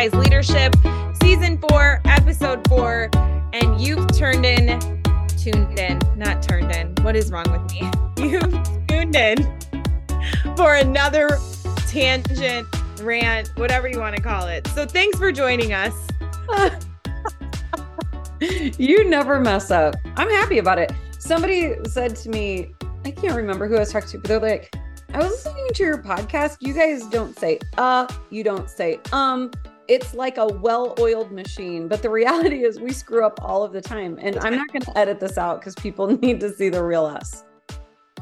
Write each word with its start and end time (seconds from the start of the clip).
Defies 0.00 0.18
Leadership, 0.18 0.74
Season 1.22 1.58
4, 1.68 2.00
Episode 2.06 2.66
4. 2.68 3.10
And 3.52 3.78
you've 3.78 4.10
turned 4.16 4.46
in, 4.46 4.80
tuned 5.36 5.78
in, 5.78 6.00
not 6.16 6.42
turned 6.42 6.74
in. 6.74 6.94
What 7.02 7.16
is 7.16 7.30
wrong 7.30 7.44
with 7.52 7.70
me? 7.70 7.82
You've 8.30 8.86
tuned 8.88 9.14
in 9.14 9.36
for 10.56 10.76
another 10.76 11.38
tangent, 11.86 12.66
rant, 13.02 13.50
whatever 13.56 13.88
you 13.88 14.00
want 14.00 14.16
to 14.16 14.22
call 14.22 14.46
it. 14.46 14.66
So 14.68 14.86
thanks 14.86 15.18
for 15.18 15.30
joining 15.32 15.74
us. 15.74 15.92
you 18.40 19.06
never 19.06 19.38
mess 19.38 19.70
up. 19.70 19.96
I'm 20.16 20.30
happy 20.30 20.56
about 20.56 20.78
it. 20.78 20.92
Somebody 21.18 21.74
said 21.84 22.16
to 22.16 22.30
me, 22.30 22.72
I 23.04 23.10
can't 23.10 23.36
remember 23.36 23.68
who 23.68 23.76
I 23.76 23.80
was 23.80 23.92
talking 23.92 24.08
to, 24.12 24.18
but 24.18 24.28
they're 24.28 24.40
like, 24.40 24.74
I 25.12 25.18
was 25.18 25.44
listening 25.44 25.68
to 25.74 25.82
your 25.82 25.98
podcast. 25.98 26.56
You 26.60 26.72
guys 26.72 27.04
don't 27.08 27.38
say 27.38 27.58
uh, 27.76 28.06
you 28.30 28.42
don't 28.42 28.70
say 28.70 28.98
um. 29.12 29.50
It's 29.88 30.14
like 30.14 30.36
a 30.38 30.46
well-oiled 30.46 31.32
machine, 31.32 31.88
but 31.88 32.02
the 32.02 32.10
reality 32.10 32.64
is 32.64 32.78
we 32.80 32.92
screw 32.92 33.24
up 33.26 33.40
all 33.42 33.64
of 33.64 33.72
the 33.72 33.80
time. 33.80 34.18
And 34.20 34.38
I'm 34.38 34.54
not 34.54 34.68
going 34.72 34.82
to 34.82 34.98
edit 34.98 35.20
this 35.20 35.36
out 35.36 35.60
because 35.60 35.74
people 35.74 36.06
need 36.22 36.40
to 36.40 36.52
see 36.52 36.68
the 36.68 36.82
real 36.82 37.04
us. 37.04 37.44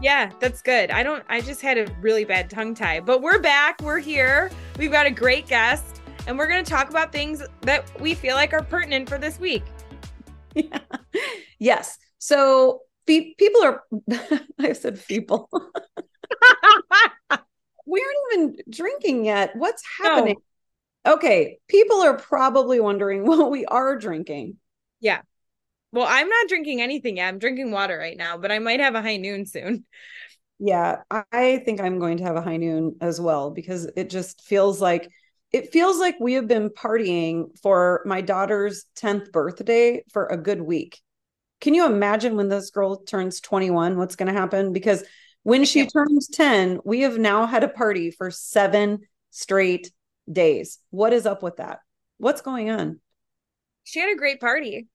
Yeah, 0.01 0.31
that's 0.39 0.63
good. 0.63 0.91
I 0.91 1.03
don't 1.03 1.25
I 1.29 1.41
just 1.41 1.61
had 1.61 1.77
a 1.77 1.93
really 2.01 2.25
bad 2.25 2.49
tongue 2.49 2.75
tie, 2.75 3.01
but 3.01 3.21
we're 3.21 3.41
back. 3.41 3.81
We're 3.83 3.99
here. 3.99 4.51
We've 4.79 4.93
got 4.93 5.07
a 5.07 5.11
great 5.11 5.49
guest 5.49 6.01
and 6.29 6.39
we're 6.39 6.47
going 6.47 6.63
to 6.65 6.71
talk 6.71 6.91
about 6.91 7.11
things 7.11 7.43
that 7.63 7.91
we 8.01 8.15
feel 8.15 8.37
like 8.37 8.53
are 8.53 8.63
pertinent 8.63 9.09
for 9.09 9.19
this 9.19 9.41
week. 9.41 9.65
Yeah. 10.55 10.79
Yes. 11.61 11.99
So 12.19 12.83
pe- 13.05 13.35
people 13.35 13.65
are 13.65 13.83
I 14.61 14.73
said 14.75 15.05
people. 15.09 15.49
we 17.85 18.01
aren't 18.01 18.17
even 18.33 18.57
drinking 18.71 19.25
yet. 19.25 19.57
What's 19.57 19.83
happening? 20.01 20.37
No. 20.39 20.43
Okay, 21.09 21.59
people 21.69 22.03
are 22.03 22.19
probably 22.19 22.81
wondering 22.81 23.25
what 23.27 23.51
we 23.51 23.65
are 23.65 23.97
drinking. 23.97 24.57
Yeah. 25.01 25.23
Well, 25.91 26.07
I'm 26.07 26.29
not 26.29 26.49
drinking 26.49 26.83
anything 26.83 27.17
yet. 27.17 27.29
I'm 27.29 27.39
drinking 27.39 27.71
water 27.71 27.97
right 27.97 28.17
now, 28.17 28.37
but 28.37 28.53
I 28.53 28.59
might 28.59 28.81
have 28.81 28.95
a 28.95 29.01
high 29.03 29.17
noon 29.17 29.47
soon. 29.47 29.85
Yeah, 30.61 31.03
I 31.31 31.63
think 31.65 31.81
I'm 31.81 32.01
going 32.01 32.17
to 32.17 32.25
have 32.25 32.35
a 32.35 32.43
high 32.43 32.57
noon 32.57 32.97
as 33.01 33.21
well 33.21 33.53
because 33.53 33.85
it 33.97 34.11
just 34.11 34.43
feels 34.43 34.81
like 34.81 35.09
it 35.53 35.71
feels 35.71 36.01
like 36.01 36.17
we 36.19 36.33
have 36.33 36.49
been 36.49 36.71
partying 36.71 37.57
for 37.63 38.03
my 38.05 38.21
daughter's 38.23 38.85
10th 38.97 39.31
birthday 39.31 40.03
for 40.13 40.27
a 40.27 40.37
good 40.37 40.61
week. 40.61 41.01
Can 41.61 41.75
you 41.75 41.87
imagine 41.87 42.35
when 42.35 42.49
this 42.49 42.71
girl 42.71 42.97
turns 42.97 43.39
21 43.41 43.99
what's 43.99 44.17
going 44.17 44.27
to 44.27 44.39
happen 44.39 44.73
because 44.73 45.05
when 45.45 45.65
she 45.65 45.87
turns 45.87 46.27
10, 46.27 46.81
we 46.85 47.03
have 47.03 47.19
now 47.19 47.47
had 47.47 47.63
a 47.63 47.69
party 47.69 48.11
for 48.11 48.33
seven 48.33 49.03
straight 49.31 49.93
days. 50.31 50.79
What 50.91 51.13
is 51.13 51.27
up 51.27 51.43
with 51.43 51.57
that? 51.57 51.81
What's 52.19 52.41
going 52.41 52.71
on? 52.71 53.01
She 53.85 54.01
had 54.01 54.13
a 54.13 54.19
great 54.19 54.41
party. 54.41 54.89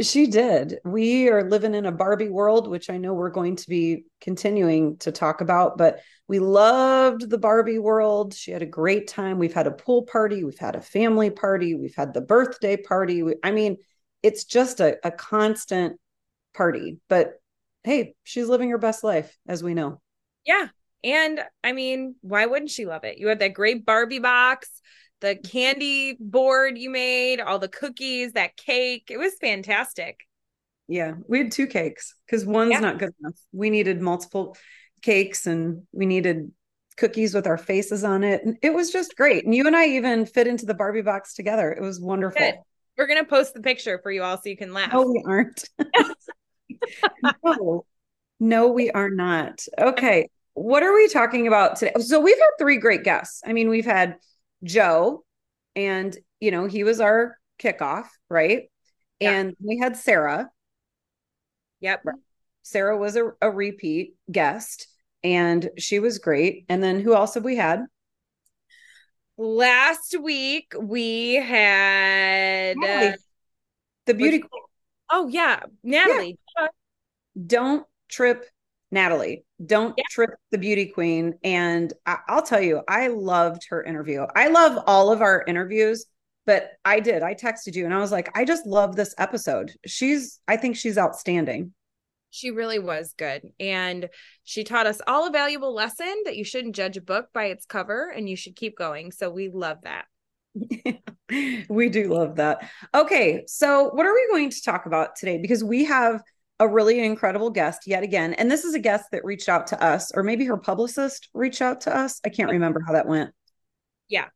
She 0.00 0.26
did. 0.26 0.78
We 0.84 1.28
are 1.28 1.48
living 1.48 1.74
in 1.74 1.86
a 1.86 1.92
Barbie 1.92 2.28
world, 2.28 2.66
which 2.66 2.90
I 2.90 2.96
know 2.96 3.14
we're 3.14 3.30
going 3.30 3.54
to 3.56 3.68
be 3.68 4.04
continuing 4.20 4.96
to 4.98 5.12
talk 5.12 5.40
about, 5.40 5.78
but 5.78 6.00
we 6.26 6.40
loved 6.40 7.30
the 7.30 7.38
Barbie 7.38 7.78
world. 7.78 8.34
She 8.34 8.50
had 8.50 8.62
a 8.62 8.66
great 8.66 9.06
time. 9.06 9.38
We've 9.38 9.54
had 9.54 9.68
a 9.68 9.72
pool 9.72 10.02
party, 10.02 10.42
we've 10.42 10.58
had 10.58 10.74
a 10.74 10.80
family 10.80 11.30
party, 11.30 11.76
we've 11.76 11.94
had 11.94 12.12
the 12.12 12.20
birthday 12.20 12.76
party. 12.76 13.22
I 13.44 13.52
mean, 13.52 13.76
it's 14.22 14.44
just 14.44 14.80
a, 14.80 14.96
a 15.06 15.12
constant 15.12 16.00
party, 16.54 16.98
but 17.08 17.34
hey, 17.84 18.14
she's 18.24 18.48
living 18.48 18.70
her 18.70 18.78
best 18.78 19.04
life, 19.04 19.38
as 19.46 19.62
we 19.62 19.74
know. 19.74 20.00
Yeah. 20.44 20.68
And 21.04 21.40
I 21.62 21.72
mean, 21.72 22.16
why 22.22 22.46
wouldn't 22.46 22.70
she 22.70 22.86
love 22.86 23.04
it? 23.04 23.18
You 23.18 23.28
had 23.28 23.40
that 23.40 23.52
great 23.52 23.84
Barbie 23.84 24.20
box, 24.20 24.70
the 25.20 25.36
candy 25.36 26.16
board 26.18 26.78
you 26.78 26.88
made, 26.88 27.40
all 27.40 27.58
the 27.58 27.68
cookies, 27.68 28.32
that 28.32 28.56
cake. 28.56 29.08
It 29.10 29.18
was 29.18 29.34
fantastic. 29.38 30.20
Yeah. 30.88 31.12
We 31.28 31.38
had 31.38 31.52
two 31.52 31.66
cakes 31.66 32.14
because 32.26 32.46
one's 32.46 32.70
yeah. 32.70 32.80
not 32.80 32.98
good 32.98 33.12
enough. 33.20 33.38
We 33.52 33.68
needed 33.68 34.00
multiple 34.00 34.56
cakes 35.02 35.46
and 35.46 35.82
we 35.92 36.06
needed 36.06 36.50
cookies 36.96 37.34
with 37.34 37.46
our 37.46 37.58
faces 37.58 38.02
on 38.02 38.24
it. 38.24 38.42
And 38.42 38.56
it 38.62 38.72
was 38.72 38.90
just 38.90 39.16
great. 39.16 39.44
And 39.44 39.54
you 39.54 39.66
and 39.66 39.76
I 39.76 39.86
even 39.88 40.24
fit 40.24 40.46
into 40.46 40.64
the 40.64 40.74
Barbie 40.74 41.02
box 41.02 41.34
together. 41.34 41.70
It 41.70 41.82
was 41.82 42.00
wonderful. 42.00 42.40
Good. 42.40 42.58
We're 42.96 43.06
going 43.06 43.22
to 43.22 43.28
post 43.28 43.52
the 43.52 43.60
picture 43.60 43.98
for 44.02 44.10
you 44.10 44.22
all 44.22 44.36
so 44.36 44.48
you 44.48 44.56
can 44.56 44.72
laugh. 44.72 44.92
No, 44.92 45.02
we 45.02 45.22
aren't. 45.26 45.68
no, 47.44 47.84
no, 48.40 48.68
we 48.68 48.90
are 48.90 49.10
not. 49.10 49.64
Okay. 49.78 50.28
What 50.54 50.82
are 50.82 50.94
we 50.94 51.08
talking 51.08 51.46
about 51.46 51.76
today? 51.76 51.92
So 52.00 52.20
we've 52.20 52.38
had 52.38 52.50
three 52.58 52.78
great 52.78 53.04
guests. 53.04 53.42
I 53.44 53.52
mean, 53.52 53.68
we've 53.68 53.84
had 53.84 54.16
Joe, 54.62 55.24
and 55.76 56.16
you 56.40 56.50
know, 56.50 56.66
he 56.66 56.84
was 56.84 57.00
our 57.00 57.36
kickoff, 57.58 58.06
right? 58.28 58.70
Yeah. 59.20 59.30
And 59.30 59.56
we 59.64 59.78
had 59.78 59.96
Sarah. 59.96 60.50
Yep. 61.80 62.04
Sarah 62.62 62.96
was 62.96 63.16
a, 63.16 63.32
a 63.42 63.50
repeat 63.50 64.14
guest 64.30 64.88
and 65.22 65.70
she 65.78 65.98
was 65.98 66.18
great. 66.18 66.64
And 66.68 66.82
then 66.82 67.00
who 67.00 67.14
else 67.14 67.34
have 67.34 67.44
we 67.44 67.56
had? 67.56 67.84
Last 69.36 70.14
week 70.20 70.72
we 70.78 71.34
had 71.34 72.76
uh, 72.76 73.12
the 74.06 74.14
beauty 74.14 74.38
queen. 74.38 74.62
Oh 75.10 75.28
yeah, 75.28 75.60
Natalie. 75.82 76.38
Yeah. 76.58 76.68
Don't 77.46 77.86
trip 78.08 78.46
Natalie. 78.94 79.44
Don't 79.64 79.94
yeah. 79.98 80.04
trip 80.10 80.30
the 80.50 80.58
beauty 80.58 80.86
queen. 80.86 81.34
And 81.44 81.92
I- 82.06 82.20
I'll 82.28 82.42
tell 82.42 82.62
you, 82.62 82.80
I 82.88 83.08
loved 83.08 83.66
her 83.68 83.82
interview. 83.82 84.24
I 84.34 84.48
love 84.48 84.82
all 84.86 85.12
of 85.12 85.20
our 85.20 85.44
interviews, 85.46 86.06
but 86.46 86.70
I 86.84 87.00
did. 87.00 87.22
I 87.22 87.34
texted 87.34 87.74
you 87.74 87.84
and 87.84 87.92
I 87.92 87.98
was 87.98 88.12
like, 88.12 88.30
I 88.34 88.44
just 88.46 88.66
love 88.66 88.96
this 88.96 89.14
episode. 89.18 89.72
She's, 89.84 90.40
I 90.48 90.56
think 90.56 90.76
she's 90.76 90.96
outstanding. 90.96 91.74
She 92.30 92.50
really 92.50 92.78
was 92.78 93.14
good. 93.16 93.42
And 93.60 94.08
she 94.42 94.64
taught 94.64 94.86
us 94.86 95.00
all 95.06 95.28
a 95.28 95.30
valuable 95.30 95.74
lesson 95.74 96.22
that 96.24 96.36
you 96.36 96.44
shouldn't 96.44 96.74
judge 96.74 96.96
a 96.96 97.02
book 97.02 97.28
by 97.34 97.46
its 97.46 97.66
cover 97.66 98.10
and 98.10 98.28
you 98.28 98.36
should 98.36 98.56
keep 98.56 98.76
going. 98.76 99.12
So 99.12 99.30
we 99.30 99.50
love 99.50 99.78
that. 99.82 100.06
we 101.68 101.88
do 101.88 102.12
love 102.12 102.36
that. 102.36 102.68
Okay, 102.94 103.44
so 103.46 103.90
what 103.90 104.06
are 104.06 104.14
we 104.14 104.26
going 104.30 104.50
to 104.50 104.62
talk 104.62 104.86
about 104.86 105.16
today? 105.16 105.38
Because 105.38 105.62
we 105.62 105.84
have 105.84 106.22
a 106.60 106.68
really 106.68 107.04
incredible 107.04 107.50
guest 107.50 107.82
yet 107.86 108.02
again. 108.02 108.34
And 108.34 108.50
this 108.50 108.64
is 108.64 108.74
a 108.74 108.78
guest 108.78 109.06
that 109.12 109.24
reached 109.24 109.48
out 109.48 109.66
to 109.68 109.82
us, 109.82 110.12
or 110.14 110.22
maybe 110.22 110.44
her 110.46 110.56
publicist 110.56 111.28
reached 111.34 111.62
out 111.62 111.82
to 111.82 111.96
us. 111.96 112.20
I 112.24 112.28
can't 112.28 112.50
remember 112.50 112.80
how 112.86 112.92
that 112.92 113.06
went. 113.06 113.32
Yeah. 114.08 114.26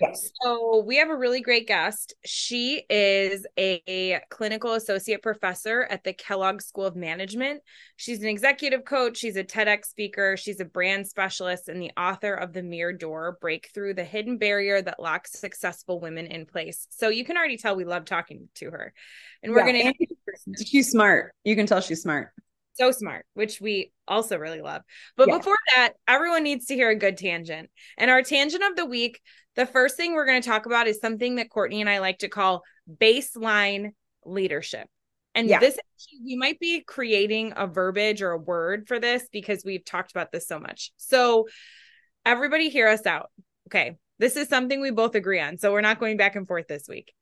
Yes. 0.00 0.30
So 0.42 0.82
we 0.86 0.96
have 0.96 1.10
a 1.10 1.16
really 1.16 1.42
great 1.42 1.68
guest. 1.68 2.14
She 2.24 2.82
is 2.88 3.46
a, 3.58 4.20
clinical 4.30 4.72
associate 4.72 5.22
professor 5.22 5.82
at 5.82 6.04
the 6.04 6.14
Kellogg 6.14 6.62
School 6.62 6.86
of 6.86 6.96
Management. 6.96 7.60
She's 7.96 8.22
an 8.22 8.28
executive 8.28 8.84
coach, 8.84 9.18
she's 9.18 9.36
a 9.36 9.44
TEDx 9.44 9.86
speaker, 9.86 10.36
she's 10.38 10.60
a 10.60 10.64
brand 10.64 11.06
specialist, 11.06 11.68
and 11.68 11.82
the 11.82 11.90
author 11.98 12.32
of 12.32 12.54
The 12.54 12.62
Mirrored 12.62 12.98
Door 12.98 13.38
Breakthrough 13.40 13.92
the 13.92 14.04
Hidden 14.04 14.38
Barrier 14.38 14.80
That 14.80 15.00
Locks 15.00 15.38
Successful 15.38 16.00
Women 16.00 16.26
in 16.26 16.46
Place. 16.46 16.86
So 16.90 17.08
you 17.08 17.24
can 17.24 17.36
already 17.36 17.58
tell 17.58 17.76
we 17.76 17.84
love 17.84 18.06
talking 18.06 18.48
to 18.56 18.70
her. 18.70 18.94
And 19.42 19.52
we're 19.52 19.66
yeah, 19.66 19.72
going 19.72 19.94
to. 19.98 20.06
She's 20.64 20.90
smart. 20.90 21.34
You 21.44 21.56
can 21.56 21.66
tell 21.66 21.80
she's 21.80 22.02
smart 22.02 22.30
so 22.80 22.90
smart, 22.90 23.26
which 23.34 23.60
we 23.60 23.92
also 24.08 24.38
really 24.38 24.62
love. 24.62 24.82
But 25.16 25.28
yeah. 25.28 25.38
before 25.38 25.56
that, 25.74 25.92
everyone 26.08 26.42
needs 26.42 26.66
to 26.66 26.74
hear 26.74 26.90
a 26.90 26.96
good 26.96 27.18
tangent. 27.18 27.70
And 27.98 28.10
our 28.10 28.22
tangent 28.22 28.62
of 28.64 28.76
the 28.76 28.86
week, 28.86 29.20
the 29.56 29.66
first 29.66 29.96
thing 29.96 30.14
we're 30.14 30.26
going 30.26 30.40
to 30.40 30.48
talk 30.48 30.66
about 30.66 30.86
is 30.86 30.98
something 30.98 31.36
that 31.36 31.50
Courtney 31.50 31.80
and 31.80 31.90
I 31.90 31.98
like 31.98 32.18
to 32.18 32.28
call 32.28 32.62
baseline 32.90 33.90
leadership. 34.24 34.88
And 35.34 35.48
yeah. 35.48 35.60
this 35.60 35.78
we 36.24 36.36
might 36.36 36.58
be 36.58 36.80
creating 36.80 37.52
a 37.56 37.66
verbiage 37.66 38.22
or 38.22 38.32
a 38.32 38.38
word 38.38 38.88
for 38.88 38.98
this 38.98 39.28
because 39.30 39.62
we've 39.64 39.84
talked 39.84 40.10
about 40.10 40.32
this 40.32 40.48
so 40.48 40.58
much. 40.58 40.92
So 40.96 41.46
everybody 42.24 42.68
hear 42.68 42.88
us 42.88 43.06
out. 43.06 43.30
Okay. 43.68 43.96
This 44.18 44.36
is 44.36 44.48
something 44.48 44.80
we 44.80 44.90
both 44.90 45.14
agree 45.14 45.40
on. 45.40 45.58
So 45.58 45.72
we're 45.72 45.82
not 45.82 46.00
going 46.00 46.16
back 46.16 46.34
and 46.36 46.46
forth 46.46 46.66
this 46.66 46.86
week. 46.88 47.12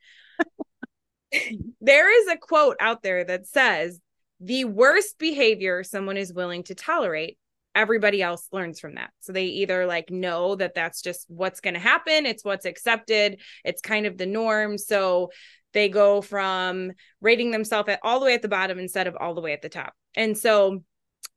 there 1.80 2.22
is 2.22 2.28
a 2.28 2.36
quote 2.36 2.76
out 2.80 3.02
there 3.02 3.24
that 3.24 3.46
says 3.46 4.00
the 4.40 4.64
worst 4.64 5.18
behavior 5.18 5.82
someone 5.82 6.16
is 6.16 6.32
willing 6.32 6.62
to 6.64 6.74
tolerate 6.74 7.38
everybody 7.74 8.22
else 8.22 8.48
learns 8.50 8.80
from 8.80 8.96
that. 8.96 9.10
So 9.20 9.32
they 9.32 9.44
either 9.44 9.86
like 9.86 10.10
know 10.10 10.56
that 10.56 10.74
that's 10.74 11.00
just 11.00 11.26
what's 11.28 11.60
going 11.60 11.74
to 11.74 11.80
happen 11.80 12.26
it's 12.26 12.44
what's 12.44 12.64
accepted 12.64 13.40
it's 13.64 13.80
kind 13.80 14.06
of 14.06 14.18
the 14.18 14.26
norm. 14.26 14.78
So 14.78 15.30
they 15.74 15.88
go 15.88 16.22
from 16.22 16.92
rating 17.20 17.50
themselves 17.50 17.88
at 17.88 18.00
all 18.02 18.20
the 18.20 18.26
way 18.26 18.34
at 18.34 18.42
the 18.42 18.48
bottom 18.48 18.78
instead 18.78 19.06
of 19.06 19.16
all 19.16 19.34
the 19.34 19.40
way 19.40 19.52
at 19.52 19.62
the 19.62 19.68
top. 19.68 19.92
And 20.16 20.36
so 20.36 20.82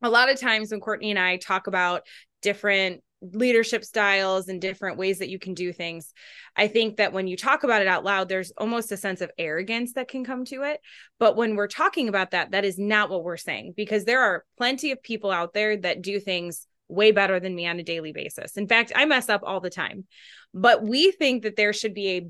a 0.02 0.10
lot 0.10 0.30
of 0.32 0.40
times 0.40 0.72
when 0.72 0.80
courtney 0.80 1.12
and 1.12 1.20
i 1.20 1.38
talk 1.38 1.68
about 1.68 2.04
different 2.42 3.04
leadership 3.22 3.86
styles 3.86 4.48
and 4.48 4.60
different 4.60 4.98
ways 4.98 5.20
that 5.20 5.30
you 5.30 5.38
can 5.38 5.54
do 5.54 5.72
things. 5.72 6.14
I 6.56 6.68
think 6.68 6.98
that 6.98 7.14
when 7.14 7.28
you 7.28 7.38
talk 7.38 7.64
about 7.64 7.82
it 7.82 7.88
out 7.88 8.04
loud, 8.04 8.28
there's 8.28 8.52
almost 8.58 8.92
a 8.92 8.98
sense 8.98 9.22
of 9.22 9.32
arrogance 9.38 9.94
that 9.94 10.08
can 10.08 10.26
come 10.26 10.44
to 10.46 10.64
it. 10.64 10.80
But 11.20 11.36
when 11.36 11.56
we're 11.56 11.68
talking 11.68 12.10
about 12.10 12.32
that, 12.32 12.52
that 12.52 12.66
is 12.66 12.80
not 12.80 13.10
what 13.10 13.24
we're 13.24 13.38
saying 13.38 13.74
because 13.78 14.06
there 14.06 14.22
are 14.22 14.44
plenty 14.58 14.92
of 14.92 15.04
people 15.04 15.32
out 15.32 15.54
there 15.54 15.78
that 15.78 16.02
do 16.02 16.20
things 16.20 16.68
way 16.88 17.12
better 17.12 17.40
than 17.40 17.56
me 17.56 17.68
on 17.68 17.80
a 17.80 17.84
daily 17.84 18.12
basis. 18.12 18.58
In 18.58 18.68
fact, 18.68 18.92
I 18.96 19.06
mess 19.06 19.30
up 19.30 19.42
all 19.44 19.62
the 19.62 19.70
time. 19.70 20.06
But 20.54 20.84
we 20.84 21.12
think 21.12 21.44
that 21.44 21.56
there 21.56 21.74
should 21.74 21.94
be 21.94 22.10
a 22.10 22.28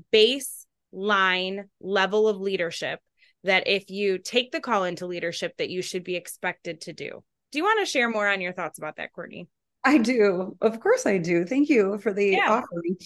baseline 0.94 1.64
level 1.80 2.28
of 2.28 2.40
leadership 2.40 3.00
that 3.44 3.66
if 3.66 3.90
you 3.90 4.18
take 4.18 4.52
the 4.52 4.60
call 4.60 4.84
into 4.84 5.06
leadership 5.06 5.56
that 5.56 5.70
you 5.70 5.82
should 5.82 6.04
be 6.04 6.14
expected 6.14 6.82
to 6.82 6.92
do. 6.92 7.24
Do 7.50 7.58
you 7.58 7.64
want 7.64 7.80
to 7.80 7.90
share 7.90 8.08
more 8.08 8.28
on 8.28 8.40
your 8.40 8.52
thoughts 8.52 8.78
about 8.78 8.96
that, 8.96 9.12
Courtney? 9.12 9.48
I 9.84 9.98
do. 9.98 10.56
Of 10.60 10.80
course 10.80 11.06
I 11.06 11.18
do. 11.18 11.44
Thank 11.44 11.68
you 11.68 11.98
for 11.98 12.12
the 12.12 12.30
yeah. 12.30 12.50
offering. 12.50 12.96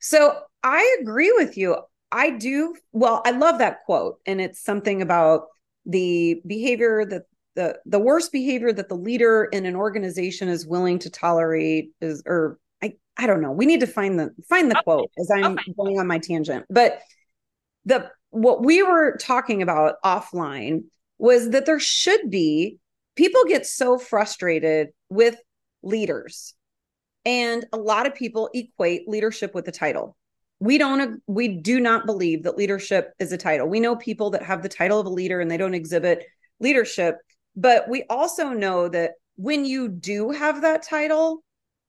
So 0.00 0.38
I 0.62 0.98
agree 1.00 1.32
with 1.36 1.56
you. 1.56 1.76
I 2.12 2.30
do. 2.30 2.74
Well, 2.92 3.22
I 3.24 3.30
love 3.32 3.58
that 3.58 3.84
quote. 3.84 4.18
And 4.26 4.40
it's 4.40 4.62
something 4.62 5.02
about 5.02 5.46
the 5.84 6.40
behavior 6.46 7.04
that 7.04 7.22
the 7.54 7.78
the 7.86 7.98
worst 7.98 8.32
behavior 8.32 8.72
that 8.72 8.88
the 8.88 8.96
leader 8.96 9.44
in 9.44 9.66
an 9.66 9.74
organization 9.74 10.48
is 10.48 10.66
willing 10.66 10.98
to 11.00 11.10
tolerate 11.10 11.90
is 12.00 12.22
or 12.26 12.58
I 12.82 12.94
I 13.16 13.26
don't 13.26 13.40
know. 13.40 13.52
We 13.52 13.66
need 13.66 13.80
to 13.80 13.86
find 13.86 14.18
the 14.18 14.30
find 14.48 14.70
the 14.70 14.76
okay. 14.76 14.84
quote 14.84 15.10
as 15.18 15.30
I'm 15.30 15.52
okay. 15.52 15.72
going 15.76 15.98
on 15.98 16.06
my 16.06 16.18
tangent. 16.18 16.66
But 16.68 17.00
the 17.84 18.10
what 18.30 18.62
we 18.62 18.82
were 18.82 19.16
talking 19.16 19.62
about 19.62 19.94
offline 20.04 20.84
was 21.18 21.50
that 21.50 21.66
there 21.66 21.80
should 21.80 22.30
be 22.30 22.78
people 23.16 23.42
get 23.44 23.66
so 23.66 23.98
frustrated 23.98 24.88
with 25.08 25.36
leaders. 25.82 26.54
And 27.24 27.66
a 27.72 27.76
lot 27.76 28.06
of 28.06 28.14
people 28.14 28.50
equate 28.54 29.08
leadership 29.08 29.54
with 29.54 29.66
a 29.68 29.72
title. 29.72 30.16
We 30.58 30.78
don't 30.78 31.22
we 31.26 31.48
do 31.48 31.80
not 31.80 32.06
believe 32.06 32.44
that 32.44 32.56
leadership 32.56 33.12
is 33.18 33.32
a 33.32 33.36
title. 33.36 33.68
We 33.68 33.80
know 33.80 33.96
people 33.96 34.30
that 34.30 34.42
have 34.42 34.62
the 34.62 34.68
title 34.68 34.98
of 34.98 35.06
a 35.06 35.10
leader 35.10 35.40
and 35.40 35.50
they 35.50 35.58
don't 35.58 35.74
exhibit 35.74 36.24
leadership 36.60 37.18
but 37.56 37.88
we 37.88 38.04
also 38.10 38.50
know 38.50 38.88
that 38.88 39.12
when 39.36 39.64
you 39.64 39.88
do 39.88 40.30
have 40.30 40.60
that 40.62 40.82
title 40.82 41.42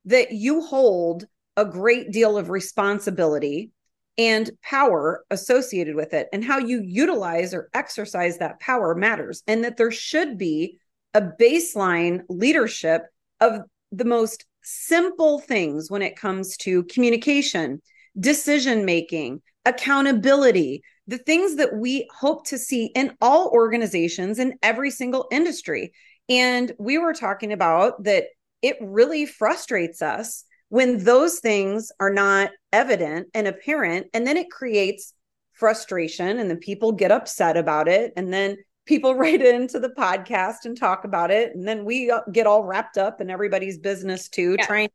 that 0.06 0.31
you 0.31 0.62
hold 0.62 1.25
a 1.57 1.66
great 1.66 2.12
deal 2.12 2.38
of 2.38 2.50
responsibility 2.50 3.72
and 4.18 4.50
power 4.63 5.24
associated 5.30 5.95
with 5.95 6.13
it 6.13 6.28
and 6.31 6.44
how 6.44 6.57
you 6.57 6.81
utilize 6.81 7.54
or 7.54 7.69
exercise 7.74 8.38
that 8.38 8.60
power 8.60 8.95
matters 8.95 9.44
and 9.45 9.63
that 9.63 9.78
there 9.78 9.92
should 9.92 10.38
be 10.38 10.80
a 11.13 11.22
baseline 11.22 12.22
leadership 12.30 13.04
of 13.42 13.62
the 13.92 14.06
most 14.06 14.45
simple 14.63 15.39
things 15.39 15.89
when 15.89 16.01
it 16.01 16.16
comes 16.16 16.57
to 16.57 16.84
communication 16.86 17.81
decision 18.19 18.84
making, 18.84 19.42
accountability, 19.66 20.81
the 21.07 21.18
things 21.19 21.56
that 21.56 21.75
we 21.75 22.07
hope 22.13 22.45
to 22.48 22.57
see 22.57 22.86
in 22.95 23.16
all 23.22 23.50
organizations 23.50 24.39
in 24.39 24.57
every 24.62 24.89
single 24.89 25.28
industry. 25.31 25.94
And 26.28 26.74
we 26.80 26.98
were 26.98 27.13
talking 27.13 27.54
about 27.54 28.04
that 28.04 28.25
it 28.62 28.78
really 28.81 29.25
frustrates 29.25 30.01
us 30.01 30.44
when 30.69 31.04
those 31.04 31.39
things 31.39 31.92
are 32.00 32.12
not 32.12 32.50
evident 32.74 33.28
and 33.34 33.48
apparent. 33.48 34.07
And 34.13 34.28
then 34.28 34.36
it 34.36 34.51
creates 34.51 35.13
frustration, 35.54 36.39
and 36.39 36.50
then 36.50 36.57
people 36.57 36.92
get 36.92 37.12
upset 37.12 37.56
about 37.56 37.88
it. 37.88 38.13
And 38.18 38.34
then 38.34 38.57
people 38.88 39.13
write 39.16 39.42
into 39.42 39.80
the 39.80 39.89
podcast 39.89 40.66
and 40.66 40.78
talk 40.78 41.04
about 41.04 41.30
it. 41.30 41.54
And 41.54 41.68
then 41.68 41.86
we 41.86 42.10
uh, 42.10 42.22
get 42.31 42.48
all 42.48 42.63
wrapped 42.63 42.98
up 42.98 43.22
in 43.22 43.30
everybody's 43.30 43.78
business 43.78 44.30
too, 44.30 44.56
yeah. 44.57 44.66
trying 44.66 44.89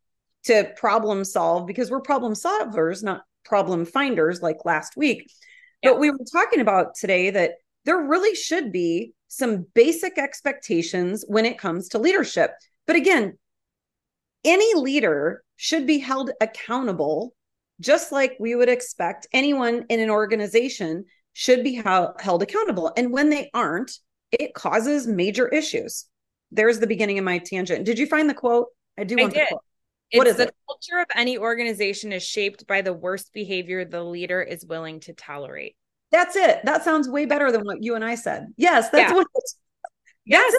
to 0.44 0.72
problem 0.76 1.24
solve 1.24 1.66
because 1.66 1.90
we're 1.90 2.00
problem 2.00 2.32
solvers, 2.32 3.02
not 3.02 3.22
problem 3.44 3.84
finders 3.84 4.42
like 4.42 4.64
last 4.64 4.96
week. 4.96 5.30
Yeah. 5.82 5.90
But 5.90 6.00
we 6.00 6.10
were 6.10 6.18
talking 6.32 6.60
about 6.60 6.94
today 6.94 7.30
that 7.30 7.52
there 7.84 8.00
really 8.00 8.34
should 8.34 8.72
be 8.72 9.12
some 9.28 9.66
basic 9.74 10.18
expectations 10.18 11.24
when 11.26 11.46
it 11.46 11.58
comes 11.58 11.88
to 11.88 11.98
leadership. 11.98 12.52
But 12.86 12.96
again, 12.96 13.38
any 14.44 14.74
leader 14.74 15.42
should 15.56 15.86
be 15.86 15.98
held 15.98 16.30
accountable, 16.40 17.34
just 17.80 18.12
like 18.12 18.36
we 18.38 18.54
would 18.54 18.68
expect 18.68 19.26
anyone 19.32 19.86
in 19.88 20.00
an 20.00 20.10
organization 20.10 21.04
should 21.32 21.64
be 21.64 21.74
held 21.74 22.42
accountable. 22.42 22.92
And 22.96 23.12
when 23.12 23.30
they 23.30 23.50
aren't, 23.54 23.98
it 24.30 24.54
causes 24.54 25.06
major 25.06 25.48
issues. 25.48 26.06
There's 26.50 26.78
the 26.78 26.86
beginning 26.86 27.18
of 27.18 27.24
my 27.24 27.38
tangent. 27.38 27.84
Did 27.84 27.98
you 27.98 28.06
find 28.06 28.28
the 28.28 28.34
quote? 28.34 28.68
I 28.98 29.04
do 29.04 29.16
want 29.16 29.32
I 29.32 29.34
did. 29.34 29.46
the 29.46 29.48
quote. 29.48 29.62
What 30.14 30.26
it's 30.26 30.32
is 30.32 30.44
the 30.44 30.48
it? 30.48 30.56
culture 30.68 31.00
of 31.00 31.06
any 31.16 31.38
organization 31.38 32.12
is 32.12 32.22
shaped 32.22 32.66
by 32.66 32.82
the 32.82 32.92
worst 32.92 33.32
behavior 33.32 33.84
the 33.84 34.04
leader 34.04 34.42
is 34.42 34.64
willing 34.64 35.00
to 35.00 35.14
tolerate. 35.14 35.74
That's 36.10 36.36
it. 36.36 36.60
That 36.64 36.84
sounds 36.84 37.08
way 37.08 37.24
better 37.24 37.50
than 37.50 37.62
what 37.62 37.82
you 37.82 37.94
and 37.94 38.04
I 38.04 38.16
said. 38.16 38.48
Yes, 38.58 38.90
that's 38.90 39.10
yeah. 39.10 39.16
what. 39.16 39.26
Yes, 40.26 40.52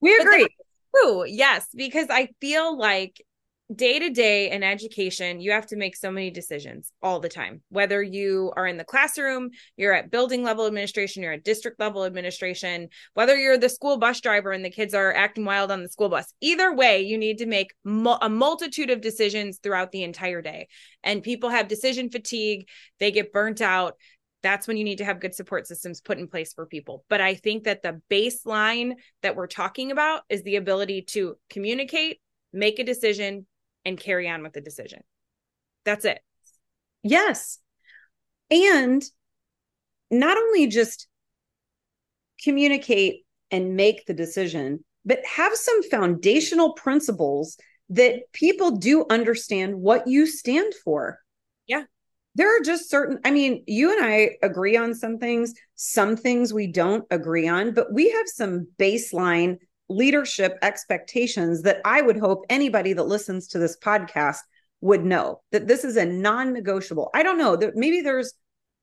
we 0.00 0.16
agree. 0.16 0.46
True. 0.94 1.24
Yes, 1.26 1.66
because 1.74 2.06
I 2.08 2.28
feel 2.40 2.78
like 2.78 3.20
day 3.74 3.98
to 3.98 4.10
day 4.10 4.50
in 4.50 4.62
education, 4.62 5.40
you 5.40 5.50
have 5.50 5.66
to 5.66 5.76
make 5.76 5.96
so 5.96 6.10
many 6.10 6.30
decisions 6.30 6.92
all 7.02 7.18
the 7.18 7.28
time. 7.28 7.62
Whether 7.68 8.00
you 8.00 8.52
are 8.56 8.66
in 8.66 8.76
the 8.76 8.84
classroom, 8.84 9.50
you're 9.76 9.92
at 9.92 10.10
building 10.10 10.44
level 10.44 10.66
administration, 10.66 11.22
you're 11.22 11.32
at 11.32 11.42
district 11.42 11.80
level 11.80 12.04
administration, 12.04 12.88
whether 13.14 13.36
you're 13.36 13.58
the 13.58 13.68
school 13.68 13.96
bus 13.96 14.20
driver 14.20 14.52
and 14.52 14.64
the 14.64 14.70
kids 14.70 14.94
are 14.94 15.12
acting 15.12 15.44
wild 15.44 15.72
on 15.72 15.82
the 15.82 15.88
school 15.88 16.08
bus. 16.08 16.32
Either 16.40 16.72
way, 16.72 17.02
you 17.02 17.18
need 17.18 17.38
to 17.38 17.46
make 17.46 17.74
a 17.84 18.28
multitude 18.28 18.90
of 18.90 19.00
decisions 19.00 19.58
throughout 19.60 19.90
the 19.90 20.04
entire 20.04 20.42
day. 20.42 20.68
And 21.02 21.22
people 21.22 21.50
have 21.50 21.66
decision 21.66 22.08
fatigue, 22.08 22.68
they 23.00 23.10
get 23.10 23.32
burnt 23.32 23.60
out. 23.60 23.94
That's 24.42 24.68
when 24.68 24.76
you 24.76 24.84
need 24.84 24.98
to 24.98 25.04
have 25.04 25.18
good 25.18 25.34
support 25.34 25.66
systems 25.66 26.00
put 26.00 26.18
in 26.18 26.28
place 26.28 26.52
for 26.52 26.66
people. 26.66 27.04
But 27.08 27.20
I 27.20 27.34
think 27.34 27.64
that 27.64 27.82
the 27.82 28.00
baseline 28.08 28.92
that 29.22 29.34
we're 29.34 29.48
talking 29.48 29.90
about 29.90 30.22
is 30.28 30.44
the 30.44 30.54
ability 30.54 31.02
to 31.02 31.36
communicate, 31.50 32.20
make 32.52 32.78
a 32.78 32.84
decision, 32.84 33.44
and 33.86 33.98
carry 33.98 34.28
on 34.28 34.42
with 34.42 34.52
the 34.52 34.60
decision. 34.60 35.00
That's 35.86 36.04
it. 36.04 36.18
Yes. 37.02 37.58
And 38.50 39.02
not 40.10 40.36
only 40.36 40.66
just 40.66 41.06
communicate 42.42 43.24
and 43.50 43.76
make 43.76 44.04
the 44.04 44.12
decision, 44.12 44.84
but 45.04 45.24
have 45.24 45.54
some 45.54 45.82
foundational 45.84 46.72
principles 46.72 47.56
that 47.90 48.32
people 48.32 48.72
do 48.72 49.06
understand 49.08 49.76
what 49.76 50.08
you 50.08 50.26
stand 50.26 50.74
for. 50.84 51.20
Yeah. 51.68 51.84
There 52.34 52.54
are 52.54 52.64
just 52.64 52.90
certain, 52.90 53.20
I 53.24 53.30
mean, 53.30 53.62
you 53.68 53.96
and 53.96 54.04
I 54.04 54.32
agree 54.42 54.76
on 54.76 54.94
some 54.94 55.18
things, 55.18 55.54
some 55.76 56.16
things 56.16 56.52
we 56.52 56.66
don't 56.66 57.04
agree 57.10 57.46
on, 57.46 57.72
but 57.72 57.92
we 57.92 58.10
have 58.10 58.26
some 58.26 58.66
baseline 58.78 59.58
leadership 59.88 60.58
expectations 60.62 61.62
that 61.62 61.80
I 61.84 62.02
would 62.02 62.18
hope 62.18 62.44
anybody 62.50 62.92
that 62.92 63.04
listens 63.04 63.48
to 63.48 63.58
this 63.58 63.76
podcast 63.78 64.38
would 64.80 65.04
know 65.04 65.40
that 65.52 65.66
this 65.66 65.84
is 65.84 65.96
a 65.96 66.04
non 66.04 66.52
negotiable. 66.52 67.10
I 67.14 67.22
don't 67.22 67.38
know 67.38 67.56
that 67.56 67.76
maybe 67.76 68.00
there's 68.00 68.34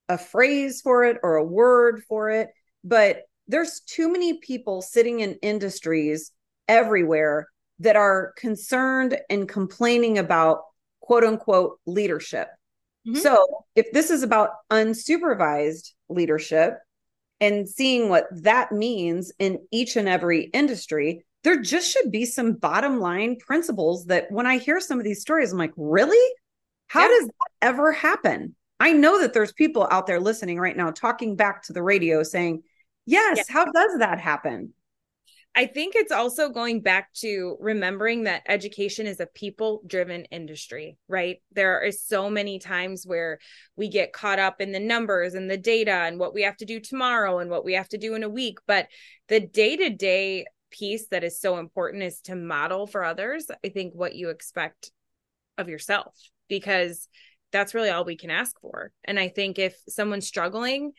a 0.09 0.17
phrase 0.17 0.81
for 0.81 1.03
it 1.03 1.17
or 1.23 1.35
a 1.35 1.43
word 1.43 2.03
for 2.07 2.29
it, 2.29 2.49
but 2.83 3.23
there's 3.47 3.81
too 3.81 4.11
many 4.11 4.39
people 4.39 4.81
sitting 4.81 5.19
in 5.19 5.37
industries 5.41 6.31
everywhere 6.67 7.47
that 7.79 7.95
are 7.95 8.33
concerned 8.37 9.17
and 9.29 9.49
complaining 9.49 10.17
about 10.17 10.61
quote 11.01 11.23
unquote 11.23 11.79
leadership. 11.85 12.47
Mm-hmm. 13.07 13.19
So, 13.19 13.65
if 13.75 13.91
this 13.91 14.09
is 14.09 14.23
about 14.23 14.51
unsupervised 14.71 15.91
leadership, 16.07 16.77
and 17.43 17.67
seeing 17.67 18.07
what 18.07 18.27
that 18.31 18.71
means 18.71 19.33
in 19.37 19.59
each 19.69 19.97
and 19.97 20.07
every 20.07 20.45
industry, 20.45 21.25
there 21.43 21.61
just 21.61 21.91
should 21.91 22.09
be 22.09 22.25
some 22.25 22.53
bottom 22.53 23.01
line 23.01 23.35
principles 23.37 24.05
that 24.05 24.31
when 24.31 24.47
I 24.47 24.57
hear 24.59 24.79
some 24.79 24.97
of 24.97 25.03
these 25.03 25.19
stories, 25.19 25.51
I'm 25.51 25.57
like, 25.57 25.73
really? 25.75 26.33
How 26.87 27.01
yeah. 27.01 27.07
does 27.09 27.25
that 27.25 27.67
ever 27.67 27.91
happen? 27.91 28.55
I 28.79 28.93
know 28.93 29.19
that 29.19 29.33
there's 29.33 29.51
people 29.51 29.85
out 29.91 30.07
there 30.07 30.21
listening 30.21 30.57
right 30.57 30.77
now 30.77 30.91
talking 30.91 31.35
back 31.35 31.63
to 31.63 31.73
the 31.73 31.83
radio 31.83 32.23
saying, 32.23 32.63
yes, 33.05 33.37
yeah. 33.37 33.43
how 33.53 33.65
does 33.65 33.99
that 33.99 34.21
happen? 34.21 34.73
I 35.55 35.67
think 35.67 35.93
it's 35.95 36.11
also 36.11 36.49
going 36.49 36.81
back 36.81 37.13
to 37.15 37.57
remembering 37.59 38.23
that 38.23 38.41
education 38.47 39.05
is 39.05 39.19
a 39.19 39.27
people 39.27 39.83
driven 39.85 40.25
industry, 40.25 40.97
right? 41.07 41.37
There 41.51 41.79
are 41.85 41.91
so 41.91 42.27
many 42.27 42.57
times 42.57 43.05
where 43.05 43.37
we 43.75 43.87
get 43.87 44.13
caught 44.13 44.39
up 44.39 44.61
in 44.61 44.71
the 44.71 44.79
numbers 44.79 45.35
and 45.35 45.49
the 45.49 45.57
data 45.57 45.91
and 45.91 46.17
what 46.17 46.33
we 46.33 46.41
have 46.41 46.57
to 46.57 46.65
do 46.65 46.79
tomorrow 46.79 47.37
and 47.37 47.51
what 47.51 47.63
we 47.63 47.73
have 47.73 47.87
to 47.89 47.99
do 47.99 48.15
in 48.15 48.23
a 48.23 48.29
week. 48.29 48.57
But 48.65 48.87
the 49.27 49.39
day 49.39 49.77
to 49.77 49.91
day 49.91 50.45
piece 50.71 51.07
that 51.09 51.23
is 51.23 51.39
so 51.39 51.57
important 51.57 52.01
is 52.01 52.19
to 52.21 52.35
model 52.35 52.87
for 52.87 53.03
others, 53.03 53.45
I 53.63 53.69
think, 53.69 53.93
what 53.93 54.15
you 54.15 54.29
expect 54.29 54.91
of 55.59 55.69
yourself, 55.69 56.17
because 56.49 57.07
that's 57.51 57.75
really 57.75 57.91
all 57.91 58.05
we 58.05 58.17
can 58.17 58.31
ask 58.31 58.59
for. 58.59 58.91
And 59.03 59.19
I 59.19 59.27
think 59.27 59.59
if 59.59 59.75
someone's 59.87 60.27
struggling, 60.27 60.93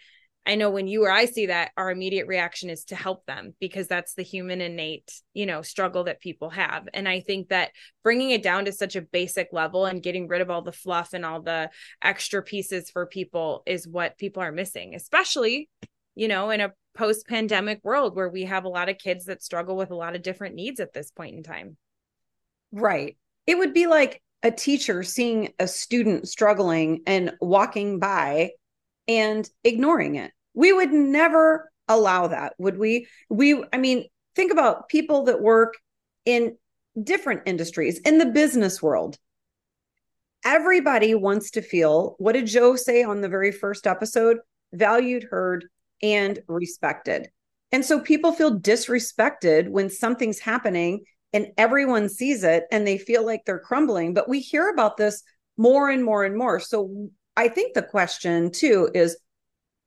I 0.47 0.57
know 0.57 0.69
when 0.69 0.87
you 0.87 1.05
or 1.05 1.11
I 1.11 1.25
see 1.25 1.47
that, 1.47 1.73
our 1.77 1.91
immediate 1.91 2.27
reaction 2.27 2.69
is 2.69 2.85
to 2.87 2.97
help 2.97 3.25
them 3.25 3.55
because 3.61 3.89
that's 3.89 4.15
the 4.15 4.23
human 4.23 4.61
innate, 4.61 5.11
you 5.33 5.47
know, 5.47 5.63
struggle 5.63 6.05
that 6.05 6.21
people 6.21 6.51
have. 6.51 6.87
And 6.93 7.09
I 7.09 7.21
think 7.21 7.49
that 7.49 7.71
bringing 8.03 8.31
it 8.31 8.43
down 8.43 8.67
to 8.67 8.73
such 8.73 8.95
a 8.95 9.01
basic 9.01 9.49
level 9.53 9.87
and 9.87 10.03
getting 10.03 10.29
rid 10.29 10.43
of 10.43 10.51
all 10.51 10.61
the 10.61 10.73
fluff 10.73 11.15
and 11.15 11.25
all 11.25 11.41
the 11.41 11.71
extra 12.03 12.43
pieces 12.43 12.91
for 12.91 13.07
people 13.07 13.63
is 13.65 13.89
what 13.89 14.19
people 14.19 14.43
are 14.43 14.53
missing, 14.53 14.95
especially, 14.95 15.71
you 16.15 16.29
know, 16.29 16.51
in 16.51 16.61
a 16.61 16.73
post 16.95 17.27
pandemic 17.27 17.81
world 17.83 18.15
where 18.15 18.29
we 18.29 18.45
have 18.45 18.65
a 18.65 18.69
lot 18.69 18.91
of 18.91 18.99
kids 18.99 19.25
that 19.25 19.43
struggle 19.43 19.77
with 19.77 19.91
a 19.91 19.97
lot 19.97 20.15
of 20.15 20.23
different 20.23 20.55
needs 20.55 20.79
at 20.79 20.93
this 20.93 21.11
point 21.11 21.37
in 21.37 21.43
time. 21.43 21.77
Right. 22.71 23.17
It 23.47 23.57
would 23.57 23.73
be 23.73 23.87
like 23.87 24.23
a 24.43 24.51
teacher 24.51 25.03
seeing 25.03 25.55
a 25.59 25.67
student 25.67 26.29
struggling 26.29 27.01
and 27.07 27.33
walking 27.41 27.99
by 27.99 28.51
and 29.09 29.49
ignoring 29.63 30.17
it. 30.17 30.33
We 30.55 30.73
would 30.73 30.93
never 30.93 31.71
allow 31.89 32.29
that, 32.29 32.55
would 32.59 32.79
we? 32.79 33.07
We, 33.29 33.65
I 33.73 33.79
mean, 33.79 34.07
think 34.35 34.53
about 34.53 34.89
people 34.89 35.25
that 35.25 35.41
work 35.41 35.75
in 36.25 36.57
different 37.01 37.43
industries, 37.47 37.99
in 37.99 38.19
the 38.19 38.27
business 38.27 38.83
world. 38.83 39.19
Everybody 40.45 41.15
wants 41.15 41.51
to 41.53 41.63
feel 41.63 42.17
what 42.19 42.33
did 42.33 42.47
Joe 42.47 42.77
say 42.77 43.03
on 43.03 43.21
the 43.21 43.29
very 43.29 43.51
first 43.51 43.87
episode? 43.87 44.39
Valued, 44.73 45.25
heard, 45.25 45.67
and 46.03 46.39
respected. 46.47 47.31
And 47.73 47.85
so 47.85 47.99
people 47.99 48.33
feel 48.33 48.61
disrespected 48.61 49.69
when 49.69 49.91
something's 49.91 50.39
happening 50.39 51.05
and 51.33 51.49
everyone 51.59 52.09
sees 52.09 52.45
it 52.45 52.65
and 52.71 52.87
they 52.87 52.99
feel 52.99 53.27
like 53.27 53.45
they're 53.45 53.59
crumbling. 53.59 54.15
But 54.15 54.29
we 54.29 54.41
hear 54.41 54.69
about 54.69 54.97
this 54.97 55.23
more 55.57 55.89
and 55.91 56.05
more 56.05 56.25
and 56.25 56.37
more. 56.37 56.61
So 56.61 57.11
I 57.37 57.49
think 57.49 57.75
the 57.75 57.83
question 57.83 58.51
too 58.51 58.91
is, 58.95 59.17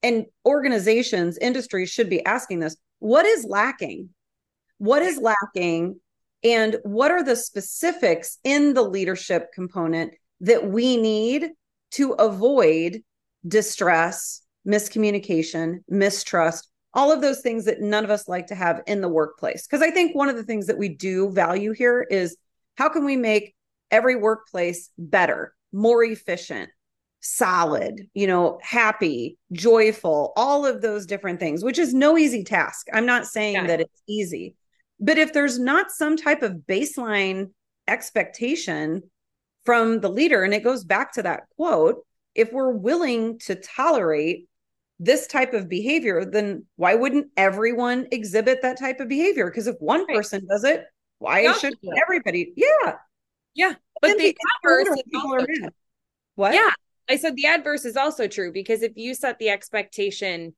and 0.03 0.25
organizations, 0.45 1.37
industries 1.37 1.89
should 1.89 2.09
be 2.09 2.25
asking 2.25 2.59
this 2.59 2.75
what 2.99 3.25
is 3.25 3.45
lacking? 3.45 4.09
What 4.77 5.01
is 5.01 5.17
lacking? 5.17 5.99
And 6.43 6.77
what 6.83 7.11
are 7.11 7.23
the 7.23 7.35
specifics 7.35 8.37
in 8.43 8.73
the 8.73 8.83
leadership 8.83 9.51
component 9.53 10.13
that 10.41 10.67
we 10.69 10.97
need 10.97 11.49
to 11.91 12.11
avoid 12.13 13.01
distress, 13.47 14.41
miscommunication, 14.67 15.79
mistrust, 15.87 16.69
all 16.93 17.11
of 17.11 17.21
those 17.21 17.41
things 17.41 17.65
that 17.65 17.81
none 17.81 18.03
of 18.03 18.09
us 18.09 18.27
like 18.27 18.47
to 18.47 18.55
have 18.55 18.81
in 18.87 19.01
the 19.01 19.07
workplace. 19.07 19.65
Because 19.67 19.81
I 19.81 19.91
think 19.91 20.15
one 20.15 20.29
of 20.29 20.35
the 20.35 20.43
things 20.43 20.67
that 20.67 20.77
we 20.77 20.89
do 20.89 21.31
value 21.31 21.71
here 21.71 22.01
is 22.01 22.37
how 22.75 22.89
can 22.89 23.05
we 23.05 23.15
make 23.15 23.55
every 23.91 24.15
workplace 24.15 24.89
better, 24.97 25.53
more 25.71 26.03
efficient, 26.03 26.69
solid, 27.19 28.07
you 28.13 28.27
know, 28.27 28.59
happy, 28.61 29.37
joyful, 29.51 30.33
all 30.35 30.65
of 30.65 30.81
those 30.81 31.05
different 31.05 31.39
things, 31.39 31.63
which 31.63 31.79
is 31.79 31.93
no 31.93 32.17
easy 32.17 32.43
task. 32.43 32.87
I'm 32.93 33.05
not 33.05 33.25
saying 33.25 33.55
yeah. 33.55 33.67
that 33.67 33.81
it's 33.81 34.01
easy. 34.07 34.55
But 34.99 35.17
if 35.17 35.33
there's 35.33 35.59
not 35.59 35.91
some 35.91 36.17
type 36.17 36.41
of 36.41 36.63
baseline 36.67 37.51
expectation 37.87 39.03
from 39.65 39.99
the 39.99 40.09
leader, 40.09 40.43
and 40.43 40.53
it 40.53 40.63
goes 40.63 40.83
back 40.83 41.13
to 41.13 41.23
that 41.23 41.43
quote, 41.55 42.05
if 42.35 42.51
we're 42.51 42.71
willing 42.71 43.39
to 43.39 43.55
tolerate 43.55 44.47
this 44.99 45.27
type 45.27 45.53
of 45.53 45.69
behavior, 45.69 46.25
then 46.25 46.65
why 46.75 46.95
wouldn't 46.95 47.27
everyone 47.37 48.07
exhibit 48.11 48.61
that 48.61 48.79
type 48.79 48.99
of 48.99 49.07
behavior? 49.07 49.49
Because 49.49 49.67
if 49.67 49.75
one 49.79 50.05
right. 50.05 50.17
person 50.17 50.47
does 50.47 50.63
it, 50.63 50.85
why 51.19 51.41
yeah. 51.41 51.53
should 51.53 51.73
everybody? 52.01 52.53
Yeah. 52.55 52.95
Yeah. 53.53 53.73
But 54.01 54.17
the 54.17 54.35
adverse 54.63 55.01
people 55.11 55.35
are 55.35 55.45
mad. 55.47 55.73
What? 56.35 56.53
Yeah. 56.53 56.69
I 57.09 57.17
said 57.17 57.35
the 57.35 57.45
adverse 57.45 57.85
is 57.85 57.97
also 57.97 58.27
true 58.27 58.51
because 58.51 58.81
if 58.81 58.93
you 58.95 59.13
set 59.13 59.39
the 59.39 59.49
expectation 59.49 60.53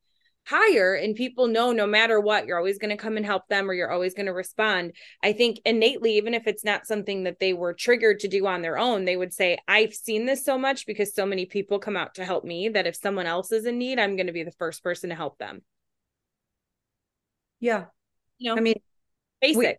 higher 0.45 0.95
and 0.95 1.15
people 1.15 1.47
know 1.47 1.71
no 1.71 1.85
matter 1.85 2.19
what 2.19 2.47
you're 2.47 2.57
always 2.57 2.79
going 2.79 2.89
to 2.89 3.01
come 3.01 3.17
and 3.17 3.25
help 3.25 3.47
them 3.49 3.69
or 3.69 3.73
you're 3.73 3.91
always 3.91 4.15
going 4.15 4.25
to 4.25 4.33
respond 4.33 4.93
i 5.21 5.31
think 5.31 5.59
innately 5.63 6.17
even 6.17 6.33
if 6.33 6.47
it's 6.47 6.63
not 6.63 6.87
something 6.87 7.23
that 7.23 7.39
they 7.39 7.53
were 7.53 7.73
triggered 7.73 8.19
to 8.19 8.27
do 8.27 8.47
on 8.47 8.61
their 8.63 8.77
own 8.77 9.05
they 9.05 9.17
would 9.17 9.33
say 9.33 9.59
i've 9.67 9.93
seen 9.93 10.25
this 10.25 10.43
so 10.43 10.57
much 10.57 10.87
because 10.87 11.13
so 11.13 11.25
many 11.25 11.45
people 11.45 11.77
come 11.77 11.97
out 11.97 12.15
to 12.15 12.25
help 12.25 12.43
me 12.43 12.69
that 12.69 12.87
if 12.87 12.95
someone 12.95 13.27
else 13.27 13.51
is 13.51 13.65
in 13.65 13.77
need 13.77 13.99
i'm 13.99 14.15
going 14.15 14.27
to 14.27 14.33
be 14.33 14.43
the 14.43 14.51
first 14.53 14.81
person 14.81 15.09
to 15.09 15.15
help 15.15 15.37
them. 15.37 15.61
Yeah. 17.59 17.85
You 18.37 18.51
know? 18.51 18.57
I 18.57 18.61
mean 18.61 18.81
basic. 19.41 19.57
we, 19.57 19.75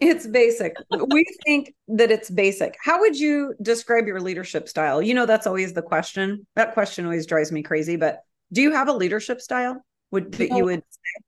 it's 0.00 0.26
basic 0.26 0.74
we 1.08 1.24
think 1.44 1.74
that 1.88 2.10
it's 2.10 2.30
basic 2.30 2.76
how 2.82 3.00
would 3.00 3.18
you 3.18 3.54
describe 3.62 4.06
your 4.06 4.20
leadership 4.20 4.68
style 4.68 5.00
you 5.02 5.14
know 5.14 5.26
that's 5.26 5.46
always 5.46 5.72
the 5.72 5.82
question 5.82 6.46
that 6.56 6.72
question 6.74 7.04
always 7.04 7.26
drives 7.26 7.52
me 7.52 7.62
crazy 7.62 7.96
but 7.96 8.22
do 8.52 8.62
you 8.62 8.72
have 8.72 8.88
a 8.88 8.92
leadership 8.92 9.40
style 9.40 9.84
would 10.10 10.32
that 10.32 10.50
no, 10.50 10.56
you 10.56 10.64
would 10.64 10.82
say? 10.90 11.24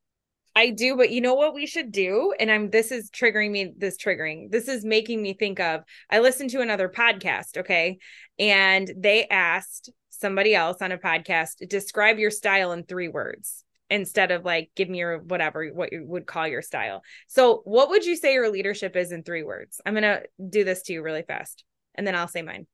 I 0.55 0.71
do, 0.71 0.97
but 0.97 1.11
you 1.11 1.21
know 1.23 1.35
what 1.35 1.55
we 1.55 1.67
should 1.67 1.93
do? 1.93 2.35
And 2.39 2.51
I'm 2.51 2.69
this 2.69 2.93
is 2.93 3.11
triggering 3.11 3.51
me, 3.51 3.73
this 3.77 3.97
triggering. 3.97 4.51
This 4.51 4.69
is 4.69 4.85
making 4.85 5.23
me 5.23 5.33
think 5.33 5.61
of 5.61 5.83
I 6.11 6.19
listened 6.19 6.51
to 6.51 6.61
another 6.61 6.91
podcast, 6.91 7.57
okay? 7.59 7.99
And 8.39 8.91
they 8.97 9.27
asked 9.29 9.91
somebody 10.11 10.55
else 10.55 10.83
on 10.83 10.93
a 10.93 10.99
podcast, 10.99 11.67
describe 11.69 12.19
your 12.19 12.31
style 12.31 12.73
in 12.73 12.85
three 12.85 13.09
words 13.09 13.62
instead 13.93 14.31
of 14.31 14.45
like 14.45 14.71
give 14.75 14.89
me 14.89 14.99
your 14.99 15.19
whatever 15.19 15.69
what 15.69 15.93
you 15.93 16.05
would 16.07 16.27
call 16.27 16.49
your 16.49 16.63
style. 16.63 17.03
So, 17.29 17.61
what 17.65 17.91
would 17.91 18.05
you 18.05 18.17
say 18.17 18.33
your 18.33 18.51
leadership 18.51 18.97
is 18.97 19.13
in 19.13 19.23
three 19.23 19.43
words? 19.43 19.81
I'm 19.85 19.93
going 19.93 20.03
to 20.03 20.23
do 20.49 20.65
this 20.65 20.83
to 20.85 20.93
you 20.93 21.03
really 21.03 21.23
fast 21.23 21.65
and 21.95 22.07
then 22.07 22.15
I'll 22.15 22.29
say 22.29 22.43
mine. 22.43 22.67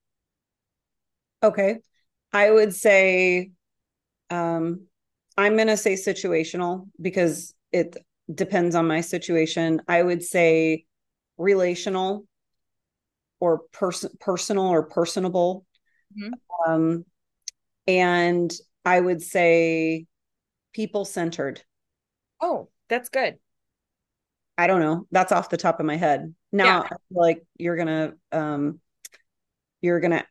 Okay. 1.42 1.78
I 2.32 2.50
would 2.50 2.74
say 2.74 3.50
um, 4.30 4.86
I'm 5.36 5.56
going 5.56 5.68
to 5.68 5.76
say 5.76 5.94
situational 5.94 6.88
because 7.00 7.54
it 7.72 7.96
depends 8.32 8.74
on 8.74 8.86
my 8.86 9.00
situation. 9.00 9.82
I 9.88 10.02
would 10.02 10.22
say 10.22 10.84
relational 11.36 12.26
or 13.40 13.62
person 13.72 14.10
personal 14.20 14.66
or 14.66 14.84
personable. 14.84 15.64
Mm-hmm. 16.16 16.70
Um, 16.70 17.04
and 17.86 18.52
I 18.84 19.00
would 19.00 19.22
say 19.22 20.06
people 20.72 21.04
centered. 21.04 21.62
Oh, 22.40 22.68
that's 22.88 23.08
good. 23.08 23.38
I 24.56 24.66
don't 24.66 24.80
know. 24.80 25.06
That's 25.10 25.32
off 25.32 25.50
the 25.50 25.56
top 25.56 25.78
of 25.80 25.86
my 25.86 25.96
head. 25.96 26.34
Now, 26.52 26.82
yeah. 26.82 26.96
like 27.10 27.44
you're 27.56 27.76
gonna, 27.76 28.14
um, 28.32 28.80
you're 29.80 30.00
gonna 30.00 30.24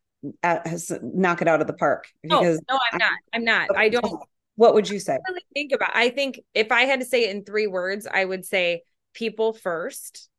has 0.43 0.91
knock 1.01 1.41
it 1.41 1.47
out 1.47 1.61
of 1.61 1.67
the 1.67 1.73
park 1.73 2.07
because 2.23 2.59
no, 2.69 2.75
no 2.75 2.79
i'm 2.91 2.97
not 2.97 3.13
i'm 3.33 3.43
not 3.43 3.77
i 3.77 3.87
don't 3.87 4.23
what 4.55 4.73
would 4.73 4.89
you 4.89 4.99
say 4.99 5.17
really 5.27 5.45
think 5.53 5.71
about 5.71 5.91
i 5.93 6.09
think 6.09 6.39
if 6.53 6.71
i 6.71 6.81
had 6.81 6.99
to 6.99 7.05
say 7.05 7.25
it 7.25 7.35
in 7.35 7.43
three 7.43 7.67
words 7.67 8.07
i 8.11 8.25
would 8.25 8.45
say 8.45 8.81
people 9.13 9.53
first 9.53 10.29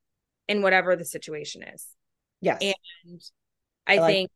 in 0.49 0.63
whatever 0.63 0.97
the 0.97 1.05
situation 1.05 1.63
is 1.63 1.87
yes 2.41 2.59
and 2.61 2.75
i, 3.87 3.95
I 3.95 3.99
like 3.99 4.13
think 4.13 4.31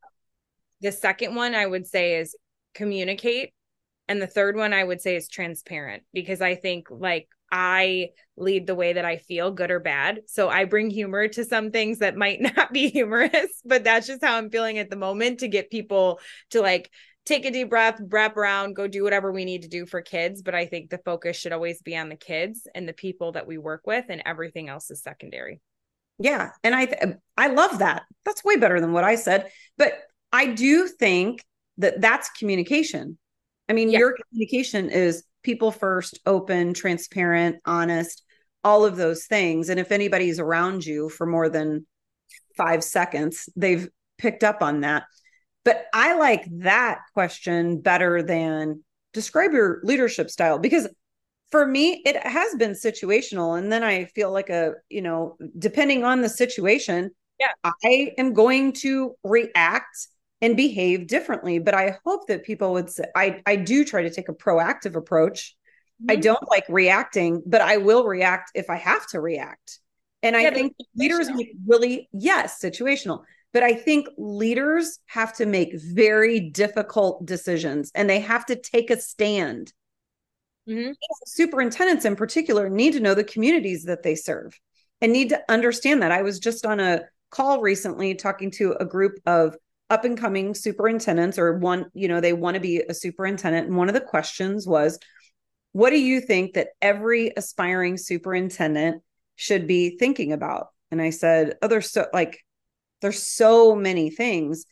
that. 0.81 0.91
the 0.91 0.97
second 0.97 1.35
one 1.35 1.55
i 1.55 1.65
would 1.65 1.87
say 1.87 2.19
is 2.19 2.35
communicate 2.73 3.53
and 4.07 4.21
the 4.21 4.27
third 4.27 4.55
one 4.55 4.73
i 4.73 4.83
would 4.83 5.01
say 5.01 5.15
is 5.15 5.27
transparent 5.27 6.03
because 6.13 6.41
i 6.41 6.55
think 6.55 6.87
like 6.89 7.27
I 7.55 8.09
lead 8.35 8.65
the 8.65 8.73
way 8.73 8.93
that 8.93 9.05
I 9.05 9.17
feel, 9.17 9.51
good 9.51 9.69
or 9.69 9.79
bad. 9.79 10.21
So 10.25 10.49
I 10.49 10.65
bring 10.65 10.89
humor 10.89 11.27
to 11.27 11.45
some 11.45 11.69
things 11.69 11.99
that 11.99 12.17
might 12.17 12.41
not 12.57 12.73
be 12.73 12.89
humorous, 12.89 13.61
but 13.63 13.83
that's 13.83 14.07
just 14.07 14.23
how 14.23 14.37
I'm 14.37 14.49
feeling 14.49 14.79
at 14.79 14.89
the 14.89 14.95
moment 14.95 15.41
to 15.41 15.47
get 15.47 15.69
people 15.69 16.19
to 16.49 16.61
like 16.61 16.89
take 17.25 17.45
a 17.45 17.51
deep 17.51 17.69
breath, 17.69 18.01
wrap 18.09 18.37
around, 18.37 18.75
go 18.75 18.87
do 18.87 19.03
whatever 19.03 19.31
we 19.31 19.45
need 19.45 19.61
to 19.61 19.67
do 19.67 19.85
for 19.85 20.01
kids. 20.01 20.41
But 20.41 20.55
I 20.55 20.65
think 20.65 20.89
the 20.89 20.97
focus 20.97 21.37
should 21.37 21.53
always 21.53 21.79
be 21.83 21.95
on 21.95 22.09
the 22.09 22.15
kids 22.15 22.67
and 22.73 22.89
the 22.89 22.93
people 22.93 23.33
that 23.33 23.45
we 23.45 23.59
work 23.59 23.83
with, 23.85 24.05
and 24.09 24.23
everything 24.25 24.67
else 24.67 24.89
is 24.89 25.03
secondary. 25.03 25.61
Yeah, 26.17 26.51
and 26.63 26.73
I 26.73 26.85
th- 26.85 27.15
I 27.37 27.47
love 27.47 27.79
that. 27.79 28.03
That's 28.25 28.43
way 28.43 28.55
better 28.55 28.81
than 28.81 28.93
what 28.93 29.03
I 29.03 29.13
said. 29.13 29.51
But 29.77 29.93
I 30.31 30.47
do 30.47 30.87
think 30.87 31.45
that 31.77 32.01
that's 32.01 32.29
communication. 32.31 33.19
I 33.73 33.75
mean, 33.75 33.89
yeah. 33.89 33.97
your 33.97 34.15
communication 34.15 34.91
is 34.91 35.23
people 35.41 35.71
first, 35.71 36.19
open, 36.27 36.75
transparent, 36.75 37.55
honest, 37.65 38.21
all 38.63 38.85
of 38.85 38.97
those 38.97 39.25
things. 39.25 39.69
And 39.69 39.79
if 39.79 39.91
anybody's 39.91 40.39
around 40.39 40.85
you 40.85 41.09
for 41.09 41.25
more 41.25 41.49
than 41.49 41.87
five 42.55 42.83
seconds, 42.83 43.49
they've 43.55 43.89
picked 44.19 44.43
up 44.43 44.61
on 44.61 44.81
that. 44.81 45.05
But 45.65 45.85
I 45.91 46.19
like 46.19 46.45
that 46.59 46.99
question 47.15 47.81
better 47.81 48.21
than 48.21 48.83
describe 49.11 49.53
your 49.53 49.79
leadership 49.81 50.29
style 50.29 50.59
because 50.59 50.87
for 51.49 51.65
me 51.65 52.03
it 52.05 52.15
has 52.17 52.53
been 52.55 52.71
situational 52.71 53.55
and 53.59 53.71
then 53.71 53.83
i 53.83 54.05
feel 54.05 54.31
like 54.31 54.49
a 54.49 54.73
you 54.89 55.03
know 55.03 55.37
depending 55.59 56.03
on 56.03 56.21
the 56.21 56.29
situation 56.29 57.11
yeah 57.39 57.51
i 57.63 58.11
am 58.17 58.33
going 58.33 58.73
to 58.73 59.13
react 59.23 60.07
and 60.43 60.57
behave 60.57 61.07
differently. 61.07 61.57
But 61.57 61.73
I 61.73 61.97
hope 62.03 62.27
that 62.27 62.43
people 62.43 62.73
would 62.73 62.89
say, 62.89 63.05
I, 63.15 63.41
I 63.45 63.55
do 63.55 63.85
try 63.85 64.03
to 64.03 64.09
take 64.09 64.27
a 64.27 64.33
proactive 64.33 64.95
approach. 64.95 65.55
Mm-hmm. 66.01 66.11
I 66.11 66.15
don't 66.17 66.49
like 66.49 66.65
reacting, 66.67 67.41
but 67.45 67.61
I 67.61 67.77
will 67.77 68.03
react 68.03 68.51
if 68.53 68.69
I 68.69 68.75
have 68.75 69.07
to 69.07 69.21
react. 69.21 69.79
And 70.21 70.35
yeah, 70.35 70.49
I 70.49 70.53
think 70.53 70.75
leaders 70.97 71.31
make 71.31 71.53
really, 71.65 72.09
yes, 72.11 72.59
situational. 72.61 73.23
But 73.53 73.63
I 73.63 73.73
think 73.73 74.09
leaders 74.17 74.99
have 75.05 75.31
to 75.37 75.45
make 75.45 75.79
very 75.79 76.41
difficult 76.41 77.25
decisions 77.25 77.89
and 77.95 78.09
they 78.09 78.19
have 78.19 78.45
to 78.47 78.57
take 78.57 78.89
a 78.89 78.99
stand. 78.99 79.71
Mm-hmm. 80.67 80.91
Superintendents, 81.25 82.03
in 82.03 82.17
particular, 82.17 82.69
need 82.69 82.93
to 82.93 82.99
know 82.99 83.13
the 83.13 83.23
communities 83.23 83.85
that 83.85 84.03
they 84.03 84.15
serve 84.15 84.59
and 84.99 85.13
need 85.13 85.29
to 85.29 85.41
understand 85.47 86.01
that. 86.01 86.11
I 86.11 86.21
was 86.21 86.39
just 86.39 86.65
on 86.65 86.81
a 86.81 87.03
call 87.29 87.61
recently 87.61 88.15
talking 88.15 88.51
to 88.51 88.73
a 88.73 88.85
group 88.85 89.19
of 89.25 89.55
up 89.89 90.05
and 90.05 90.17
coming 90.17 90.53
superintendents 90.53 91.37
or 91.37 91.57
one, 91.57 91.85
you 91.93 92.07
know, 92.07 92.21
they 92.21 92.33
want 92.33 92.55
to 92.55 92.61
be 92.61 92.81
a 92.87 92.93
superintendent. 92.93 93.67
And 93.67 93.77
one 93.77 93.89
of 93.89 93.93
the 93.93 94.01
questions 94.01 94.67
was, 94.67 94.99
what 95.71 95.89
do 95.89 95.99
you 95.99 96.21
think 96.21 96.53
that 96.53 96.69
every 96.81 97.31
aspiring 97.35 97.97
superintendent 97.97 99.01
should 99.35 99.67
be 99.67 99.97
thinking 99.97 100.31
about? 100.31 100.67
And 100.91 101.01
I 101.01 101.09
said, 101.09 101.57
Oh, 101.61 101.67
there's 101.67 101.91
so 101.91 102.05
like, 102.13 102.39
there's 103.01 103.21
so 103.21 103.75
many 103.75 104.09
things. 104.09 104.65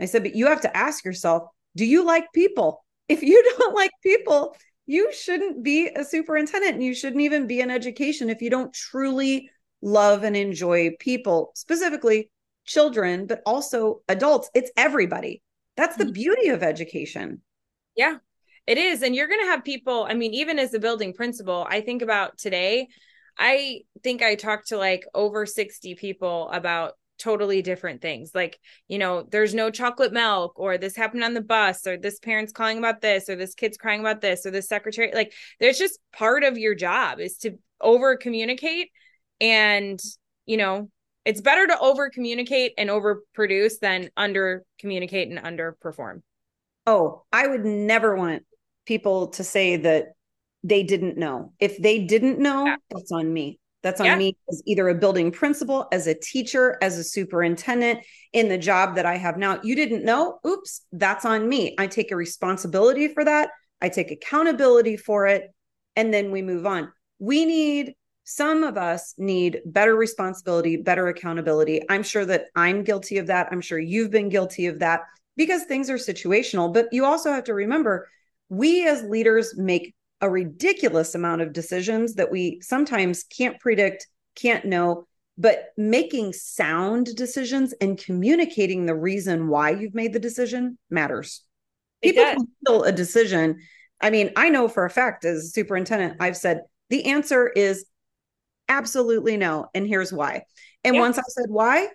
I 0.00 0.04
said, 0.04 0.22
but 0.22 0.34
you 0.34 0.46
have 0.46 0.60
to 0.62 0.76
ask 0.76 1.04
yourself, 1.04 1.44
do 1.76 1.84
you 1.84 2.04
like 2.04 2.26
people? 2.34 2.84
If 3.08 3.22
you 3.22 3.42
don't 3.58 3.74
like 3.74 3.90
people, 4.02 4.56
you 4.86 5.12
shouldn't 5.12 5.62
be 5.62 5.88
a 5.88 6.04
superintendent 6.04 6.74
and 6.74 6.82
you 6.82 6.94
shouldn't 6.94 7.22
even 7.22 7.46
be 7.46 7.60
in 7.60 7.70
education 7.70 8.30
if 8.30 8.42
you 8.42 8.50
don't 8.50 8.72
truly 8.72 9.50
love 9.82 10.24
and 10.24 10.36
enjoy 10.36 10.90
people, 10.98 11.52
specifically 11.54 12.30
children, 12.68 13.26
but 13.26 13.42
also 13.44 14.02
adults. 14.08 14.50
It's 14.54 14.70
everybody. 14.76 15.42
That's 15.76 15.96
the 15.96 16.04
mm-hmm. 16.04 16.12
beauty 16.12 16.48
of 16.48 16.62
education. 16.62 17.42
Yeah, 17.96 18.16
it 18.66 18.78
is. 18.78 19.02
And 19.02 19.14
you're 19.14 19.26
going 19.26 19.40
to 19.40 19.50
have 19.50 19.64
people, 19.64 20.06
I 20.08 20.14
mean, 20.14 20.34
even 20.34 20.58
as 20.58 20.74
a 20.74 20.78
building 20.78 21.14
principal, 21.14 21.66
I 21.68 21.80
think 21.80 22.02
about 22.02 22.38
today, 22.38 22.88
I 23.38 23.80
think 24.02 24.22
I 24.22 24.34
talked 24.34 24.68
to 24.68 24.76
like 24.76 25.04
over 25.14 25.46
60 25.46 25.94
people 25.94 26.48
about 26.50 26.94
totally 27.18 27.62
different 27.62 28.00
things 28.00 28.30
like 28.32 28.60
you 28.86 28.96
know 28.96 29.26
there's 29.30 29.52
no 29.52 29.70
chocolate 29.70 30.12
milk 30.12 30.52
or 30.56 30.78
this 30.78 30.94
happened 30.94 31.24
on 31.24 31.34
the 31.34 31.40
bus 31.40 31.84
or 31.84 31.96
this 31.96 32.20
parent's 32.20 32.52
calling 32.52 32.78
about 32.78 33.00
this 33.00 33.28
or 33.28 33.34
this 33.34 33.54
kid's 33.54 33.76
crying 33.76 33.98
about 33.98 34.20
this 34.20 34.46
or 34.46 34.52
this 34.52 34.68
secretary 34.68 35.10
like 35.12 35.32
there's 35.58 35.78
just 35.78 35.98
part 36.12 36.44
of 36.44 36.56
your 36.56 36.76
job 36.76 37.18
is 37.18 37.36
to 37.36 37.58
over 37.80 38.16
communicate 38.16 38.90
and 39.40 39.98
you 40.46 40.56
know 40.56 40.88
it's 41.28 41.42
better 41.42 41.66
to 41.66 41.78
over 41.78 42.08
communicate 42.08 42.72
and 42.78 42.88
over 42.90 43.22
produce 43.34 43.78
than 43.78 44.08
under 44.16 44.64
communicate 44.80 45.28
and 45.30 45.38
underperform 45.38 46.22
oh 46.86 47.22
i 47.32 47.46
would 47.46 47.64
never 47.64 48.16
want 48.16 48.42
people 48.86 49.28
to 49.28 49.44
say 49.44 49.76
that 49.76 50.08
they 50.64 50.82
didn't 50.82 51.16
know 51.16 51.52
if 51.60 51.76
they 51.78 52.04
didn't 52.04 52.38
know 52.38 52.64
yeah. 52.64 52.76
that's 52.90 53.12
on 53.12 53.32
me 53.32 53.60
that's 53.82 54.00
on 54.00 54.06
yeah. 54.06 54.16
me 54.16 54.36
as 54.50 54.60
either 54.66 54.88
a 54.88 54.94
building 54.94 55.30
principal, 55.30 55.86
as 55.92 56.08
a 56.08 56.14
teacher, 56.14 56.78
as 56.82 56.98
a 56.98 57.04
superintendent 57.04 58.00
in 58.32 58.48
the 58.48 58.58
job 58.58 58.96
that 58.96 59.06
I 59.06 59.16
have 59.16 59.36
now. 59.38 59.60
You 59.62 59.76
didn't 59.76 60.04
know? 60.04 60.40
Oops, 60.44 60.82
that's 60.92 61.24
on 61.24 61.48
me. 61.48 61.76
I 61.78 61.86
take 61.86 62.10
a 62.10 62.16
responsibility 62.16 63.08
for 63.08 63.24
that. 63.24 63.50
I 63.80 63.88
take 63.88 64.10
accountability 64.10 64.96
for 64.96 65.26
it. 65.28 65.44
And 65.94 66.12
then 66.12 66.32
we 66.32 66.42
move 66.42 66.66
on. 66.66 66.92
We 67.20 67.44
need, 67.44 67.94
some 68.30 68.62
of 68.62 68.76
us 68.76 69.14
need 69.16 69.62
better 69.64 69.96
responsibility, 69.96 70.76
better 70.76 71.08
accountability. 71.08 71.80
I'm 71.88 72.02
sure 72.02 72.26
that 72.26 72.48
I'm 72.54 72.84
guilty 72.84 73.16
of 73.16 73.28
that. 73.28 73.48
I'm 73.50 73.62
sure 73.62 73.78
you've 73.78 74.10
been 74.10 74.28
guilty 74.28 74.66
of 74.66 74.80
that 74.80 75.00
because 75.38 75.64
things 75.64 75.88
are 75.88 75.96
situational. 75.96 76.74
But 76.74 76.88
you 76.92 77.06
also 77.06 77.32
have 77.32 77.44
to 77.44 77.54
remember, 77.54 78.06
we 78.50 78.86
as 78.86 79.02
leaders 79.02 79.56
make 79.56 79.94
a 80.20 80.28
ridiculous 80.28 81.14
amount 81.14 81.40
of 81.40 81.54
decisions 81.54 82.16
that 82.16 82.30
we 82.30 82.60
sometimes 82.60 83.22
can't 83.22 83.58
predict, 83.60 84.06
can't 84.34 84.66
know, 84.66 85.06
but 85.38 85.68
making 85.78 86.34
sound 86.34 87.16
decisions 87.16 87.72
and 87.80 87.96
communicating 87.96 88.84
the 88.84 88.94
reason 88.94 89.48
why 89.48 89.70
you've 89.70 89.94
made 89.94 90.12
the 90.12 90.18
decision 90.18 90.76
matters. 90.90 91.44
People 92.02 92.24
can 92.24 92.48
feel 92.66 92.82
a 92.82 92.92
decision. 92.92 93.60
I 94.02 94.10
mean, 94.10 94.32
I 94.36 94.50
know 94.50 94.68
for 94.68 94.84
a 94.84 94.90
fact 94.90 95.24
as 95.24 95.54
superintendent, 95.54 96.18
I've 96.20 96.36
said 96.36 96.60
the 96.90 97.06
answer 97.06 97.48
is 97.48 97.86
absolutely 98.68 99.36
no. 99.36 99.66
And 99.74 99.86
here's 99.86 100.12
why. 100.12 100.44
And 100.84 100.94
yeah. 100.94 101.00
once 101.00 101.18
I 101.18 101.22
said 101.26 101.46
why, 101.48 101.88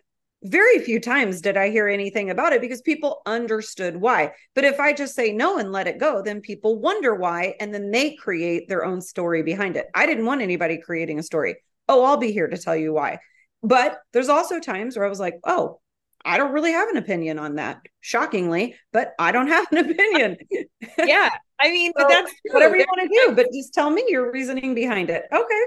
very 0.43 0.79
few 0.79 0.99
times 0.99 1.39
did 1.41 1.55
I 1.55 1.69
hear 1.69 1.87
anything 1.87 2.29
about 2.29 2.51
it 2.51 2.59
because 2.59 2.81
people 2.81 3.21
understood 3.25 3.95
why. 3.95 4.33
But 4.55 4.65
if 4.65 4.79
I 4.79 4.91
just 4.91 5.15
say 5.15 5.31
no 5.31 5.57
and 5.57 5.71
let 5.71 5.87
it 5.87 5.99
go, 5.99 6.21
then 6.21 6.41
people 6.41 6.79
wonder 6.79 7.15
why. 7.15 7.55
And 7.59 7.73
then 7.73 7.91
they 7.91 8.15
create 8.15 8.67
their 8.67 8.83
own 8.83 8.99
story 8.99 9.41
behind 9.41 9.77
it. 9.77 9.87
I 9.95 10.05
didn't 10.05 10.25
want 10.25 10.41
anybody 10.41 10.79
creating 10.79 11.17
a 11.17 11.23
story. 11.23 11.55
Oh, 11.87 12.03
I'll 12.03 12.17
be 12.17 12.31
here 12.31 12.47
to 12.47 12.57
tell 12.57 12.75
you 12.75 12.93
why. 12.93 13.19
But 13.61 13.99
there's 14.11 14.29
also 14.29 14.59
times 14.59 14.97
where 14.97 15.05
I 15.05 15.09
was 15.09 15.19
like, 15.19 15.39
oh, 15.45 15.79
I 16.25 16.37
don't 16.37 16.51
really 16.51 16.71
have 16.71 16.89
an 16.89 16.97
opinion 16.97 17.39
on 17.39 17.55
that, 17.55 17.81
shockingly, 18.01 18.75
but 18.91 19.13
I 19.19 19.31
don't 19.31 19.47
have 19.47 19.67
an 19.71 19.77
opinion. 19.89 20.37
yeah. 20.97 21.29
I 21.59 21.69
mean, 21.69 21.91
so, 21.97 22.03
but 22.03 22.09
that's 22.09 22.33
whatever 22.51 22.75
you 22.75 22.85
want 22.87 23.09
to 23.09 23.27
do, 23.27 23.35
but 23.35 23.47
just 23.53 23.73
tell 23.73 23.89
me 23.89 24.03
your 24.07 24.31
reasoning 24.31 24.73
behind 24.73 25.09
it. 25.09 25.23
Okay. 25.31 25.63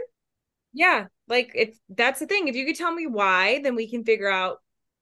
Yeah. 0.76 1.06
Like 1.26 1.52
it's 1.54 1.80
that's 1.88 2.20
the 2.20 2.26
thing. 2.26 2.48
If 2.48 2.54
you 2.54 2.66
could 2.66 2.76
tell 2.76 2.92
me 2.92 3.06
why, 3.06 3.60
then 3.62 3.74
we 3.74 3.88
can 3.88 4.04
figure 4.04 4.30
out 4.30 4.58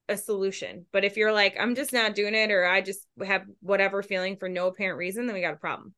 a 0.09 0.17
solution. 0.17 0.87
But 0.93 1.05
if 1.05 1.17
you're 1.17 1.33
like, 1.33 1.57
I'm 1.59 1.75
just 1.75 1.93
not 1.93 2.15
doing 2.15 2.35
it, 2.35 2.53
or 2.53 2.65
I 2.65 2.81
just 2.81 3.05
have 3.27 3.43
whatever 3.61 4.01
feeling 4.01 4.37
for 4.37 4.49
no 4.49 4.69
apparent 4.69 4.99
reason, 4.99 5.27
then 5.27 5.35
we 5.35 5.41
got 5.41 5.55
a 5.55 5.59
problem. 5.59 5.93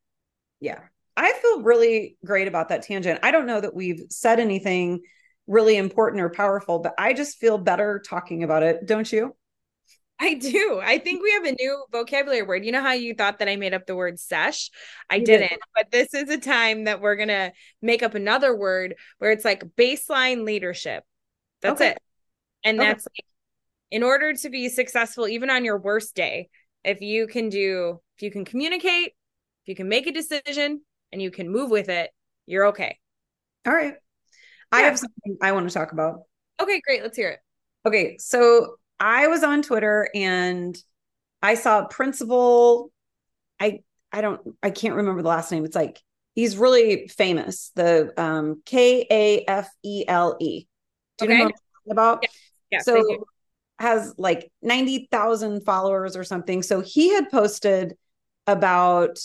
Yeah. 0.61 0.81
I 1.15 1.35
feel 1.35 1.61
really 1.63 2.17
great 2.25 2.49
about 2.49 2.71
that 2.71 2.85
tangent. 2.85 3.21
I 3.23 3.31
don't 3.31 3.47
know 3.47 3.61
that 3.61 3.75
we've 3.75 4.05
said 4.09 4.41
anything 4.41 5.03
really 5.47 5.77
important 5.77 6.23
or 6.23 6.31
powerful, 6.31 6.79
but 6.79 6.95
I 6.99 7.13
just 7.13 7.37
feel 7.37 7.59
better 7.59 8.03
talking 8.07 8.45
about 8.45 8.63
it. 8.63 8.87
Don't 8.87 9.11
you? 9.13 9.37
I 10.19 10.35
do. 10.35 10.81
I 10.83 10.99
think 10.99 11.23
we 11.23 11.33
have 11.33 11.45
a 11.45 11.53
new 11.53 11.85
vocabulary 11.93 12.43
word. 12.43 12.65
You 12.65 12.73
know 12.73 12.81
how 12.81 12.93
you 12.93 13.15
thought 13.15 13.39
that 13.41 13.49
I 13.49 13.57
made 13.57 13.75
up 13.75 13.87
the 13.87 13.95
word 13.95 14.19
sesh? 14.19 14.71
I 15.11 15.19
didn't. 15.19 15.51
Did. 15.51 15.59
But 15.75 15.91
this 15.91 16.15
is 16.15 16.31
a 16.31 16.39
time 16.39 16.85
that 16.85 17.03
we're 17.03 17.17
going 17.17 17.29
to 17.29 17.53
make 17.83 18.03
up 18.03 18.15
another 18.15 18.57
word 18.57 18.95
where 19.19 19.31
it's 19.31 19.45
like 19.45 19.65
baseline 19.77 20.45
leadership. 20.45 21.05
That's 21.61 21.81
okay. 21.81 21.91
it. 21.91 21.99
And 22.65 22.81
okay. 22.81 22.89
that's 22.89 23.05
like 23.07 23.27
in 23.91 24.03
order 24.03 24.35
to 24.35 24.51
be 24.51 24.69
successful 24.69 25.29
even 25.29 25.51
on 25.51 25.65
your 25.65 25.79
worst 25.79 26.15
day 26.15 26.49
if 26.85 27.01
you 27.01 27.27
can 27.27 27.49
do 27.49 28.01
if 28.17 28.23
you 28.23 28.31
can 28.31 28.45
communicate 28.45 29.09
if 29.09 29.69
you 29.69 29.75
can 29.75 29.89
make 29.89 30.07
a 30.07 30.13
decision 30.13 30.81
and 31.13 31.23
you 31.23 31.31
can 31.31 31.51
move 31.51 31.71
with 31.71 31.89
it 31.89 32.11
you're 32.47 32.67
okay 32.67 32.99
all 33.67 33.73
right 33.73 33.95
yeah. 33.95 34.79
i 34.79 34.83
have 34.83 34.99
something 34.99 35.37
i 35.43 35.53
want 35.53 35.69
to 35.69 35.75
talk 35.75 35.93
about 35.93 36.21
okay 36.61 36.81
great 36.85 37.03
let's 37.03 37.17
hear 37.17 37.31
it 37.31 37.39
okay 37.87 38.17
so 38.19 38.77
i 39.01 39.27
was 39.27 39.43
on 39.43 39.63
twitter 39.63 40.09
and 40.15 40.77
i 41.43 41.55
saw 41.55 41.87
principal 41.87 42.91
i 43.61 43.81
i 44.13 44.21
don't 44.21 44.41
i 44.63 44.71
can't 44.71 44.95
remember 44.95 45.23
the 45.23 45.29
last 45.29 45.53
name 45.53 45.65
it's 45.65 45.77
like 45.77 46.01
he's 46.35 46.57
really 46.57 47.09
famous 47.09 47.71
the 47.75 48.13
um 48.21 48.63
k-a-f-e-l-e 48.65 50.67
do 51.19 51.25
you 51.25 51.31
okay. 51.31 51.39
know 51.39 51.45
what 51.45 51.55
I'm 51.87 51.93
about 51.93 52.19
yeah. 52.23 52.29
Yeah, 52.71 52.81
so 52.81 53.27
has 53.79 54.15
like 54.19 54.51
90,000 54.63 55.65
followers 55.65 56.17
or 56.17 56.25
something. 56.25 56.63
So 56.63 56.81
he 56.81 57.11
had 57.11 57.31
posted 57.31 57.95
about 58.47 59.19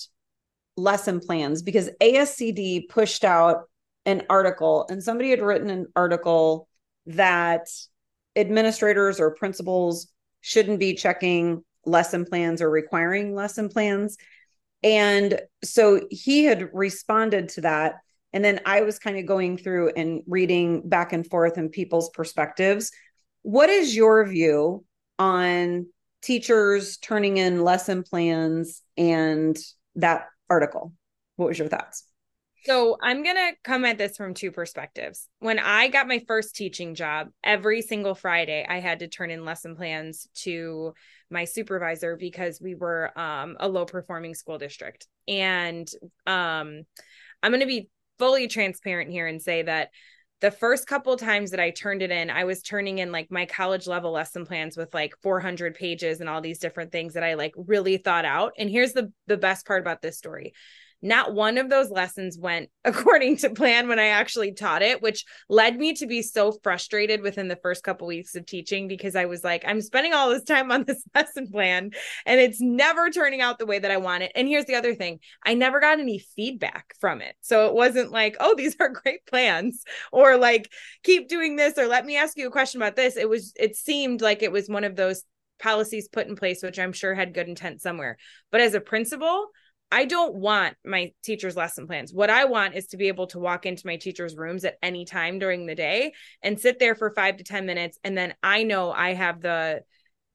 lesson 0.78 1.20
plans 1.20 1.62
because 1.62 1.90
ASCD 2.02 2.88
pushed 2.90 3.24
out 3.24 3.70
an 4.06 4.24
article 4.30 4.86
and 4.90 5.04
somebody 5.04 5.30
had 5.30 5.42
written 5.42 5.70
an 5.70 5.88
article 5.96 6.68
that 7.06 7.68
administrators 8.36 9.20
or 9.20 9.32
principals 9.32 10.08
shouldn't 10.42 10.80
be 10.80 10.94
checking 10.94 11.64
lesson 11.86 12.26
plans 12.26 12.62
or 12.62 12.70
requiring 12.70 13.36
lesson 13.36 13.70
plans. 13.70 14.18
And 14.84 15.40
so 15.64 16.08
he 16.10 16.46
had 16.46 16.70
responded 16.74 17.50
to 17.50 17.62
that. 17.62 17.96
And 18.34 18.44
then 18.44 18.62
I 18.66 18.82
was 18.82 18.98
kind 18.98 19.18
of 19.18 19.26
going 19.26 19.58
through 19.58 19.92
and 19.96 20.22
reading 20.28 20.88
back 20.88 21.14
and 21.14 21.28
forth 21.28 21.58
and 21.58 21.72
people's 21.72 22.10
perspectives 22.10 22.92
what 23.44 23.70
is 23.70 23.96
your 23.96 24.26
view 24.26 24.86
on 25.18 25.88
teachers 26.22 26.98
turning 26.98 27.38
in 27.38 27.64
lesson 27.64 28.04
plans 28.04 28.82
and 28.98 29.58
that 29.96 30.28
article? 30.50 30.94
What 31.36 31.50
was 31.50 31.60
your 31.60 31.68
thoughts? 31.68 32.04
So 32.64 32.98
I'm 33.02 33.24
going 33.24 33.36
to 33.36 33.54
come 33.64 33.86
at 33.86 33.98
this 33.98 34.18
from 34.18 34.34
two 34.34 34.52
perspectives. 34.52 35.28
When 35.40 35.58
I 35.58 35.88
got 35.88 36.08
my 36.08 36.24
first 36.28 36.56
teaching 36.56 36.94
job, 36.94 37.30
every 37.44 37.82
single 37.82 38.14
Friday 38.14 38.66
I 38.68 38.80
had 38.80 39.00
to 39.00 39.08
turn 39.08 39.32
in 39.32 39.46
lesson 39.46 39.76
plans 39.76 40.28
to 40.44 40.94
my 41.30 41.46
supervisor 41.46 42.16
because 42.18 42.62
we 42.62 42.76
were 42.76 43.18
um, 43.20 43.58
a 43.60 43.68
low 43.68 43.86
performing 43.86 44.36
school 44.36 44.60
district. 44.60 45.08
And 45.28 45.90
um, 46.28 46.84
I'm 47.42 47.52
going 47.52 47.62
to 47.62 47.66
be 47.66 47.90
fully 48.20 48.48
transparent 48.48 49.10
here 49.10 49.26
and 49.26 49.42
say 49.42 49.64
that 49.64 49.90
the 50.42 50.52
first 50.52 50.88
couple 50.88 51.16
times 51.18 51.52
that 51.52 51.60
I 51.60 51.70
turned 51.70 52.02
it 52.02 52.12
in, 52.12 52.30
I 52.30 52.44
was 52.44 52.62
turning 52.62 52.98
in 52.98 53.12
like 53.12 53.32
my 53.32 53.46
college 53.46 53.88
level 53.88 54.12
lesson 54.12 54.46
plans 54.46 54.76
with 54.76 54.94
like 54.94 55.14
400 55.22 55.76
pages 55.76 56.20
and 56.20 56.28
all 56.28 56.42
these 56.42 56.60
different 56.60 56.92
things 56.92 57.14
that 57.14 57.24
I 57.24 57.36
like 57.36 57.54
really 57.56 57.98
thought 57.98 58.26
out. 58.26 58.54
And 58.58 58.70
here's 58.70 58.94
the 58.94 59.12
the 59.28 59.38
best 59.38 59.66
part 59.66 59.82
about 59.82 60.02
this 60.02 60.18
story 60.18 60.54
not 61.02 61.34
one 61.34 61.58
of 61.58 61.70
those 61.70 61.90
lessons 61.90 62.38
went 62.38 62.70
according 62.86 63.38
to 63.38 63.50
plan 63.50 63.88
when 63.88 64.00
I 64.00 64.08
actually 64.08 64.54
taught 64.54 64.82
it, 64.82 65.02
which 65.02 65.26
led 65.50 65.78
me 65.78 65.94
to 65.94 66.08
be 66.08 66.22
so 66.22 66.52
frustrated 66.64 67.22
within 67.22 67.48
the 67.48 67.56
first 67.58 67.84
couple 67.84 68.08
weeks 68.08 68.36
of 68.36 68.46
teaching 68.46 68.88
because 68.88 69.16
I 69.16 69.26
was 69.26 69.44
like, 69.44 69.64
I'm 69.66 69.82
spending 69.82 70.14
all 70.14 70.30
this 70.30 70.44
time 70.44 70.72
on 70.72 70.84
this 70.88 71.04
lesson 71.14 71.50
plan 71.50 71.92
and 72.26 72.40
it's 72.40 72.62
never 72.62 73.10
turning 73.10 73.42
out 73.42 73.60
the 73.60 73.66
way 73.66 73.80
that 73.80 73.92
I 73.92 73.98
want 73.98 74.24
it. 74.24 74.32
And 74.36 74.48
here's 74.48 74.66
the 74.66 74.76
other 74.76 74.96
thing 74.96 75.20
I 75.46 75.54
never 75.54 75.80
got 75.80 76.00
any 76.00 76.20
feedback 76.20 76.94
from 77.00 77.22
it. 77.22 77.36
So 77.42 77.68
it 77.68 77.74
wasn't 77.74 78.12
like, 78.12 78.38
oh, 78.40 78.56
these 78.56 78.76
are 78.80 78.90
great 79.04 79.26
plans 79.26 79.84
or 80.12 80.38
like, 80.38 80.72
keep 81.04 81.30
doing 81.30 81.56
this 81.56 81.78
or 81.78 81.88
let 81.88 82.06
me 82.06 82.18
ask 82.18 82.38
you 82.38 82.48
a 82.48 82.52
question 82.52 82.82
about 82.82 82.96
this. 82.96 83.18
It 83.18 83.30
was, 83.30 83.54
it 83.58 83.76
seemed 83.76 84.22
like 84.22 84.44
it 84.44 84.52
was 84.52 84.70
one 84.70 84.84
of 84.84 84.96
those 84.96 85.24
policies 85.62 86.10
put 86.10 86.28
in 86.28 86.36
place, 86.36 86.64
which 86.64 86.80
I'm 86.80 86.94
sure 86.94 87.14
had 87.14 87.34
good 87.34 87.48
intent 87.48 87.82
somewhere. 87.82 88.18
But 88.52 88.62
as 88.62 88.74
a 88.74 88.82
principal, 88.82 89.48
I 89.92 90.06
don't 90.06 90.36
want 90.36 90.78
my 90.86 91.12
teacher's 91.22 91.58
lesson 91.58 91.86
plans. 91.86 92.14
What 92.14 92.30
I 92.30 92.46
want 92.46 92.76
is 92.76 92.88
to 92.88 92.98
be 92.98 93.10
able 93.10 93.28
to 93.28 93.40
walk 93.40 93.66
into 93.66 93.86
my 93.86 93.98
teacher's 93.98 94.38
rooms 94.38 94.64
at 94.64 94.78
any 94.82 95.04
time 95.04 95.38
during 95.38 95.66
the 95.66 95.76
day 95.76 96.14
and 96.42 96.60
sit 96.60 96.80
there 96.80 96.96
for 96.96 97.12
five 97.12 97.38
to 97.38 97.44
10 97.44 97.66
minutes. 97.66 98.00
And 98.04 98.18
then 98.18 98.34
I 98.42 98.64
know 98.64 98.92
I 98.92 99.14
have 99.14 99.42
the, 99.42 99.82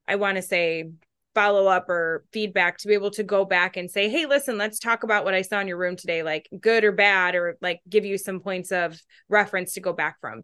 I 0.07 0.17
want 0.17 0.37
to 0.37 0.43
say, 0.43 0.91
follow 1.35 1.67
up 1.67 1.89
or 1.89 2.25
feedback 2.33 2.79
to 2.79 2.89
be 2.89 2.95
able 2.95 3.11
to 3.11 3.23
go 3.23 3.45
back 3.45 3.77
and 3.77 3.91
say, 3.91 4.09
hey, 4.09 4.27
listen, 4.27 4.57
let's 4.57 4.79
talk 4.79 5.03
about 5.03 5.25
what 5.25 5.35
I 5.35 5.43
saw 5.43 5.61
in 5.61 5.69
your 5.69 5.77
room 5.77 5.97
today, 5.97 6.23
like 6.23 6.49
good 6.61 6.85
or 6.85 6.93
bad, 6.93 7.35
or 7.35 7.57
like 7.61 7.81
give 7.89 8.05
you 8.05 8.17
some 8.19 8.41
points 8.41 8.73
of 8.73 8.99
reference 9.29 9.75
to 9.75 9.81
go 9.81 9.93
back 9.93 10.19
from. 10.21 10.43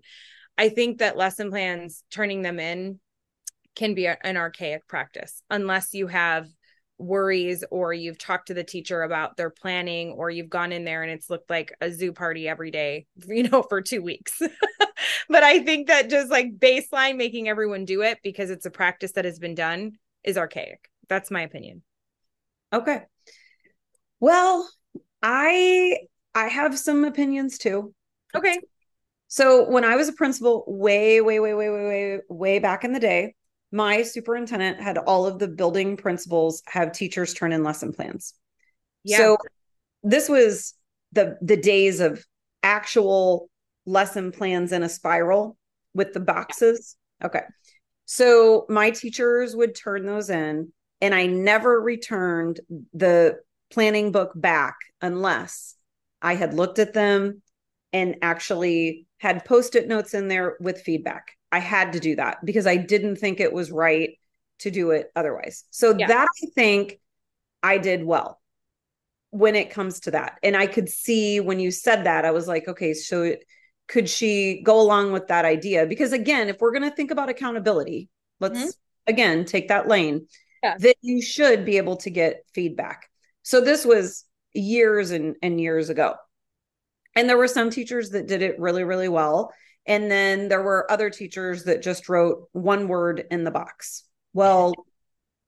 I 0.58 0.68
think 0.68 0.98
that 0.98 1.16
lesson 1.16 1.50
plans, 1.50 2.04
turning 2.10 2.42
them 2.42 2.60
in, 2.60 3.00
can 3.74 3.94
be 3.94 4.06
an 4.06 4.36
archaic 4.36 4.86
practice 4.86 5.42
unless 5.48 5.94
you 5.94 6.08
have 6.08 6.46
worries 7.02 7.64
or 7.70 7.92
you've 7.92 8.18
talked 8.18 8.48
to 8.48 8.54
the 8.54 8.64
teacher 8.64 9.02
about 9.02 9.36
their 9.36 9.50
planning 9.50 10.12
or 10.12 10.30
you've 10.30 10.50
gone 10.50 10.72
in 10.72 10.84
there 10.84 11.02
and 11.02 11.10
it's 11.10 11.28
looked 11.28 11.50
like 11.50 11.74
a 11.80 11.90
zoo 11.90 12.12
party 12.12 12.48
every 12.48 12.70
day 12.70 13.06
you 13.26 13.48
know 13.48 13.62
for 13.62 13.80
2 13.80 14.02
weeks 14.02 14.40
but 15.28 15.42
i 15.42 15.58
think 15.62 15.88
that 15.88 16.08
just 16.08 16.30
like 16.30 16.58
baseline 16.58 17.16
making 17.16 17.48
everyone 17.48 17.84
do 17.84 18.02
it 18.02 18.18
because 18.22 18.50
it's 18.50 18.66
a 18.66 18.70
practice 18.70 19.12
that 19.12 19.24
has 19.24 19.38
been 19.38 19.54
done 19.54 19.92
is 20.24 20.38
archaic. 20.38 20.88
That's 21.08 21.30
my 21.30 21.42
opinion. 21.42 21.82
Okay. 22.72 23.02
Well, 24.20 24.68
I 25.22 25.98
I 26.34 26.48
have 26.48 26.78
some 26.78 27.04
opinions 27.04 27.58
too. 27.58 27.94
Okay. 28.34 28.60
So 29.28 29.68
when 29.68 29.84
I 29.84 29.96
was 29.96 30.08
a 30.08 30.12
principal 30.12 30.64
way 30.66 31.20
way 31.20 31.40
way 31.40 31.54
way 31.54 31.70
way 31.70 31.84
way 31.84 32.20
way 32.28 32.58
back 32.58 32.84
in 32.84 32.92
the 32.92 33.00
day, 33.00 33.34
my 33.72 34.02
superintendent 34.02 34.80
had 34.80 34.98
all 34.98 35.26
of 35.26 35.38
the 35.38 35.48
building 35.48 35.96
principals 35.96 36.62
have 36.66 36.92
teachers 36.92 37.32
turn 37.32 37.52
in 37.52 37.64
lesson 37.64 37.92
plans. 37.92 38.34
Yeah. 39.02 39.16
So 39.16 39.38
this 40.02 40.28
was 40.28 40.74
the 41.12 41.38
the 41.40 41.56
days 41.56 42.00
of 42.00 42.24
actual 42.62 43.48
lesson 43.86 44.30
plans 44.30 44.72
in 44.72 44.82
a 44.82 44.88
spiral 44.88 45.56
with 45.94 46.12
the 46.12 46.20
boxes. 46.20 46.96
Okay. 47.24 47.42
So 48.04 48.66
my 48.68 48.90
teachers 48.90 49.56
would 49.56 49.74
turn 49.74 50.06
those 50.06 50.28
in, 50.28 50.72
and 51.00 51.14
I 51.14 51.26
never 51.26 51.80
returned 51.80 52.60
the 52.92 53.38
planning 53.70 54.12
book 54.12 54.32
back 54.34 54.76
unless 55.00 55.76
I 56.20 56.34
had 56.34 56.52
looked 56.52 56.78
at 56.78 56.92
them 56.92 57.42
and 57.92 58.16
actually 58.22 59.06
had 59.18 59.44
post 59.44 59.76
it 59.76 59.88
notes 59.88 60.14
in 60.14 60.28
there 60.28 60.56
with 60.60 60.82
feedback. 60.82 61.36
I 61.52 61.58
had 61.58 61.92
to 61.92 62.00
do 62.00 62.16
that 62.16 62.44
because 62.44 62.66
I 62.66 62.76
didn't 62.76 63.16
think 63.16 63.38
it 63.38 63.52
was 63.52 63.70
right 63.70 64.18
to 64.60 64.70
do 64.70 64.90
it 64.90 65.12
otherwise. 65.14 65.64
So 65.70 65.94
yeah. 65.96 66.06
that 66.06 66.28
I 66.42 66.46
think 66.54 66.98
I 67.62 67.78
did 67.78 68.04
well 68.04 68.40
when 69.30 69.54
it 69.54 69.70
comes 69.70 70.00
to 70.00 70.12
that. 70.12 70.38
And 70.42 70.56
I 70.56 70.66
could 70.66 70.88
see 70.88 71.40
when 71.40 71.60
you 71.60 71.70
said 71.70 72.04
that, 72.04 72.24
I 72.24 72.30
was 72.30 72.48
like, 72.48 72.68
okay, 72.68 72.94
so 72.94 73.34
could 73.88 74.08
she 74.08 74.62
go 74.62 74.80
along 74.80 75.12
with 75.12 75.28
that 75.28 75.44
idea? 75.44 75.86
Because 75.86 76.12
again, 76.12 76.48
if 76.48 76.56
we're 76.60 76.72
going 76.72 76.88
to 76.88 76.96
think 76.96 77.10
about 77.10 77.28
accountability, 77.28 78.08
let's 78.40 78.58
mm-hmm. 78.58 78.68
again 79.06 79.44
take 79.44 79.68
that 79.68 79.88
lane, 79.88 80.26
yeah. 80.62 80.76
that 80.78 80.96
you 81.02 81.20
should 81.20 81.64
be 81.64 81.76
able 81.76 81.96
to 81.96 82.10
get 82.10 82.44
feedback. 82.54 83.08
So 83.42 83.60
this 83.60 83.84
was 83.84 84.24
years 84.54 85.10
and, 85.10 85.36
and 85.42 85.60
years 85.60 85.90
ago. 85.90 86.14
And 87.14 87.28
there 87.28 87.36
were 87.36 87.48
some 87.48 87.70
teachers 87.70 88.10
that 88.10 88.26
did 88.26 88.40
it 88.42 88.58
really, 88.58 88.84
really 88.84 89.08
well. 89.08 89.52
And 89.86 90.10
then 90.10 90.48
there 90.48 90.62
were 90.62 90.90
other 90.90 91.10
teachers 91.10 91.64
that 91.64 91.82
just 91.82 92.08
wrote 92.08 92.48
one 92.52 92.88
word 92.88 93.24
in 93.30 93.44
the 93.44 93.50
box. 93.50 94.04
Well, 94.32 94.74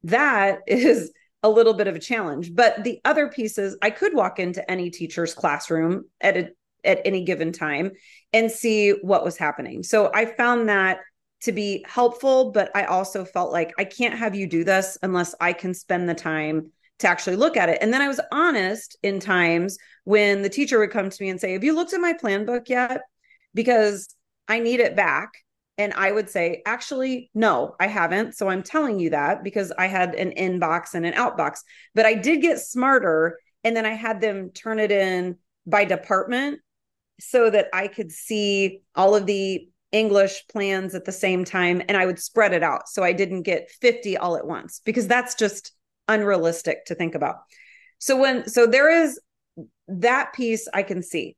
that 0.04 0.60
is 0.66 1.12
a 1.42 1.48
little 1.48 1.74
bit 1.74 1.86
of 1.86 1.94
a 1.94 2.00
challenge. 2.00 2.54
But 2.54 2.84
the 2.84 3.00
other 3.04 3.28
pieces, 3.28 3.76
I 3.82 3.90
could 3.90 4.14
walk 4.14 4.38
into 4.38 4.68
any 4.70 4.90
teacher's 4.90 5.34
classroom 5.34 6.04
at 6.20 6.36
a 6.36 6.48
at 6.84 7.00
any 7.04 7.24
given 7.24 7.50
time 7.50 7.92
and 8.32 8.50
see 8.50 8.90
what 8.90 9.24
was 9.24 9.38
happening. 9.38 9.82
So 9.82 10.10
I 10.12 10.26
found 10.26 10.68
that 10.68 10.98
to 11.42 11.52
be 11.52 11.84
helpful, 11.88 12.52
but 12.52 12.70
I 12.74 12.84
also 12.84 13.24
felt 13.24 13.52
like 13.52 13.72
I 13.78 13.84
can't 13.84 14.18
have 14.18 14.34
you 14.34 14.46
do 14.46 14.64
this 14.64 14.98
unless 15.02 15.34
I 15.40 15.52
can 15.52 15.74
spend 15.74 16.08
the 16.08 16.14
time 16.14 16.70
to 17.00 17.08
actually 17.08 17.36
look 17.36 17.56
at 17.56 17.68
it. 17.68 17.78
And 17.80 17.92
then 17.92 18.02
I 18.02 18.08
was 18.08 18.20
honest 18.32 18.96
in 19.02 19.20
times 19.20 19.78
when 20.04 20.42
the 20.42 20.48
teacher 20.48 20.78
would 20.78 20.90
come 20.90 21.10
to 21.10 21.22
me 21.22 21.28
and 21.28 21.40
say, 21.40 21.52
Have 21.52 21.64
you 21.64 21.74
looked 21.74 21.92
at 21.92 22.00
my 22.00 22.12
plan 22.12 22.44
book 22.44 22.68
yet? 22.68 23.02
Because 23.52 24.14
I 24.48 24.60
need 24.60 24.80
it 24.80 24.96
back. 24.96 25.30
And 25.76 25.92
I 25.94 26.12
would 26.12 26.30
say, 26.30 26.62
Actually, 26.66 27.30
no, 27.34 27.74
I 27.80 27.88
haven't. 27.88 28.36
So 28.36 28.48
I'm 28.48 28.62
telling 28.62 29.00
you 29.00 29.10
that 29.10 29.42
because 29.42 29.72
I 29.76 29.86
had 29.86 30.14
an 30.14 30.32
inbox 30.32 30.94
and 30.94 31.04
an 31.04 31.14
outbox. 31.14 31.60
But 31.94 32.06
I 32.06 32.14
did 32.14 32.42
get 32.42 32.60
smarter. 32.60 33.38
And 33.64 33.76
then 33.76 33.86
I 33.86 33.94
had 33.94 34.20
them 34.20 34.50
turn 34.50 34.78
it 34.78 34.92
in 34.92 35.38
by 35.66 35.84
department 35.84 36.60
so 37.20 37.48
that 37.50 37.68
I 37.72 37.88
could 37.88 38.12
see 38.12 38.82
all 38.94 39.14
of 39.14 39.26
the 39.26 39.68
English 39.92 40.46
plans 40.48 40.94
at 40.94 41.04
the 41.04 41.12
same 41.12 41.44
time 41.44 41.80
and 41.86 41.96
I 41.96 42.04
would 42.04 42.18
spread 42.18 42.52
it 42.52 42.64
out 42.64 42.88
so 42.88 43.04
I 43.04 43.12
didn't 43.12 43.42
get 43.42 43.70
50 43.80 44.16
all 44.16 44.36
at 44.36 44.44
once 44.44 44.80
because 44.84 45.06
that's 45.06 45.36
just 45.36 45.72
unrealistic 46.08 46.86
to 46.86 46.96
think 46.96 47.14
about. 47.14 47.36
So 47.98 48.16
when 48.20 48.48
so 48.48 48.66
there 48.66 48.90
is 48.90 49.20
that 49.86 50.32
piece 50.34 50.66
I 50.74 50.82
can 50.82 51.00
see. 51.00 51.36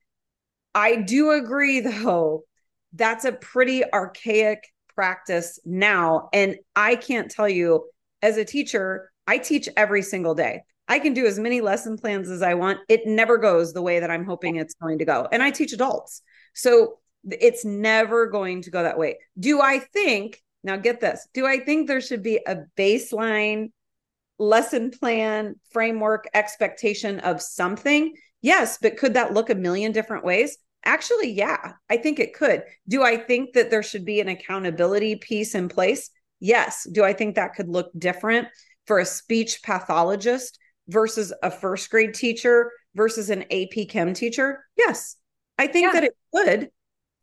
I 0.75 0.97
do 0.97 1.33
agree 1.33 1.81
though 1.81 2.45
that's 2.93 3.25
a 3.25 3.33
pretty 3.33 3.83
archaic 3.93 4.69
practice 4.95 5.59
now 5.65 6.29
and 6.33 6.57
I 6.75 6.97
can't 6.97 7.31
tell 7.31 7.49
you 7.49 7.87
as 8.23 8.37
a 8.37 8.45
teacher 8.45 9.11
I 9.27 9.39
teach 9.39 9.69
every 9.77 10.03
single 10.03 10.35
day. 10.35 10.63
I 10.89 10.99
can 10.99 11.13
do 11.13 11.27
as 11.27 11.39
many 11.39 11.61
lesson 11.61 11.99
plans 11.99 12.31
as 12.31 12.43
I 12.43 12.55
want. 12.55 12.79
It 12.89 13.07
never 13.07 13.39
goes 13.39 13.73
the 13.73 13.83
way 13.83 14.01
that 14.01 14.11
I'm 14.11 14.25
hoping 14.25 14.57
it's 14.57 14.75
going 14.75 14.99
to 14.99 15.05
go. 15.05 15.27
And 15.33 15.43
I 15.43 15.51
teach 15.51 15.73
adults. 15.73 16.23
So 16.55 16.99
it's 17.25 17.65
never 17.65 18.27
going 18.27 18.63
to 18.63 18.71
go 18.71 18.83
that 18.85 18.99
way. 18.99 19.19
Do 19.39 19.61
I 19.61 19.81
think, 19.81 20.41
now 20.63 20.77
get 20.77 21.01
this, 21.01 21.27
do 21.35 21.45
I 21.45 21.59
think 21.59 21.89
there 21.89 22.01
should 22.01 22.23
be 22.23 22.41
a 22.47 22.59
baseline 22.79 23.71
lesson 24.39 24.91
plan, 24.93 25.57
framework, 25.73 26.29
expectation 26.35 27.19
of 27.21 27.43
something? 27.43 28.15
Yes, 28.43 28.79
but 28.81 28.97
could 28.97 29.15
that 29.15 29.35
look 29.35 29.51
a 29.51 29.57
million 29.57 29.91
different 29.91 30.25
ways? 30.25 30.57
Actually, 30.85 31.31
yeah, 31.31 31.73
I 31.91 31.97
think 31.97 32.21
it 32.21 32.35
could. 32.35 32.63
Do 32.89 33.03
I 33.03 33.17
think 33.17 33.55
that 33.55 33.71
there 33.71 33.83
should 33.83 34.05
be 34.05 34.21
an 34.21 34.29
accountability 34.29 35.17
piece 35.17 35.55
in 35.55 35.69
place? 35.69 36.11
Yes. 36.39 36.87
Do 36.91 37.03
I 37.03 37.13
think 37.13 37.35
that 37.35 37.55
could 37.55 37.69
look 37.69 37.91
different 37.99 38.49
for 38.87 38.99
a 38.99 39.05
speech 39.05 39.63
pathologist? 39.63 40.59
versus 40.89 41.33
a 41.43 41.51
first 41.51 41.91
grade 41.91 42.15
teacher 42.15 42.73
versus 42.95 43.31
an 43.31 43.45
AP 43.51 43.89
Chem 43.89 44.15
teacher? 44.15 44.65
Yes, 44.77 45.17
I 45.59 45.67
think 45.67 45.87
yeah. 45.87 45.93
that 45.93 46.05
it 46.05 46.17
could, 46.35 46.71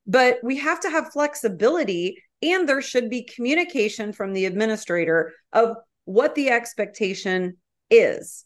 but 0.05 0.39
we 0.43 0.57
have 0.57 0.79
to 0.81 0.89
have 0.89 1.11
flexibility 1.11 2.21
and 2.41 2.67
there 2.67 2.81
should 2.81 3.09
be 3.09 3.23
communication 3.23 4.11
from 4.11 4.33
the 4.33 4.45
administrator 4.45 5.31
of 5.53 5.77
what 6.05 6.35
the 6.35 6.49
expectation 6.49 7.57
is, 7.89 8.43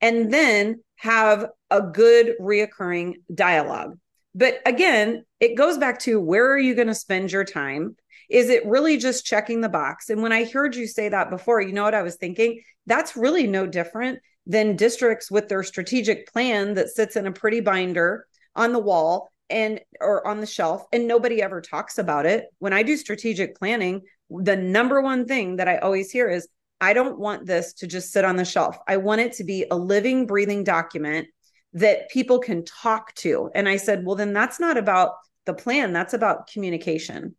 and 0.00 0.32
then 0.32 0.82
have 0.96 1.46
a 1.70 1.82
good 1.82 2.34
reoccurring 2.40 3.14
dialogue. 3.34 3.98
But 4.34 4.60
again, 4.66 5.24
it 5.40 5.56
goes 5.56 5.78
back 5.78 6.00
to 6.00 6.20
where 6.20 6.50
are 6.52 6.58
you 6.58 6.74
going 6.74 6.88
to 6.88 6.94
spend 6.94 7.30
your 7.30 7.44
time? 7.44 7.96
Is 8.28 8.48
it 8.48 8.66
really 8.66 8.96
just 8.96 9.24
checking 9.24 9.60
the 9.60 9.68
box? 9.68 10.10
And 10.10 10.22
when 10.22 10.32
I 10.32 10.44
heard 10.44 10.74
you 10.74 10.86
say 10.86 11.08
that 11.08 11.30
before, 11.30 11.60
you 11.60 11.72
know 11.72 11.84
what 11.84 11.94
I 11.94 12.02
was 12.02 12.16
thinking? 12.16 12.62
That's 12.86 13.16
really 13.16 13.46
no 13.46 13.66
different 13.66 14.20
than 14.46 14.76
districts 14.76 15.30
with 15.30 15.48
their 15.48 15.62
strategic 15.62 16.30
plan 16.32 16.74
that 16.74 16.90
sits 16.90 17.16
in 17.16 17.26
a 17.26 17.32
pretty 17.32 17.60
binder 17.60 18.26
on 18.56 18.72
the 18.72 18.78
wall 18.78 19.30
and 19.50 19.80
or 20.00 20.26
on 20.26 20.40
the 20.40 20.46
shelf 20.46 20.84
and 20.92 21.06
nobody 21.06 21.42
ever 21.42 21.60
talks 21.60 21.98
about 21.98 22.24
it 22.26 22.46
when 22.58 22.72
i 22.72 22.82
do 22.82 22.96
strategic 22.96 23.56
planning 23.56 24.00
the 24.30 24.56
number 24.56 25.00
one 25.00 25.26
thing 25.26 25.56
that 25.56 25.68
i 25.68 25.76
always 25.78 26.10
hear 26.10 26.28
is 26.28 26.48
i 26.80 26.92
don't 26.92 27.18
want 27.18 27.44
this 27.44 27.74
to 27.74 27.86
just 27.86 28.10
sit 28.10 28.24
on 28.24 28.36
the 28.36 28.44
shelf 28.44 28.78
i 28.88 28.96
want 28.96 29.20
it 29.20 29.32
to 29.32 29.44
be 29.44 29.66
a 29.70 29.76
living 29.76 30.26
breathing 30.26 30.64
document 30.64 31.26
that 31.74 32.08
people 32.10 32.38
can 32.38 32.64
talk 32.64 33.14
to. 33.16 33.50
And 33.54 33.68
i 33.68 33.76
said 33.76 34.04
well 34.04 34.16
then 34.16 34.32
that's 34.32 34.58
not 34.58 34.76
about 34.76 35.12
the 35.46 35.54
plan. 35.54 35.92
That's 35.92 36.14
about 36.14 36.46
communication. 36.46 37.36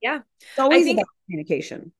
Yeah. 0.00 0.20
It's 0.40 0.58
always 0.58 0.84
think- 0.84 0.98
about 0.98 1.08
communication. 1.26 1.92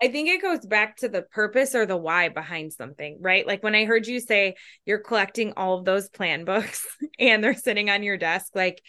I 0.00 0.08
think 0.08 0.28
it 0.28 0.40
goes 0.40 0.64
back 0.64 0.98
to 0.98 1.08
the 1.08 1.22
purpose 1.22 1.74
or 1.74 1.84
the 1.84 1.96
why 1.96 2.28
behind 2.28 2.72
something, 2.72 3.18
right? 3.20 3.44
Like 3.44 3.64
when 3.64 3.74
I 3.74 3.84
heard 3.84 4.06
you 4.06 4.20
say 4.20 4.54
you're 4.86 5.00
collecting 5.00 5.54
all 5.56 5.76
of 5.76 5.84
those 5.84 6.08
plan 6.08 6.44
books 6.44 6.86
and 7.18 7.42
they're 7.42 7.54
sitting 7.54 7.90
on 7.90 8.04
your 8.04 8.16
desk, 8.16 8.52
like 8.54 8.80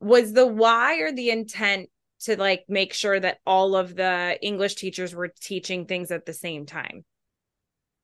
was 0.00 0.32
the 0.32 0.46
why 0.46 1.00
or 1.00 1.12
the 1.12 1.30
intent 1.30 1.88
to 2.22 2.36
like 2.36 2.64
make 2.68 2.94
sure 2.94 3.18
that 3.18 3.38
all 3.46 3.76
of 3.76 3.94
the 3.94 4.38
English 4.42 4.74
teachers 4.74 5.14
were 5.14 5.32
teaching 5.40 5.86
things 5.86 6.10
at 6.10 6.26
the 6.26 6.32
same 6.32 6.66
time? 6.66 7.04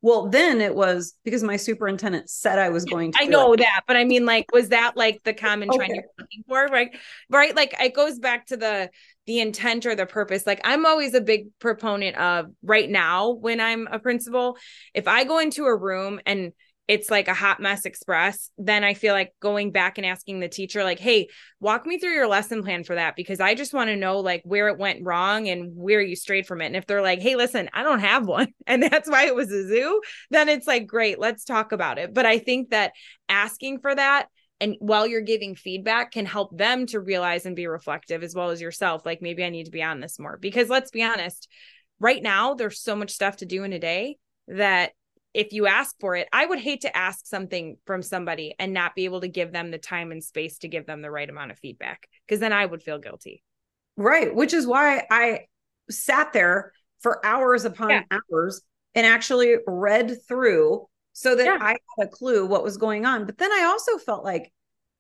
Well, 0.03 0.29
then 0.29 0.61
it 0.61 0.75
was 0.75 1.15
because 1.25 1.43
my 1.43 1.57
superintendent 1.57 2.31
said 2.31 2.59
I 2.59 2.69
was 2.69 2.85
going 2.85 3.13
to. 3.13 3.19
I 3.21 3.27
know 3.27 3.55
it. 3.55 3.59
that, 3.59 3.83
but 3.87 3.97
I 3.97 4.05
mean, 4.05 4.25
like, 4.25 4.47
was 4.53 4.69
that 4.69 4.97
like 4.97 5.23
the 5.25 5.33
common 5.33 5.69
okay. 5.71 5.79
trend 5.79 5.95
you're 5.95 6.05
looking 6.19 6.45
for? 6.47 6.67
Right, 6.67 6.97
right. 7.31 7.57
Like, 7.57 7.75
it 7.81 7.95
goes 7.95 8.19
back 8.19 8.47
to 8.47 8.57
the 8.57 8.91
the 9.27 9.41
intent 9.41 9.87
or 9.87 9.97
the 9.97 10.07
purpose. 10.07 10.47
Like, 10.47 10.61
I'm 10.65 10.87
always 10.87 11.15
a 11.15 11.21
big 11.21 11.49
proponent 11.59 12.17
of 12.17 12.47
right 12.63 12.89
now 12.89 13.31
when 13.31 13.61
I'm 13.61 13.89
a 13.91 13.99
principal. 13.99 14.57
If 14.95 15.09
I 15.09 15.25
go 15.25 15.39
into 15.39 15.65
a 15.65 15.77
room 15.77 16.21
and 16.27 16.53
it's 16.89 17.11
like 17.11 17.27
a 17.27 17.35
hot 17.35 17.61
mess 17.61 17.85
express, 17.85 18.51
then 18.59 18.85
I 18.85 18.95
feel 18.95 19.13
like 19.13 19.33
going 19.41 19.73
back 19.73 19.99
and 19.99 20.07
asking 20.07 20.39
the 20.39 20.49
teacher, 20.49 20.85
like, 20.85 21.01
hey, 21.01 21.29
walk 21.59 21.85
me 21.85 21.99
through 21.99 22.13
your 22.13 22.29
lesson 22.29 22.63
plan 22.63 22.85
for 22.85 22.95
that 22.95 23.17
because 23.17 23.41
I 23.41 23.55
just 23.55 23.75
want 23.75 23.89
to 23.89 23.97
know 23.97 24.21
like 24.21 24.43
where 24.45 24.69
it 24.69 24.79
went 24.79 25.05
wrong 25.05 25.49
and 25.49 25.73
where 25.75 26.01
you 26.01 26.15
strayed 26.15 26.47
from 26.47 26.61
it. 26.61 26.67
And 26.67 26.77
if 26.77 26.87
they're 26.87 27.03
like, 27.03 27.21
hey, 27.21 27.35
listen, 27.35 27.69
I 27.73 27.83
don't 27.83 28.01
have 28.01 28.27
one, 28.27 28.49
and 28.67 28.83
that's 28.83 29.11
why 29.11 29.27
it 29.27 29.35
was 29.35 29.51
a 29.51 29.67
zoo, 29.67 30.01
then 30.31 30.49
it's 30.49 30.67
like, 30.67 30.87
great, 30.87 31.19
let's 31.19 31.45
talk 31.45 31.73
about 31.73 31.99
it. 31.99 32.15
But 32.15 32.27
I 32.27 32.39
think 32.39 32.71
that 32.71 32.93
asking 33.29 33.81
for 33.81 33.95
that 33.95 34.29
and 34.59 34.77
while 34.79 35.07
you're 35.07 35.21
giving 35.21 35.55
feedback 35.55 36.13
can 36.13 36.25
help 36.25 36.57
them 36.57 36.87
to 36.87 37.01
realize 37.01 37.45
and 37.45 37.57
be 37.57 37.67
reflective 37.67 38.23
as 38.23 38.35
well 38.35 38.51
as 38.51 38.61
yourself 38.61 39.05
like 39.05 39.21
maybe 39.21 39.45
i 39.45 39.51
need 39.51 39.65
to 39.65 39.71
be 39.71 39.83
on 39.83 40.01
this 40.01 40.19
more 40.19 40.39
because 40.41 40.69
let's 40.69 40.91
be 40.91 41.03
honest 41.03 41.49
right 41.99 42.23
now 42.23 42.55
there's 42.55 42.81
so 42.81 42.97
much 42.97 43.11
stuff 43.11 43.37
to 43.37 43.47
do 43.47 43.65
in 43.65 43.73
a 43.73 43.79
day 43.79 44.17
that 44.49 44.93
if 45.37 45.53
you 45.53 45.67
ask 45.67 45.95
for 46.01 46.17
it, 46.17 46.29
I 46.33 46.47
would 46.47 46.59
hate 46.59 46.81
to 46.81 46.97
ask 46.97 47.27
something 47.27 47.77
from 47.85 48.01
somebody 48.01 48.55
and 48.59 48.73
not 48.73 48.95
be 48.95 49.05
able 49.05 49.21
to 49.21 49.29
give 49.29 49.53
them 49.53 49.71
the 49.71 49.77
time 49.77 50.11
and 50.11 50.25
space 50.25 50.57
to 50.59 50.69
give 50.69 50.87
them 50.87 51.03
the 51.03 51.11
right 51.11 51.29
amount 51.29 51.51
of 51.51 51.59
feedback 51.59 52.09
because 52.27 52.41
then 52.41 52.55
I 52.55 52.65
would 52.65 52.83
feel 52.83 52.99
guilty. 52.99 53.43
Right. 53.99 54.35
Which 54.35 54.55
is 54.55 54.67
why 54.67 55.05
I 55.11 55.41
sat 55.91 56.33
there 56.33 56.73
for 57.01 57.25
hours 57.25 57.67
upon 57.67 57.91
yeah. 57.91 58.03
hours 58.11 58.63
and 58.95 59.05
actually 59.05 59.57
read 59.67 60.17
through 60.27 60.87
so 61.13 61.37
that 61.37 61.45
yeah. 61.45 61.59
I 61.61 61.77
had 61.99 62.07
a 62.07 62.09
clue 62.09 62.47
what 62.47 62.65
was 62.65 62.79
going 62.79 63.05
on. 63.05 63.27
But 63.27 63.37
then 63.37 63.53
I 63.53 63.65
also 63.65 63.99
felt 63.99 64.25
like 64.25 64.51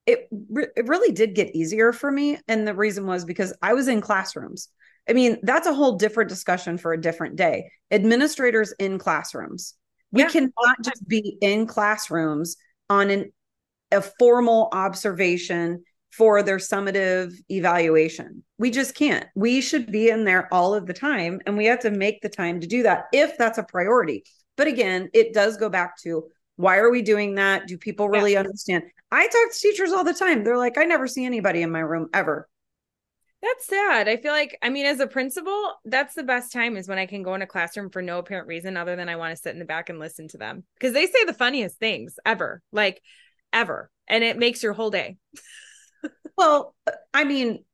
it, 0.05 0.29
re- 0.51 0.69
it 0.77 0.87
really 0.87 1.13
did 1.13 1.35
get 1.35 1.57
easier 1.57 1.95
for 1.95 2.13
me. 2.13 2.39
And 2.47 2.69
the 2.69 2.75
reason 2.75 3.07
was 3.07 3.25
because 3.25 3.55
I 3.63 3.73
was 3.73 3.89
in 3.89 4.03
classrooms. 4.03 4.69
I 5.09 5.15
mean, 5.15 5.39
that's 5.43 5.67
a 5.67 5.75
whole 5.75 5.97
different 5.97 6.29
discussion 6.29 6.77
for 6.77 6.93
a 6.93 7.01
different 7.01 7.37
day. 7.37 7.71
Administrators 7.91 8.75
in 8.79 8.99
classrooms 8.99 9.75
we 10.13 10.23
yeah. 10.23 10.29
cannot 10.29 10.83
just 10.83 11.07
be 11.07 11.37
in 11.41 11.67
classrooms 11.67 12.57
on 12.89 13.11
an 13.11 13.33
a 13.93 14.03
formal 14.03 14.69
observation 14.73 15.85
for 16.11 16.43
their 16.43 16.57
summative 16.57 17.35
evaluation. 17.51 18.43
We 18.59 18.71
just 18.71 18.95
can't. 18.95 19.27
We 19.35 19.61
should 19.61 19.93
be 19.93 20.09
in 20.09 20.25
there 20.25 20.53
all 20.53 20.75
of 20.75 20.87
the 20.87 20.95
time 20.95 21.41
and 21.47 21.57
we 21.57 21.67
have 21.67 21.81
to 21.81 21.91
make 21.91 22.23
the 22.23 22.29
time 22.29 22.61
to 22.61 22.67
do 22.67 22.83
that 22.85 23.05
if 23.13 23.37
that's 23.37 23.59
a 23.59 23.63
priority. 23.63 24.25
But 24.57 24.67
again, 24.67 25.11
it 25.13 25.35
does 25.35 25.57
go 25.57 25.69
back 25.69 26.01
to 26.03 26.25
why 26.57 26.79
are 26.79 26.91
we 26.91 27.03
doing 27.03 27.35
that? 27.35 27.67
Do 27.67 27.77
people 27.77 28.09
really 28.09 28.33
yeah. 28.33 28.41
understand? 28.41 28.85
I 29.13 29.27
talk 29.27 29.53
to 29.53 29.59
teachers 29.61 29.93
all 29.93 30.05
the 30.05 30.15
time. 30.15 30.43
They're 30.43 30.57
like, 30.57 30.79
I 30.79 30.85
never 30.85 31.07
see 31.07 31.25
anybody 31.27 31.63
in 31.63 31.71
my 31.71 31.81
room 31.81 32.09
ever. 32.15 32.49
That's 33.43 33.67
sad. 33.67 34.09
I 34.09 34.17
feel 34.17 34.33
like, 34.33 34.59
I 34.63 34.71
mean, 34.71 34.87
as 34.87 34.99
a 34.99 35.07
principal, 35.07 35.75
that's 35.85 36.15
the 36.15 36.23
best 36.23 36.53
time 36.53 36.77
is 36.77 36.89
when 36.89 36.99
I 36.99 37.07
can 37.07 37.23
go 37.23 37.35
in 37.35 37.43
a 37.43 37.47
classroom 37.47 37.91
for 37.91 38.03
no 38.03 38.19
apparent 38.19 38.49
reason 38.49 38.77
other 38.77 38.97
than 38.97 39.09
I 39.09 39.17
want 39.17 39.37
to 39.37 39.41
sit 39.41 39.53
in 39.53 39.59
the 39.59 39.65
back 39.65 39.89
and 39.89 39.99
listen 39.99 40.27
to 40.29 40.39
them 40.39 40.65
because 40.75 40.95
they 40.95 41.07
say 41.07 41.25
the 41.25 41.35
funniest 41.35 41.79
things 41.79 42.17
ever, 42.25 42.63
like 42.73 43.03
ever. 43.53 43.91
And 44.09 44.25
it 44.25 44.39
makes 44.39 44.63
your 44.63 44.73
whole 44.73 44.91
day. 44.91 45.19
well, 46.37 46.75
I 47.13 47.25
mean, 47.25 47.65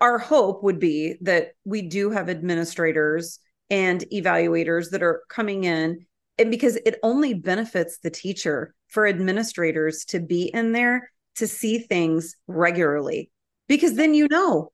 our 0.00 0.18
hope 0.18 0.62
would 0.62 0.80
be 0.80 1.16
that 1.22 1.52
we 1.64 1.82
do 1.82 2.10
have 2.10 2.28
administrators 2.28 3.38
and 3.70 4.04
evaluators 4.12 4.90
that 4.90 5.02
are 5.02 5.22
coming 5.28 5.64
in 5.64 6.06
and 6.38 6.50
because 6.50 6.76
it 6.76 6.98
only 7.02 7.34
benefits 7.34 7.98
the 7.98 8.10
teacher 8.10 8.74
for 8.88 9.06
administrators 9.06 10.04
to 10.06 10.20
be 10.20 10.44
in 10.54 10.72
there 10.72 11.10
to 11.34 11.46
see 11.46 11.78
things 11.78 12.34
regularly 12.46 13.30
because 13.66 13.94
then 13.94 14.14
you 14.14 14.26
know 14.30 14.72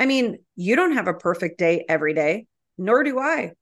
I 0.00 0.06
mean, 0.06 0.38
you 0.56 0.76
don't 0.76 0.92
have 0.92 1.08
a 1.08 1.14
perfect 1.14 1.58
day 1.58 1.84
every 1.88 2.14
day, 2.14 2.46
nor 2.78 3.04
do 3.04 3.18
I. 3.18 3.52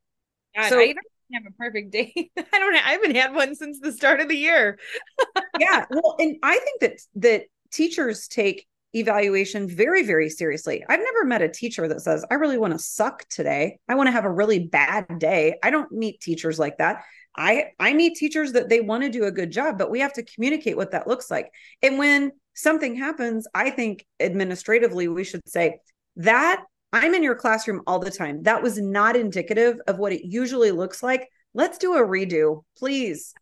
God, 0.56 0.68
so, 0.68 0.80
I 0.80 0.86
don't 0.86 1.44
have 1.44 1.44
a 1.46 1.56
perfect 1.56 1.92
day. 1.92 2.12
I 2.38 2.58
don't. 2.58 2.74
I 2.74 2.92
haven't 2.92 3.14
had 3.14 3.34
one 3.34 3.54
since 3.54 3.80
the 3.80 3.92
start 3.92 4.20
of 4.20 4.28
the 4.28 4.36
year. 4.36 4.78
yeah, 5.58 5.84
well, 5.90 6.16
and 6.18 6.36
I 6.42 6.58
think 6.58 6.80
that 6.80 6.92
that 7.16 7.42
teachers 7.70 8.26
take 8.28 8.66
evaluation 8.92 9.68
very, 9.68 10.02
very 10.02 10.28
seriously. 10.28 10.84
I've 10.88 11.00
never 11.00 11.24
met 11.24 11.42
a 11.42 11.48
teacher 11.48 11.86
that 11.86 12.00
says, 12.00 12.24
"I 12.30 12.34
really 12.34 12.58
want 12.58 12.72
to 12.72 12.78
suck 12.78 13.28
today. 13.28 13.78
I 13.88 13.94
want 13.94 14.08
to 14.08 14.12
have 14.12 14.24
a 14.24 14.32
really 14.32 14.60
bad 14.60 15.06
day." 15.18 15.58
I 15.62 15.70
don't 15.70 15.92
meet 15.92 16.20
teachers 16.20 16.58
like 16.58 16.78
that. 16.78 17.04
I 17.36 17.66
I 17.78 17.92
meet 17.92 18.16
teachers 18.16 18.52
that 18.52 18.68
they 18.68 18.80
want 18.80 19.04
to 19.04 19.10
do 19.10 19.24
a 19.24 19.32
good 19.32 19.50
job, 19.50 19.78
but 19.78 19.90
we 19.90 20.00
have 20.00 20.12
to 20.14 20.24
communicate 20.24 20.76
what 20.76 20.92
that 20.92 21.06
looks 21.06 21.30
like. 21.30 21.50
And 21.82 21.98
when 21.98 22.32
something 22.54 22.96
happens, 22.96 23.46
I 23.54 23.70
think 23.70 24.04
administratively 24.18 25.08
we 25.08 25.24
should 25.24 25.48
say, 25.48 25.78
that 26.16 26.62
I'm 26.92 27.14
in 27.14 27.22
your 27.22 27.36
classroom 27.36 27.82
all 27.86 27.98
the 27.98 28.10
time. 28.10 28.42
That 28.42 28.62
was 28.62 28.78
not 28.78 29.16
indicative 29.16 29.78
of 29.86 29.98
what 29.98 30.12
it 30.12 30.24
usually 30.24 30.72
looks 30.72 31.02
like. 31.02 31.28
Let's 31.54 31.78
do 31.78 31.94
a 31.94 32.06
redo, 32.06 32.64
please. 32.76 33.34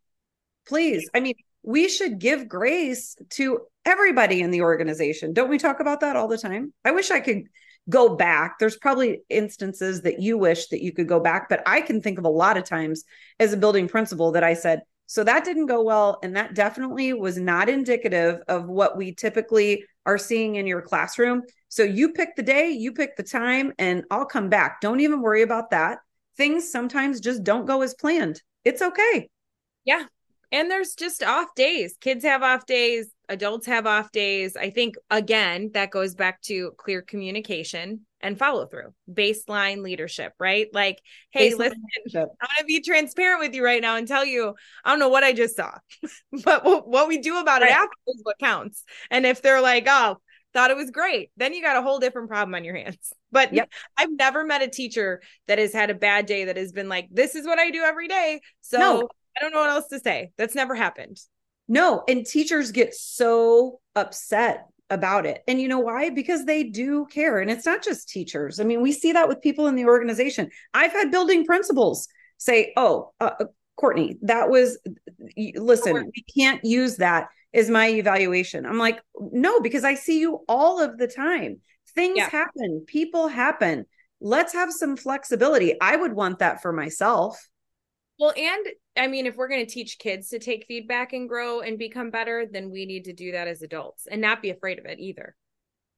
Please. 0.67 1.09
I 1.15 1.21
mean, 1.21 1.35
we 1.63 1.89
should 1.89 2.19
give 2.19 2.49
grace 2.49 3.17
to 3.31 3.61
everybody 3.85 4.43
in 4.43 4.51
the 4.51 4.63
organization. 4.63 5.33
Don't 5.33 5.49
we 5.49 5.59
talk 5.59 5.81
about 5.81 6.01
that 6.01 6.17
all 6.17 6.29
the 6.29 6.39
time? 6.39 6.73
I 6.85 6.91
wish 6.91 7.11
I 7.11 7.21
could 7.21 7.45
go 7.89 8.17
back. 8.17 8.59
There's 8.59 8.77
probably 8.77 9.23
instances 9.31 10.03
that 10.03 10.21
you 10.21 10.37
wish 10.37 10.69
that 10.69 10.83
you 10.83 10.93
could 10.93 11.09
go 11.09 11.21
back, 11.21 11.49
but 11.49 11.63
I 11.65 11.81
can 11.81 12.03
think 12.03 12.19
of 12.19 12.27
a 12.27 12.31
lot 12.31 12.59
of 12.59 12.65
times 12.65 13.05
as 13.41 13.53
a 13.53 13.57
building 13.57 13.89
principal 13.89 14.33
that 14.33 14.45
I 14.45 14.53
said, 14.55 14.83
so 15.07 15.25
that 15.25 15.45
didn't 15.45 15.67
go 15.67 15.83
well. 15.83 16.19
And 16.23 16.37
that 16.37 16.55
definitely 16.55 17.15
was 17.15 17.39
not 17.39 17.71
indicative 17.71 18.41
of 18.47 18.67
what 18.67 18.99
we 18.99 19.15
typically 19.15 19.85
are 20.05 20.19
seeing 20.19 20.57
in 20.57 20.67
your 20.67 20.83
classroom. 20.83 21.43
So 21.69 21.83
you 21.83 22.13
pick 22.13 22.37
the 22.37 22.43
day, 22.43 22.71
you 22.71 22.93
pick 22.93 23.17
the 23.17 23.23
time, 23.23 23.73
and 23.79 24.05
I'll 24.11 24.27
come 24.27 24.49
back. 24.49 24.81
Don't 24.81 25.01
even 25.01 25.21
worry 25.21 25.43
about 25.43 25.71
that. 25.71 25.99
Things 26.37 26.71
sometimes 26.71 27.21
just 27.21 27.45
don't 27.45 27.67
go 27.67 27.83
as 27.83 27.95
planned. 27.95 28.43
It's 28.65 28.83
okay. 28.83 29.29
Yeah. 29.85 30.05
And 30.51 30.71
there's 30.71 30.95
just 30.95 31.23
off 31.23 31.55
days. 31.55 31.97
Kids 32.01 32.25
have 32.25 32.43
off 32.43 32.65
days, 32.65 33.11
adults 33.29 33.67
have 33.67 33.87
off 33.87 34.11
days. 34.13 34.57
I 34.57 34.71
think, 34.71 34.95
again, 35.11 35.71
that 35.75 35.91
goes 35.91 36.15
back 36.15 36.41
to 36.43 36.73
clear 36.79 37.03
communication 37.03 38.07
and 38.21 38.39
follow 38.39 38.67
through, 38.67 38.95
baseline 39.13 39.83
leadership, 39.83 40.33
right? 40.41 40.69
Like, 40.73 41.01
hey, 41.31 41.51
baseline 41.51 41.59
listen, 41.59 41.85
leadership. 41.97 42.29
I'm 42.41 42.49
going 42.57 42.61
to 42.61 42.65
be 42.65 42.81
transparent 42.81 43.41
with 43.41 43.55
you 43.55 43.63
right 43.63 43.83
now 43.83 43.97
and 43.97 44.09
tell 44.09 44.25
you, 44.25 44.55
I 44.85 44.91
don't 44.91 44.99
know 44.99 45.11
what 45.11 45.23
I 45.23 45.35
just 45.35 45.57
saw, 45.57 45.73
but 46.45 46.65
what, 46.65 47.09
we 47.09 47.19
do 47.19 47.39
about 47.39 47.61
right. 47.61 47.71
it 47.71 47.75
after 47.75 47.97
is 48.07 48.21
what 48.23 48.39
counts. 48.39 48.85
And 49.11 49.27
if 49.27 49.43
they're 49.43 49.61
like, 49.61 49.87
oh, 49.87 50.17
thought 50.55 50.71
it 50.71 50.77
was 50.77 50.91
great, 50.91 51.31
then 51.37 51.55
you 51.55 51.63
got 51.63 51.77
a 51.77 51.83
whole 51.83 51.99
different 51.99 52.29
problem 52.29 52.55
on 52.55 52.65
your 52.65 52.77
hands. 52.77 53.13
But 53.31 53.53
yep. 53.53 53.71
I've 53.95 54.11
never 54.11 54.43
met 54.43 54.63
a 54.63 54.69
teacher 54.69 55.21
that 55.49 55.59
has 55.59 55.71
had 55.75 55.91
a 55.91 55.95
bad 55.95 56.25
day 56.25 56.47
that 56.47 56.57
has 56.57 56.73
been 56.73 56.89
like, 56.89 57.09
this 57.11 57.35
is 57.35 57.45
what 57.45 57.59
I 57.59 57.71
do 57.71 57.83
every 57.83 58.09
day. 58.09 58.41
So 58.63 58.79
no. 58.79 59.09
I 59.37 59.43
don't 59.43 59.53
know 59.53 59.61
what 59.61 59.69
else 59.69 59.89
to 59.89 60.01
say. 60.01 60.31
That's 60.39 60.55
never 60.55 60.75
happened. 60.75 61.21
No, 61.69 62.05
and 62.09 62.25
teachers 62.25 62.73
get 62.73 62.95
so 62.95 63.81
upset 63.95 64.65
about 64.89 65.27
it. 65.27 65.43
And 65.47 65.61
you 65.61 65.69
know 65.69 65.81
why? 65.81 66.09
Because 66.09 66.47
they 66.47 66.65
do 66.65 67.07
care. 67.11 67.39
And 67.39 67.51
it's 67.51 67.67
not 67.67 67.83
just 67.83 68.09
teachers. 68.09 68.61
I 68.61 68.65
mean, 68.65 68.81
we 68.81 68.93
see 68.93 69.13
that 69.13 69.29
with 69.29 69.43
people 69.43 69.67
in 69.67 69.75
the 69.75 69.85
organization. 69.85 70.49
I've 70.73 70.93
had 70.93 71.11
building 71.11 71.45
principals 71.45 72.09
say, 72.39 72.73
oh, 72.77 73.13
uh, 73.21 73.33
uh 73.41 73.45
Courtney, 73.77 74.17
that 74.23 74.51
was, 74.51 74.79
listen, 75.37 75.95
we 75.95 76.25
can't 76.35 76.65
use 76.65 76.97
that 76.97 77.29
as 77.55 77.71
my 77.71 77.89
evaluation. 77.89 78.67
I'm 78.67 78.79
like, 78.79 79.01
no, 79.19 79.61
because 79.61 79.85
I 79.85 79.95
see 79.95 80.21
you 80.21 80.41
all 80.49 80.83
of 80.83 80.99
the 80.99 81.09
time. 81.09 81.61
Things 81.95 82.19
yeah. 82.19 82.29
happen, 82.29 82.85
people 82.87 83.29
happen. 83.29 83.87
Let's 84.21 84.53
have 84.53 84.73
some 84.73 84.97
flexibility. 84.97 85.81
I 85.81 85.97
would 85.97 86.13
want 86.13 86.41
that 86.41 86.61
for 86.61 86.73
myself. 86.73 87.39
Well, 88.19 88.33
and 88.37 88.67
I 88.97 89.07
mean, 89.07 89.27
if 89.27 89.37
we're 89.37 89.49
going 89.49 89.65
to 89.65 89.73
teach 89.73 89.99
kids 89.99 90.29
to 90.31 90.41
take 90.41 90.67
feedback 90.67 91.13
and 91.13 91.29
grow 91.29 91.61
and 91.61 91.79
become 91.79 92.11
better, 92.11 92.47
then 92.51 92.71
we 92.71 92.85
need 92.85 93.05
to 93.05 93.13
do 93.13 93.33
that 93.33 93.47
as 93.47 93.63
adults 93.63 94.09
and 94.11 94.21
not 94.21 94.43
be 94.43 94.51
afraid 94.51 94.79
of 94.81 94.87
it 94.87 94.99
either. 94.99 95.37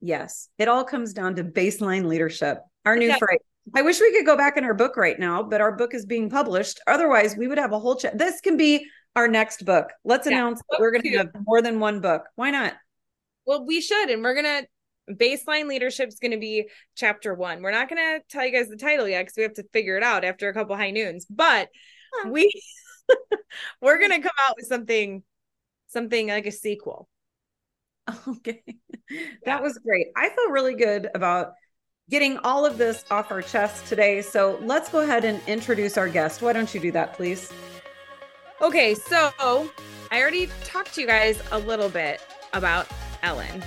Yes. 0.02 0.48
It 0.58 0.68
all 0.68 0.84
comes 0.84 1.12
down 1.12 1.36
to 1.36 1.44
baseline 1.44 2.04
leadership. 2.04 2.58
Our 2.84 2.96
new 2.96 3.16
phrase. 3.18 3.40
I 3.74 3.82
wish 3.82 4.00
we 4.00 4.12
could 4.12 4.26
go 4.26 4.36
back 4.36 4.56
in 4.56 4.64
our 4.64 4.74
book 4.74 4.96
right 4.96 5.18
now, 5.18 5.42
but 5.42 5.60
our 5.60 5.76
book 5.76 5.94
is 5.94 6.06
being 6.06 6.30
published. 6.30 6.80
Otherwise, 6.86 7.36
we 7.36 7.46
would 7.46 7.58
have 7.58 7.72
a 7.72 7.78
whole 7.78 7.96
chat. 7.96 8.18
This 8.18 8.40
can 8.40 8.56
be 8.56 8.86
our 9.16 9.28
next 9.28 9.64
book. 9.64 9.90
Let's 10.04 10.26
yeah, 10.26 10.34
announce 10.34 10.60
that 10.70 10.80
we're 10.80 10.92
going 10.92 11.02
to 11.02 11.16
have 11.18 11.30
more 11.46 11.62
than 11.62 11.80
one 11.80 12.00
book. 12.00 12.24
Why 12.36 12.50
not? 12.50 12.74
Well, 13.46 13.64
we 13.64 13.80
should. 13.80 14.10
And 14.10 14.22
we're 14.22 14.40
going 14.40 14.64
to 14.64 15.14
baseline 15.14 15.68
leadership 15.68 16.08
is 16.08 16.20
going 16.20 16.30
to 16.32 16.38
be 16.38 16.68
chapter 16.94 17.34
one. 17.34 17.62
We're 17.62 17.72
not 17.72 17.88
going 17.88 18.00
to 18.00 18.24
tell 18.28 18.46
you 18.46 18.52
guys 18.52 18.68
the 18.68 18.76
title 18.76 19.08
yet 19.08 19.22
because 19.22 19.36
we 19.36 19.42
have 19.42 19.54
to 19.54 19.64
figure 19.72 19.96
it 19.96 20.02
out 20.02 20.24
after 20.24 20.48
a 20.48 20.54
couple 20.54 20.76
high 20.76 20.92
noons. 20.92 21.26
But 21.28 21.68
we 22.26 22.50
we're 23.80 24.00
gonna 24.00 24.20
come 24.20 24.30
out 24.48 24.56
with 24.56 24.66
something 24.66 25.22
something 25.88 26.28
like 26.28 26.46
a 26.46 26.52
sequel 26.52 27.08
okay 28.28 28.62
that 29.44 29.62
was 29.62 29.78
great 29.78 30.08
i 30.16 30.28
feel 30.28 30.50
really 30.50 30.74
good 30.74 31.08
about 31.14 31.52
getting 32.08 32.38
all 32.38 32.66
of 32.66 32.76
this 32.78 33.04
off 33.10 33.30
our 33.30 33.42
chest 33.42 33.86
today 33.86 34.22
so 34.22 34.58
let's 34.62 34.88
go 34.88 35.00
ahead 35.00 35.24
and 35.24 35.40
introduce 35.46 35.96
our 35.96 36.08
guest 36.08 36.42
why 36.42 36.52
don't 36.52 36.74
you 36.74 36.80
do 36.80 36.92
that 36.92 37.12
please 37.12 37.52
okay 38.60 38.94
so 38.94 39.32
i 40.10 40.20
already 40.20 40.48
talked 40.64 40.94
to 40.94 41.00
you 41.00 41.06
guys 41.06 41.40
a 41.52 41.58
little 41.58 41.88
bit 41.88 42.20
about 42.52 42.86
ellen 43.22 43.62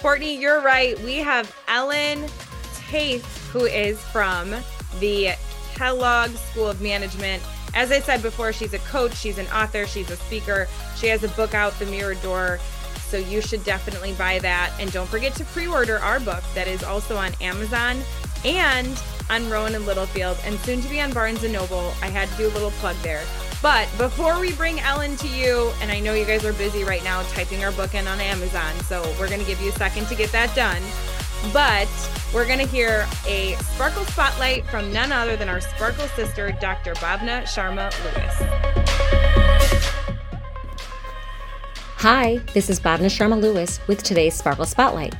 courtney 0.00 0.38
you're 0.38 0.60
right 0.60 0.98
we 1.00 1.16
have 1.16 1.54
ellen 1.68 2.26
Taaffe 2.74 3.22
who 3.50 3.64
is 3.64 4.00
from 4.06 4.54
the 5.00 5.30
kellogg 5.74 6.30
school 6.30 6.68
of 6.68 6.80
management 6.80 7.42
As 7.74 7.92
I 7.92 8.00
said 8.00 8.22
before, 8.22 8.52
she's 8.52 8.72
a 8.72 8.78
coach, 8.80 9.14
she's 9.14 9.38
an 9.38 9.46
author, 9.48 9.86
she's 9.86 10.10
a 10.10 10.16
speaker. 10.16 10.66
She 10.96 11.06
has 11.08 11.22
a 11.22 11.28
book 11.28 11.54
out, 11.54 11.78
The 11.78 11.86
Mirrored 11.86 12.20
Door. 12.22 12.60
So 13.08 13.18
you 13.18 13.40
should 13.40 13.62
definitely 13.64 14.14
buy 14.14 14.38
that. 14.40 14.72
And 14.80 14.90
don't 14.90 15.08
forget 15.08 15.34
to 15.36 15.44
pre 15.44 15.66
order 15.66 15.98
our 15.98 16.18
book 16.20 16.42
that 16.54 16.66
is 16.66 16.82
also 16.82 17.16
on 17.16 17.32
Amazon 17.40 18.00
and 18.44 19.00
on 19.30 19.48
Rowman 19.50 19.74
and 19.74 19.86
Littlefield 19.86 20.38
and 20.44 20.58
soon 20.60 20.80
to 20.80 20.88
be 20.88 21.00
on 21.00 21.12
Barnes 21.12 21.44
and 21.44 21.52
Noble. 21.52 21.92
I 22.02 22.08
had 22.08 22.28
to 22.30 22.36
do 22.36 22.46
a 22.48 22.54
little 22.54 22.70
plug 22.72 22.96
there. 23.02 23.22
But 23.60 23.88
before 23.98 24.38
we 24.38 24.52
bring 24.52 24.78
Ellen 24.78 25.16
to 25.16 25.26
you, 25.26 25.72
and 25.80 25.90
I 25.90 25.98
know 25.98 26.14
you 26.14 26.24
guys 26.24 26.44
are 26.44 26.52
busy 26.52 26.84
right 26.84 27.02
now 27.02 27.22
typing 27.22 27.64
our 27.64 27.72
book 27.72 27.94
in 27.94 28.06
on 28.06 28.20
Amazon, 28.20 28.72
so 28.84 29.02
we're 29.18 29.26
going 29.26 29.40
to 29.40 29.46
give 29.46 29.60
you 29.60 29.70
a 29.70 29.72
second 29.72 30.06
to 30.06 30.14
get 30.14 30.30
that 30.30 30.54
done. 30.54 30.80
But 31.52 31.88
we're 32.32 32.46
going 32.46 32.60
to 32.60 32.66
hear 32.66 33.04
a 33.26 33.54
sparkle 33.56 34.04
spotlight 34.04 34.64
from 34.66 34.92
none 34.92 35.10
other 35.10 35.36
than 35.36 35.48
our 35.48 35.60
sparkle 35.60 36.06
sister, 36.08 36.56
Dr. 36.60 36.94
Bhavna 36.94 37.42
Sharma 37.42 37.92
Lewis. 38.04 38.34
Hi, 41.96 42.36
this 42.54 42.70
is 42.70 42.78
Bhavna 42.78 43.06
Sharma 43.06 43.40
Lewis 43.40 43.80
with 43.88 44.04
today's 44.04 44.34
Sparkle 44.34 44.66
Spotlight. 44.66 45.16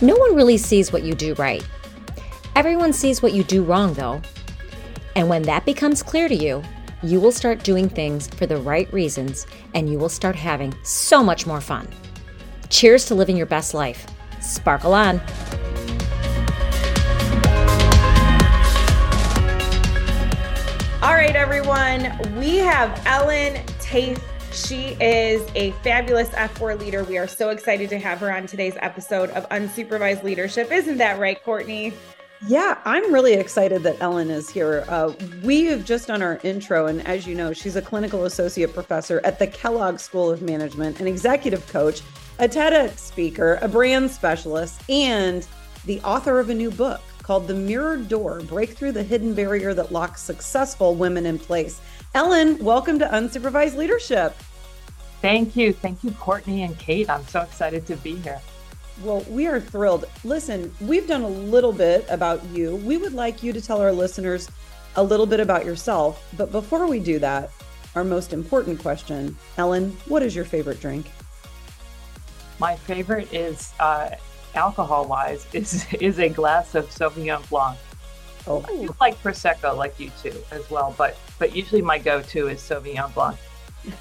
No 0.00 0.14
one 0.14 0.36
really 0.36 0.56
sees 0.56 0.92
what 0.92 1.02
you 1.02 1.14
do 1.16 1.34
right. 1.34 1.66
Everyone 2.54 2.92
sees 2.92 3.22
what 3.22 3.32
you 3.32 3.42
do 3.42 3.64
wrong, 3.64 3.92
though. 3.94 4.22
And 5.16 5.28
when 5.28 5.42
that 5.42 5.64
becomes 5.64 6.04
clear 6.04 6.28
to 6.28 6.34
you, 6.34 6.62
you 7.08 7.20
will 7.20 7.32
start 7.32 7.62
doing 7.62 7.88
things 7.88 8.26
for 8.28 8.46
the 8.46 8.56
right 8.56 8.92
reasons 8.92 9.46
and 9.74 9.88
you 9.88 9.98
will 9.98 10.08
start 10.08 10.34
having 10.34 10.74
so 10.82 11.22
much 11.22 11.46
more 11.46 11.60
fun. 11.60 11.88
Cheers 12.68 13.04
to 13.06 13.14
living 13.14 13.36
your 13.36 13.46
best 13.46 13.74
life. 13.74 14.06
Sparkle 14.40 14.92
on. 14.92 15.20
All 21.02 21.14
right, 21.14 21.36
everyone, 21.36 22.36
we 22.36 22.56
have 22.56 23.00
Ellen 23.06 23.62
Taaffe. 23.78 24.20
She 24.52 24.96
is 25.00 25.46
a 25.54 25.72
fabulous 25.82 26.30
F4 26.30 26.80
leader. 26.80 27.04
We 27.04 27.18
are 27.18 27.28
so 27.28 27.50
excited 27.50 27.90
to 27.90 27.98
have 27.98 28.18
her 28.20 28.34
on 28.34 28.46
today's 28.46 28.74
episode 28.78 29.30
of 29.30 29.46
Unsupervised 29.50 30.22
Leadership. 30.22 30.72
Isn't 30.72 30.96
that 30.96 31.18
right, 31.18 31.42
Courtney? 31.44 31.92
Yeah, 32.44 32.78
I'm 32.84 33.12
really 33.12 33.32
excited 33.32 33.82
that 33.84 33.96
Ellen 34.00 34.30
is 34.30 34.50
here. 34.50 34.84
Uh, 34.88 35.12
we 35.42 35.64
have 35.66 35.84
just 35.84 36.08
done 36.08 36.22
our 36.22 36.38
intro, 36.42 36.86
and 36.86 37.06
as 37.06 37.26
you 37.26 37.34
know, 37.34 37.52
she's 37.52 37.76
a 37.76 37.82
clinical 37.82 38.26
associate 38.26 38.74
professor 38.74 39.22
at 39.24 39.38
the 39.38 39.46
Kellogg 39.46 39.98
School 39.98 40.30
of 40.30 40.42
Management, 40.42 41.00
an 41.00 41.06
executive 41.06 41.66
coach, 41.68 42.02
a 42.38 42.46
TEDx 42.46 42.98
speaker, 42.98 43.58
a 43.62 43.68
brand 43.68 44.10
specialist, 44.10 44.82
and 44.90 45.46
the 45.86 45.98
author 46.02 46.38
of 46.38 46.50
a 46.50 46.54
new 46.54 46.70
book 46.70 47.00
called 47.22 47.48
The 47.48 47.54
Mirror 47.54 47.98
Door 47.98 48.42
Break 48.42 48.76
Through 48.76 48.92
the 48.92 49.02
Hidden 49.02 49.34
Barrier 49.34 49.72
That 49.72 49.90
Locks 49.90 50.20
Successful 50.20 50.94
Women 50.94 51.24
in 51.24 51.38
Place. 51.38 51.80
Ellen, 52.14 52.62
welcome 52.62 52.98
to 52.98 53.06
Unsupervised 53.06 53.76
Leadership. 53.76 54.36
Thank 55.22 55.56
you. 55.56 55.72
Thank 55.72 56.04
you, 56.04 56.10
Courtney 56.12 56.64
and 56.64 56.78
Kate. 56.78 57.08
I'm 57.08 57.26
so 57.26 57.40
excited 57.40 57.86
to 57.86 57.96
be 57.96 58.16
here. 58.16 58.40
Well, 59.02 59.24
we 59.28 59.46
are 59.46 59.60
thrilled. 59.60 60.06
Listen, 60.24 60.74
we've 60.80 61.06
done 61.06 61.22
a 61.22 61.28
little 61.28 61.72
bit 61.72 62.06
about 62.08 62.42
you. 62.46 62.76
We 62.76 62.96
would 62.96 63.12
like 63.12 63.42
you 63.42 63.52
to 63.52 63.60
tell 63.60 63.80
our 63.80 63.92
listeners 63.92 64.48
a 64.96 65.02
little 65.02 65.26
bit 65.26 65.38
about 65.38 65.66
yourself. 65.66 66.26
But 66.36 66.50
before 66.50 66.86
we 66.86 66.98
do 66.98 67.18
that, 67.18 67.50
our 67.94 68.04
most 68.04 68.32
important 68.32 68.78
question 68.80 69.36
Ellen, 69.58 69.96
what 70.06 70.22
is 70.22 70.34
your 70.34 70.44
favorite 70.44 70.80
drink? 70.80 71.06
My 72.58 72.76
favorite 72.76 73.32
is, 73.34 73.74
uh, 73.80 74.10
alcohol 74.54 75.06
wise, 75.06 75.46
is, 75.52 75.86
is 75.94 76.18
a 76.18 76.30
glass 76.30 76.74
of 76.74 76.86
Sauvignon 76.88 77.46
Blanc. 77.50 77.78
Oh. 78.46 78.64
I 78.66 78.76
do 78.76 78.94
like 79.00 79.20
Prosecco, 79.22 79.76
like 79.76 79.98
you 80.00 80.10
too, 80.22 80.42
as 80.50 80.70
well. 80.70 80.94
But, 80.96 81.18
but 81.38 81.54
usually 81.54 81.82
my 81.82 81.98
go 81.98 82.22
to 82.22 82.48
is 82.48 82.60
Sauvignon 82.60 83.12
Blanc. 83.12 83.36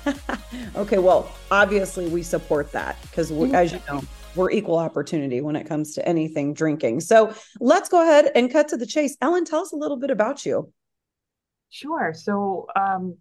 okay, 0.75 0.99
well, 0.99 1.31
obviously 1.51 2.07
we 2.07 2.23
support 2.23 2.71
that 2.71 3.01
because, 3.01 3.31
as 3.31 3.73
you 3.73 3.81
know, 3.89 4.01
we're 4.35 4.51
equal 4.51 4.77
opportunity 4.77 5.41
when 5.41 5.55
it 5.55 5.67
comes 5.67 5.93
to 5.95 6.07
anything 6.07 6.53
drinking. 6.53 7.01
So 7.01 7.33
let's 7.59 7.89
go 7.89 8.01
ahead 8.01 8.31
and 8.35 8.51
cut 8.51 8.67
to 8.69 8.77
the 8.77 8.85
chase. 8.85 9.17
Ellen, 9.21 9.45
tell 9.45 9.61
us 9.61 9.71
a 9.71 9.75
little 9.75 9.97
bit 9.97 10.11
about 10.11 10.45
you. 10.45 10.71
Sure. 11.69 12.13
So 12.15 12.67
um, 12.75 13.17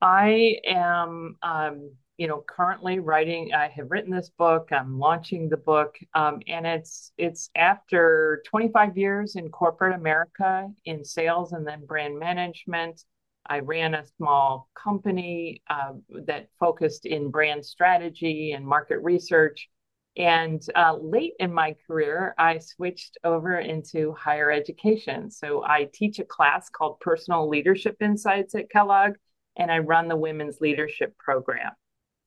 I 0.00 0.56
am, 0.66 1.36
um, 1.42 1.90
you 2.16 2.26
know, 2.26 2.44
currently 2.46 2.98
writing. 2.98 3.52
I 3.54 3.68
have 3.68 3.90
written 3.90 4.10
this 4.10 4.30
book. 4.36 4.68
I'm 4.72 4.98
launching 4.98 5.48
the 5.48 5.56
book, 5.56 5.96
um, 6.14 6.40
and 6.48 6.66
it's 6.66 7.12
it's 7.16 7.48
after 7.54 8.42
25 8.46 8.96
years 8.96 9.36
in 9.36 9.48
corporate 9.50 9.94
America 9.94 10.68
in 10.84 11.04
sales 11.04 11.52
and 11.52 11.66
then 11.66 11.86
brand 11.86 12.18
management. 12.18 13.04
I 13.46 13.60
ran 13.60 13.94
a 13.94 14.04
small 14.18 14.68
company 14.74 15.62
uh, 15.70 15.92
that 16.26 16.48
focused 16.60 17.06
in 17.06 17.30
brand 17.30 17.64
strategy 17.64 18.52
and 18.52 18.66
market 18.66 18.98
research. 18.98 19.68
And 20.18 20.60
uh, 20.74 20.96
late 21.00 21.34
in 21.38 21.54
my 21.54 21.76
career, 21.86 22.34
I 22.36 22.58
switched 22.58 23.18
over 23.22 23.60
into 23.60 24.12
higher 24.14 24.50
education. 24.50 25.30
So 25.30 25.64
I 25.64 25.88
teach 25.92 26.18
a 26.18 26.24
class 26.24 26.68
called 26.68 26.98
Personal 26.98 27.48
Leadership 27.48 27.96
Insights 28.00 28.56
at 28.56 28.68
Kellogg, 28.68 29.14
and 29.56 29.70
I 29.70 29.78
run 29.78 30.08
the 30.08 30.16
Women's 30.16 30.60
Leadership 30.60 31.16
Program. 31.18 31.70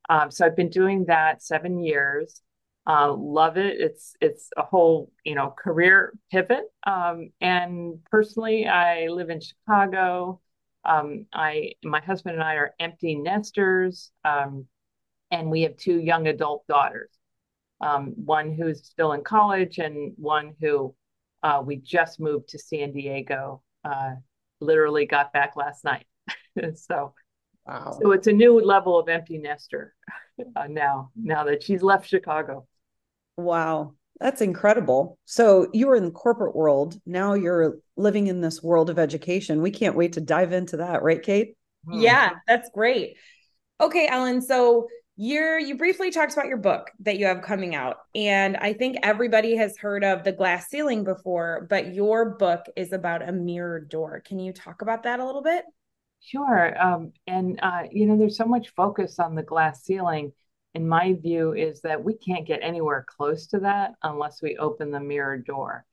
Um, 0.09 0.31
so 0.31 0.45
I've 0.45 0.55
been 0.55 0.69
doing 0.69 1.05
that 1.05 1.43
seven 1.43 1.83
years. 1.83 2.41
Uh, 2.87 3.13
love 3.13 3.57
it. 3.57 3.79
It's 3.79 4.15
it's 4.21 4.49
a 4.55 4.63
whole 4.63 5.11
you 5.25 5.35
know 5.35 5.53
career 5.57 6.13
pivot. 6.31 6.63
Um, 6.87 7.31
and 7.41 7.99
personally, 8.09 8.67
I 8.67 9.07
live 9.07 9.29
in 9.29 9.41
Chicago. 9.41 10.39
Um, 10.85 11.25
I 11.33 11.73
my 11.83 11.99
husband 11.99 12.35
and 12.35 12.43
I 12.43 12.55
are 12.55 12.73
empty 12.79 13.15
nesters, 13.15 14.11
um, 14.23 14.65
and 15.29 15.51
we 15.51 15.63
have 15.63 15.75
two 15.75 15.99
young 15.99 16.27
adult 16.27 16.65
daughters 16.67 17.09
um, 17.81 18.13
one 18.15 18.53
who's 18.53 18.85
still 18.85 19.13
in 19.13 19.23
college 19.23 19.79
and 19.79 20.13
one 20.17 20.53
who 20.61 20.95
uh, 21.43 21.61
we 21.65 21.77
just 21.77 22.19
moved 22.19 22.49
to 22.49 22.59
San 22.59 22.91
Diego. 22.93 23.63
Uh, 23.83 24.15
literally 24.59 25.05
got 25.05 25.33
back 25.33 25.55
last 25.55 25.83
night. 25.83 26.05
so, 26.75 27.13
wow. 27.67 27.97
so 27.99 28.11
it's 28.11 28.27
a 28.27 28.31
new 28.31 28.61
level 28.61 28.99
of 28.99 29.09
empty 29.09 29.39
nester 29.39 29.95
uh, 30.55 30.67
now. 30.67 31.09
Now 31.15 31.45
that 31.45 31.63
she's 31.63 31.81
left 31.81 32.07
Chicago. 32.07 32.67
Wow, 33.37 33.95
that's 34.19 34.41
incredible. 34.41 35.17
So 35.25 35.67
you 35.73 35.87
were 35.87 35.95
in 35.95 36.05
the 36.05 36.11
corporate 36.11 36.55
world. 36.55 36.99
Now 37.07 37.33
you're 37.33 37.77
living 37.97 38.27
in 38.27 38.41
this 38.41 38.61
world 38.61 38.91
of 38.91 38.99
education. 38.99 39.63
We 39.63 39.71
can't 39.71 39.95
wait 39.95 40.13
to 40.13 40.21
dive 40.21 40.53
into 40.53 40.77
that, 40.77 41.01
right, 41.01 41.21
Kate? 41.21 41.57
Yeah, 41.91 42.33
that's 42.47 42.69
great. 42.69 43.17
Okay, 43.79 44.07
Ellen. 44.07 44.43
So 44.43 44.87
you're 45.17 45.59
you 45.59 45.75
briefly 45.77 46.09
talked 46.09 46.33
about 46.33 46.47
your 46.47 46.57
book 46.57 46.89
that 46.99 47.17
you 47.17 47.25
have 47.25 47.41
coming 47.41 47.75
out 47.75 47.97
and 48.15 48.55
i 48.57 48.73
think 48.73 48.97
everybody 49.03 49.55
has 49.55 49.77
heard 49.77 50.03
of 50.03 50.23
the 50.23 50.31
glass 50.31 50.69
ceiling 50.69 51.03
before 51.03 51.67
but 51.69 51.93
your 51.93 52.31
book 52.31 52.65
is 52.75 52.91
about 52.91 53.27
a 53.27 53.31
mirror 53.31 53.79
door. 53.79 54.21
Can 54.25 54.39
you 54.39 54.51
talk 54.53 54.81
about 54.81 55.03
that 55.03 55.19
a 55.19 55.25
little 55.25 55.41
bit? 55.41 55.65
Sure 56.21 56.79
um, 56.81 57.13
and 57.27 57.59
uh, 57.61 57.83
you 57.91 58.05
know 58.05 58.17
there's 58.17 58.37
so 58.37 58.45
much 58.45 58.73
focus 58.75 59.19
on 59.19 59.35
the 59.35 59.43
glass 59.43 59.83
ceiling. 59.83 60.31
In 60.73 60.87
my 60.87 61.13
view 61.13 61.53
is 61.53 61.81
that 61.81 62.01
we 62.03 62.13
can't 62.13 62.47
get 62.47 62.59
anywhere 62.61 63.05
close 63.07 63.47
to 63.47 63.59
that 63.59 63.93
unless 64.03 64.41
we 64.41 64.57
open 64.57 64.91
the 64.91 64.99
mirror 64.99 65.37
door. 65.37 65.85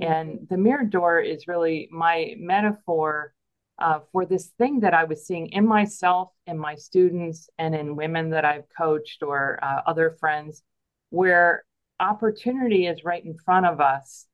Mm-hmm. 0.00 0.12
and 0.12 0.48
the 0.50 0.58
mirror 0.58 0.84
door 0.84 1.20
is 1.20 1.48
really 1.48 1.88
my 1.90 2.34
metaphor 2.38 3.32
uh, 3.78 4.00
for 4.12 4.24
this 4.24 4.46
thing 4.58 4.80
that 4.80 4.94
I 4.94 5.04
was 5.04 5.26
seeing 5.26 5.48
in 5.48 5.66
myself, 5.66 6.30
in 6.46 6.58
my 6.58 6.74
students, 6.76 7.48
and 7.58 7.74
in 7.74 7.96
women 7.96 8.30
that 8.30 8.44
I've 8.44 8.64
coached 8.76 9.22
or 9.22 9.58
uh, 9.62 9.82
other 9.86 10.16
friends, 10.18 10.62
where 11.10 11.64
opportunity 12.00 12.86
is 12.86 13.04
right 13.04 13.24
in 13.24 13.36
front 13.44 13.66
of 13.66 13.80
us 13.80 14.26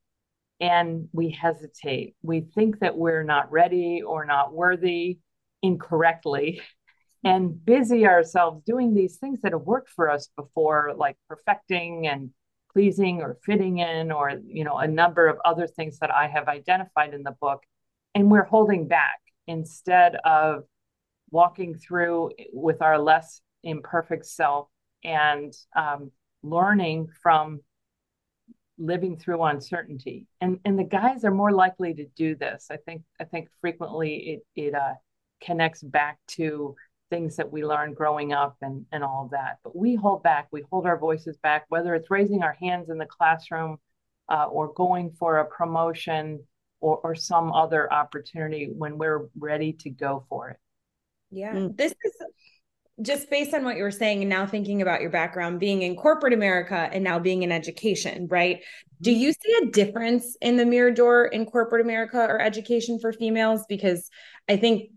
and 0.60 1.08
we 1.12 1.30
hesitate. 1.30 2.14
We 2.22 2.40
think 2.40 2.80
that 2.80 2.96
we're 2.96 3.24
not 3.24 3.50
ready 3.50 4.02
or 4.02 4.24
not 4.24 4.52
worthy 4.52 5.18
incorrectly 5.62 6.60
and 7.24 7.64
busy 7.64 8.06
ourselves 8.06 8.62
doing 8.64 8.94
these 8.94 9.16
things 9.16 9.40
that 9.42 9.52
have 9.52 9.62
worked 9.62 9.90
for 9.90 10.10
us 10.10 10.28
before, 10.36 10.92
like 10.96 11.16
perfecting 11.28 12.06
and 12.06 12.30
pleasing 12.72 13.20
or 13.20 13.38
fitting 13.44 13.78
in 13.78 14.10
or 14.10 14.32
you 14.46 14.64
know 14.64 14.78
a 14.78 14.86
number 14.86 15.26
of 15.28 15.38
other 15.44 15.66
things 15.66 15.98
that 15.98 16.10
i 16.10 16.26
have 16.26 16.48
identified 16.48 17.14
in 17.14 17.22
the 17.22 17.34
book 17.40 17.62
and 18.14 18.30
we're 18.30 18.44
holding 18.44 18.88
back 18.88 19.18
instead 19.52 20.16
of 20.24 20.64
walking 21.30 21.74
through 21.74 22.30
with 22.52 22.80
our 22.82 22.98
less 22.98 23.40
imperfect 23.62 24.26
self 24.26 24.68
and 25.04 25.52
um, 25.76 26.10
learning 26.42 27.08
from 27.22 27.60
living 28.78 29.16
through 29.16 29.42
uncertainty. 29.42 30.26
And 30.40 30.58
and 30.64 30.78
the 30.78 30.84
guys 30.84 31.24
are 31.24 31.30
more 31.30 31.52
likely 31.52 31.92
to 31.94 32.06
do 32.16 32.34
this. 32.34 32.68
I 32.70 32.78
think 32.78 33.02
i 33.20 33.24
think 33.24 33.48
frequently 33.60 34.14
it 34.32 34.40
it 34.64 34.74
uh, 34.74 34.94
connects 35.44 35.82
back 35.82 36.18
to 36.38 36.74
things 37.10 37.36
that 37.36 37.52
we 37.52 37.64
learned 37.64 37.94
growing 37.94 38.32
up 38.32 38.56
and 38.62 38.86
and 38.90 39.04
all 39.04 39.24
of 39.26 39.30
that. 39.32 39.58
But 39.62 39.76
we 39.76 39.94
hold 39.94 40.22
back. 40.22 40.48
We 40.50 40.64
hold 40.70 40.86
our 40.86 40.98
voices 40.98 41.36
back 41.42 41.66
whether 41.68 41.94
it's 41.94 42.10
raising 42.10 42.42
our 42.42 42.56
hands 42.60 42.88
in 42.88 42.98
the 42.98 43.06
classroom 43.06 43.76
uh, 44.28 44.46
or 44.46 44.72
going 44.72 45.12
for 45.18 45.38
a 45.38 45.44
promotion 45.44 46.40
or, 46.82 46.98
or 46.98 47.14
some 47.14 47.52
other 47.52 47.90
opportunity 47.92 48.70
when 48.76 48.98
we're 48.98 49.28
ready 49.38 49.72
to 49.72 49.90
go 49.90 50.24
for 50.28 50.50
it. 50.50 50.56
Yeah. 51.30 51.54
Mm. 51.54 51.76
This 51.76 51.92
is 52.04 52.12
just 53.00 53.30
based 53.30 53.54
on 53.54 53.64
what 53.64 53.76
you 53.76 53.82
were 53.82 53.90
saying 53.90 54.20
and 54.20 54.28
now 54.28 54.46
thinking 54.46 54.82
about 54.82 55.00
your 55.00 55.10
background 55.10 55.58
being 55.58 55.82
in 55.82 55.96
corporate 55.96 56.34
America 56.34 56.90
and 56.92 57.02
now 57.02 57.18
being 57.18 57.42
in 57.42 57.50
education, 57.50 58.28
right? 58.30 58.60
Do 59.00 59.10
mm-hmm. 59.10 59.20
you 59.20 59.32
see 59.32 59.58
a 59.62 59.70
difference 59.70 60.36
in 60.40 60.56
the 60.56 60.66
mirror 60.66 60.90
door 60.90 61.24
in 61.24 61.46
corporate 61.46 61.80
America 61.80 62.18
or 62.18 62.40
education 62.40 62.98
for 63.00 63.12
females? 63.12 63.64
Because 63.68 64.10
I 64.48 64.56
think 64.56 64.90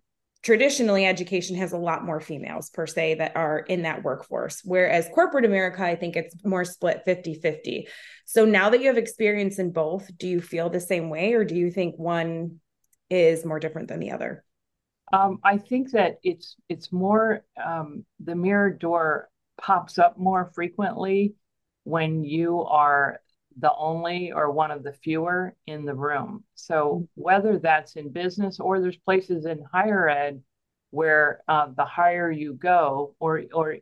traditionally 0.46 1.08
education 1.08 1.56
has 1.56 1.74
a 1.74 1.78
lot 1.78 2.06
more 2.06 2.22
females 2.22 2.70
per 2.70 2.86
se 2.86 3.16
that 3.16 3.36
are 3.36 3.60
in 3.62 3.82
that 3.82 4.04
workforce 4.04 4.62
whereas 4.64 5.10
corporate 5.14 5.44
america 5.44 5.84
i 5.84 5.96
think 5.96 6.16
it's 6.16 6.36
more 6.46 6.64
split 6.64 7.02
50-50 7.06 7.88
so 8.26 8.46
now 8.46 8.70
that 8.70 8.80
you 8.80 8.88
have 8.88 8.98
experience 8.98 9.58
in 9.58 9.72
both 9.72 10.10
do 10.18 10.28
you 10.28 10.40
feel 10.40 10.70
the 10.70 10.80
same 10.80 11.10
way 11.10 11.34
or 11.34 11.44
do 11.44 11.56
you 11.56 11.72
think 11.72 11.98
one 11.98 12.60
is 13.10 13.46
more 13.46 13.60
different 13.60 13.88
than 13.88 14.00
the 14.00 14.12
other? 14.12 14.44
Um, 15.12 15.40
i 15.44 15.58
think 15.58 15.92
that 15.92 16.18
it's 16.24 16.56
it's 16.70 16.92
more 16.92 17.44
um, 17.64 18.06
the 18.24 18.36
mirror 18.36 18.70
door 18.70 19.30
pops 19.60 19.98
up 19.98 20.18
more 20.18 20.52
frequently 20.54 21.34
when 21.86 22.24
you 22.24 22.62
are 22.62 23.20
the 23.58 23.74
only 23.76 24.32
or 24.32 24.52
one 24.52 24.72
of 24.72 24.84
the 24.84 24.92
fewer 24.92 25.56
in 25.66 25.86
the 25.86 25.94
room. 25.94 26.44
So 26.56 27.08
whether 27.16 27.58
that's 27.58 27.96
in 27.96 28.12
business 28.12 28.60
or 28.60 28.80
there's 28.82 28.98
places 28.98 29.46
in 29.46 29.64
higher 29.72 30.10
ed 30.10 30.42
where 30.92 31.42
uh, 31.48 31.68
the 31.76 31.86
higher 31.86 32.32
you 32.32 32.54
go, 32.54 33.16
or 33.20 33.44
or 33.54 33.78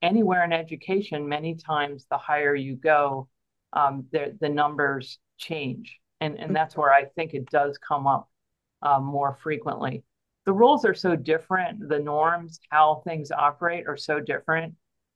anywhere 0.00 0.44
in 0.44 0.52
education, 0.52 1.28
many 1.28 1.54
times 1.54 2.06
the 2.10 2.16
higher 2.18 2.54
you 2.54 2.76
go, 2.76 3.28
um, 3.72 4.06
the 4.12 4.36
the 4.40 4.48
numbers 4.48 5.18
change, 5.36 5.98
and 6.20 6.38
and 6.38 6.54
that's 6.56 6.76
where 6.76 6.92
I 6.92 7.04
think 7.04 7.34
it 7.34 7.50
does 7.50 7.78
come 7.78 8.06
up 8.06 8.28
uh, 8.82 9.00
more 9.00 9.34
frequently. 9.42 10.04
The 10.46 10.52
rules 10.52 10.86
are 10.86 10.94
so 10.94 11.16
different. 11.16 11.88
The 11.88 11.98
norms, 11.98 12.60
how 12.70 13.02
things 13.04 13.30
operate, 13.30 13.86
are 13.86 13.98
so 13.98 14.20
different 14.20 14.74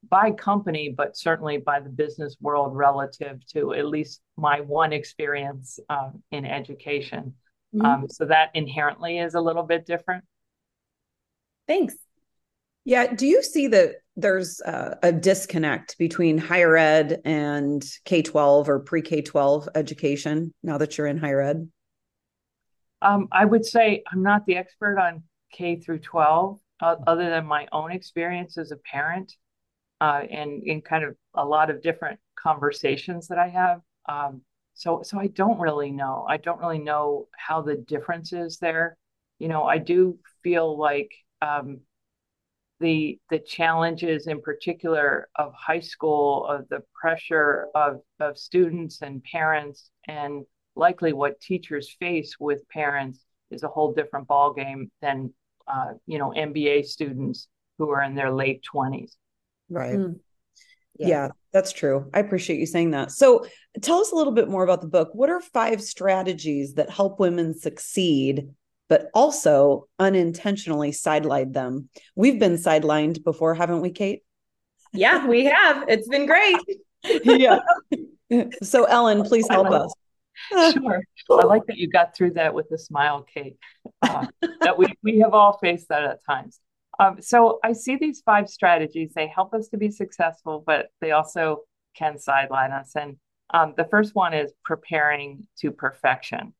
by 0.09 0.31
company, 0.31 0.93
but 0.95 1.17
certainly 1.17 1.57
by 1.57 1.79
the 1.79 1.89
business 1.89 2.35
world 2.41 2.75
relative 2.75 3.45
to 3.47 3.73
at 3.73 3.85
least 3.85 4.21
my 4.37 4.61
one 4.61 4.93
experience 4.93 5.79
um, 5.89 6.21
in 6.31 6.45
education. 6.45 7.33
Mm-hmm. 7.73 7.85
Um, 7.85 8.09
so 8.09 8.25
that 8.25 8.51
inherently 8.53 9.19
is 9.19 9.33
a 9.33 9.41
little 9.41 9.63
bit 9.63 9.85
different. 9.85 10.23
Thanks. 11.67 11.95
Yeah. 12.85 13.13
Do 13.13 13.25
you 13.25 13.41
see 13.41 13.67
that 13.67 13.95
there's 14.15 14.61
uh, 14.61 14.95
a 15.01 15.11
disconnect 15.11 15.97
between 15.97 16.37
higher 16.37 16.75
ed 16.75 17.21
and 17.23 17.83
K 18.03 18.21
12 18.21 18.69
or 18.69 18.79
pre 18.79 19.01
K 19.01 19.21
12 19.21 19.69
education 19.73 20.53
now 20.61 20.77
that 20.77 20.97
you're 20.97 21.07
in 21.07 21.17
higher 21.17 21.41
ed? 21.41 21.69
Um, 23.01 23.27
I 23.31 23.45
would 23.45 23.65
say 23.65 24.03
I'm 24.11 24.21
not 24.21 24.45
the 24.45 24.57
expert 24.57 24.99
on 24.99 25.23
K 25.51 25.77
through 25.77 25.99
12, 25.99 26.59
uh, 26.81 26.95
other 27.07 27.29
than 27.29 27.45
my 27.45 27.67
own 27.71 27.91
experience 27.91 28.57
as 28.57 28.71
a 28.71 28.77
parent 28.77 29.33
uh, 30.03 30.21
and 30.29 30.61
in 30.63 30.81
kind 30.81 31.05
of 31.05 31.15
a 31.33 31.45
lot 31.45 31.69
of 31.69 31.81
different 31.81 32.19
conversations 32.35 33.29
that 33.29 33.39
I 33.39 33.47
have. 33.47 33.79
Um, 34.09 34.41
so, 34.73 35.01
so 35.01 35.17
I 35.17 35.27
don't 35.27 35.61
really 35.61 35.91
know. 35.91 36.25
I 36.27 36.35
don't 36.35 36.59
really 36.59 36.79
know 36.79 37.29
how 37.37 37.61
the 37.61 37.77
difference 37.77 38.33
is 38.33 38.57
there. 38.57 38.97
You 39.39 39.47
know, 39.47 39.63
I 39.63 39.77
do 39.77 40.19
feel 40.43 40.77
like 40.77 41.09
um, 41.41 41.79
the 42.81 43.17
the 43.29 43.39
challenges, 43.39 44.27
in 44.27 44.41
particular, 44.41 45.29
of 45.37 45.53
high 45.53 45.79
school, 45.79 46.47
of 46.47 46.67
the 46.67 46.81
pressure 46.99 47.67
of 47.73 48.01
of 48.19 48.37
students 48.37 49.01
and 49.01 49.23
parents, 49.23 49.89
and 50.05 50.43
likely 50.75 51.13
what 51.13 51.39
teachers 51.39 51.95
face 51.97 52.35
with 52.37 52.67
parents 52.67 53.23
is 53.51 53.63
a 53.63 53.69
whole 53.69 53.93
different 53.93 54.27
ballgame 54.27 54.89
than 55.01 55.33
uh, 55.65 55.93
you 56.05 56.17
know 56.17 56.33
MBA 56.35 56.83
students 56.87 57.47
who 57.77 57.89
are 57.89 58.03
in 58.03 58.15
their 58.15 58.33
late 58.33 58.63
twenties. 58.63 59.15
Right. 59.69 59.95
Mm. 59.95 60.19
Yeah. 60.97 61.07
yeah, 61.07 61.27
that's 61.51 61.71
true. 61.71 62.09
I 62.13 62.19
appreciate 62.19 62.59
you 62.59 62.67
saying 62.67 62.91
that. 62.91 63.11
So, 63.11 63.45
tell 63.81 63.99
us 63.99 64.11
a 64.11 64.15
little 64.15 64.33
bit 64.33 64.47
more 64.47 64.63
about 64.63 64.81
the 64.81 64.87
book. 64.87 65.09
What 65.13 65.29
are 65.29 65.41
five 65.41 65.81
strategies 65.81 66.75
that 66.75 66.91
help 66.91 67.19
women 67.19 67.57
succeed, 67.57 68.49
but 68.89 69.07
also 69.15 69.87
unintentionally 69.97 70.91
sideline 70.91 71.51
them? 71.51 71.89
We've 72.15 72.39
been 72.39 72.57
sidelined 72.57 73.23
before, 73.23 73.55
haven't 73.55 73.81
we, 73.81 73.89
Kate? 73.89 74.21
Yeah, 74.91 75.25
we 75.25 75.45
have. 75.45 75.85
It's 75.87 76.07
been 76.07 76.27
great. 76.27 76.57
yeah. 77.23 77.59
So, 78.61 78.83
Ellen, 78.83 79.23
please 79.23 79.47
help 79.49 79.71
us. 79.71 79.91
sure. 80.73 81.01
I 81.31 81.45
like 81.45 81.65
that 81.67 81.77
you 81.77 81.89
got 81.89 82.15
through 82.15 82.31
that 82.31 82.53
with 82.53 82.71
a 82.71 82.77
smile, 82.77 83.25
Kate. 83.33 83.57
Uh, 84.01 84.27
that 84.61 84.77
we, 84.77 84.87
we 85.03 85.19
have 85.19 85.33
all 85.33 85.57
faced 85.57 85.89
that 85.89 86.03
at 86.03 86.23
times. 86.25 86.59
Um, 86.99 87.21
so 87.21 87.59
I 87.63 87.73
see 87.73 87.95
these 87.95 88.21
five 88.21 88.49
strategies. 88.49 89.13
They 89.13 89.27
help 89.27 89.53
us 89.53 89.67
to 89.69 89.77
be 89.77 89.89
successful, 89.89 90.63
but 90.65 90.89
they 91.01 91.11
also 91.11 91.63
can 91.95 92.19
sideline 92.19 92.71
us. 92.71 92.91
And 92.95 93.17
um, 93.53 93.73
the 93.77 93.85
first 93.85 94.15
one 94.15 94.33
is 94.33 94.53
preparing 94.63 95.47
to 95.59 95.71
perfection, 95.71 96.53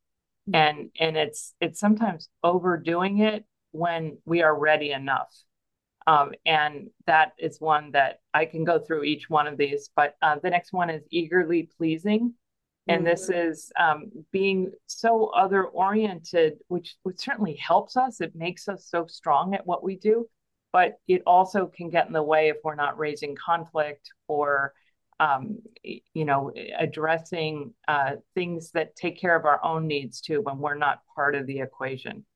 mm-hmm. 0.48 0.54
and 0.54 0.90
and 0.98 1.16
it's 1.16 1.54
it's 1.60 1.80
sometimes 1.80 2.28
overdoing 2.42 3.18
it 3.18 3.44
when 3.72 4.18
we 4.24 4.42
are 4.42 4.56
ready 4.56 4.92
enough. 4.92 5.34
Um, 6.06 6.32
and 6.44 6.90
that 7.06 7.32
is 7.38 7.60
one 7.60 7.92
that 7.92 8.20
I 8.34 8.44
can 8.44 8.64
go 8.64 8.78
through 8.78 9.04
each 9.04 9.30
one 9.30 9.46
of 9.46 9.56
these. 9.56 9.88
But 9.96 10.14
uh, 10.20 10.36
the 10.42 10.50
next 10.50 10.72
one 10.72 10.90
is 10.90 11.02
eagerly 11.10 11.68
pleasing. 11.78 12.34
And 12.86 13.06
this 13.06 13.30
mm-hmm. 13.30 13.48
is 13.48 13.72
um, 13.78 14.10
being 14.30 14.72
so 14.86 15.26
other 15.28 15.64
oriented, 15.64 16.58
which, 16.68 16.96
which 17.02 17.18
certainly 17.18 17.54
helps 17.54 17.96
us. 17.96 18.20
It 18.20 18.36
makes 18.36 18.68
us 18.68 18.86
so 18.88 19.06
strong 19.06 19.54
at 19.54 19.66
what 19.66 19.82
we 19.82 19.96
do, 19.96 20.26
but 20.72 20.98
it 21.08 21.22
also 21.26 21.66
can 21.66 21.88
get 21.88 22.06
in 22.06 22.12
the 22.12 22.22
way 22.22 22.48
if 22.48 22.56
we're 22.62 22.74
not 22.74 22.98
raising 22.98 23.36
conflict 23.36 24.10
or, 24.28 24.74
um, 25.18 25.60
you 25.82 26.24
know, 26.26 26.52
addressing 26.78 27.72
uh, 27.88 28.16
things 28.34 28.70
that 28.72 28.96
take 28.96 29.18
care 29.18 29.34
of 29.34 29.46
our 29.46 29.64
own 29.64 29.86
needs 29.86 30.20
too 30.20 30.42
when 30.42 30.58
we're 30.58 30.74
not 30.74 30.98
part 31.14 31.34
of 31.34 31.46
the 31.46 31.60
equation. 31.60 32.26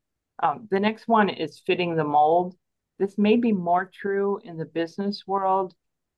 Um, 0.42 0.68
the 0.70 0.80
next 0.80 1.08
one 1.08 1.28
is 1.28 1.62
fitting 1.66 1.94
the 1.94 2.04
mold. 2.04 2.54
This 2.98 3.18
may 3.18 3.36
be 3.36 3.52
more 3.52 3.90
true 3.92 4.40
in 4.44 4.56
the 4.56 4.64
business 4.64 5.24
world, 5.26 5.74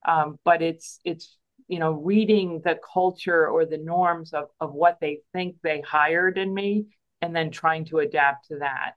um, 0.06 0.38
but 0.44 0.62
it's 0.62 1.00
it's 1.04 1.36
you 1.70 1.78
know, 1.78 1.92
reading 1.92 2.60
the 2.64 2.76
culture 2.92 3.46
or 3.46 3.64
the 3.64 3.78
norms 3.78 4.32
of, 4.32 4.48
of 4.58 4.72
what 4.72 4.98
they 5.00 5.20
think 5.32 5.54
they 5.62 5.80
hired 5.80 6.36
in 6.36 6.52
me 6.52 6.86
and 7.22 7.34
then 7.34 7.48
trying 7.50 7.84
to 7.84 8.00
adapt 8.00 8.48
to 8.48 8.58
that. 8.58 8.94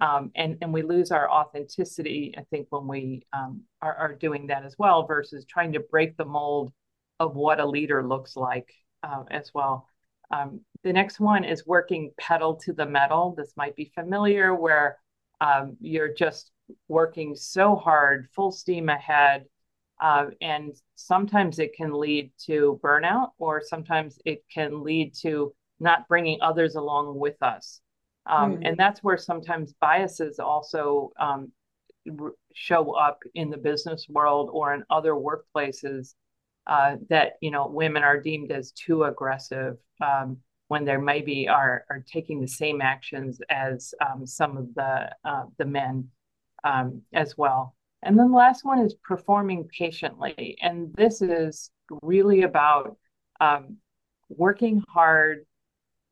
Um, 0.00 0.32
and, 0.34 0.58
and 0.60 0.74
we 0.74 0.82
lose 0.82 1.12
our 1.12 1.30
authenticity, 1.30 2.34
I 2.36 2.42
think, 2.50 2.66
when 2.70 2.88
we 2.88 3.22
um, 3.32 3.62
are, 3.80 3.94
are 3.94 4.14
doing 4.14 4.48
that 4.48 4.64
as 4.64 4.74
well, 4.76 5.06
versus 5.06 5.44
trying 5.44 5.72
to 5.74 5.80
break 5.80 6.16
the 6.16 6.24
mold 6.24 6.72
of 7.20 7.36
what 7.36 7.60
a 7.60 7.66
leader 7.66 8.06
looks 8.06 8.34
like 8.36 8.68
uh, 9.04 9.22
as 9.30 9.52
well. 9.54 9.86
Um, 10.32 10.60
the 10.82 10.92
next 10.92 11.20
one 11.20 11.44
is 11.44 11.64
working 11.64 12.10
pedal 12.18 12.56
to 12.64 12.72
the 12.72 12.86
metal. 12.86 13.34
This 13.38 13.52
might 13.56 13.76
be 13.76 13.92
familiar, 13.94 14.52
where 14.52 14.98
um, 15.40 15.76
you're 15.80 16.12
just 16.12 16.50
working 16.88 17.36
so 17.36 17.76
hard, 17.76 18.28
full 18.34 18.50
steam 18.50 18.88
ahead, 18.88 19.44
uh, 20.00 20.26
and 20.40 20.74
sometimes 20.94 21.58
it 21.58 21.74
can 21.74 21.92
lead 21.92 22.30
to 22.46 22.80
burnout, 22.82 23.30
or 23.38 23.62
sometimes 23.64 24.18
it 24.24 24.44
can 24.52 24.82
lead 24.82 25.14
to 25.22 25.54
not 25.80 26.08
bringing 26.08 26.38
others 26.40 26.74
along 26.74 27.18
with 27.18 27.42
us. 27.42 27.80
Um, 28.26 28.56
mm. 28.56 28.68
And 28.68 28.76
that's 28.76 29.02
where 29.02 29.16
sometimes 29.16 29.74
biases 29.80 30.38
also 30.38 31.12
um, 31.18 31.52
r- 32.20 32.34
show 32.54 32.92
up 32.92 33.20
in 33.34 33.50
the 33.50 33.56
business 33.56 34.06
world 34.08 34.50
or 34.52 34.74
in 34.74 34.84
other 34.90 35.12
workplaces 35.12 36.14
uh, 36.66 36.96
that 37.08 37.34
you 37.40 37.50
know 37.50 37.68
women 37.68 38.02
are 38.02 38.20
deemed 38.20 38.50
as 38.50 38.72
too 38.72 39.04
aggressive 39.04 39.76
um, 40.04 40.38
when 40.66 40.84
they 40.84 40.96
maybe 40.96 41.46
are 41.48 41.84
are 41.88 42.04
taking 42.12 42.40
the 42.40 42.48
same 42.48 42.80
actions 42.80 43.40
as 43.48 43.94
um, 44.04 44.26
some 44.26 44.56
of 44.56 44.74
the 44.74 45.08
uh, 45.24 45.44
the 45.58 45.64
men 45.64 46.08
um, 46.64 47.02
as 47.14 47.38
well. 47.38 47.75
And 48.06 48.16
then 48.16 48.30
the 48.30 48.36
last 48.36 48.64
one 48.64 48.78
is 48.78 48.94
performing 48.94 49.68
patiently. 49.76 50.56
And 50.62 50.94
this 50.94 51.20
is 51.20 51.72
really 52.02 52.42
about 52.42 52.96
um, 53.40 53.78
working 54.28 54.80
hard, 54.88 55.44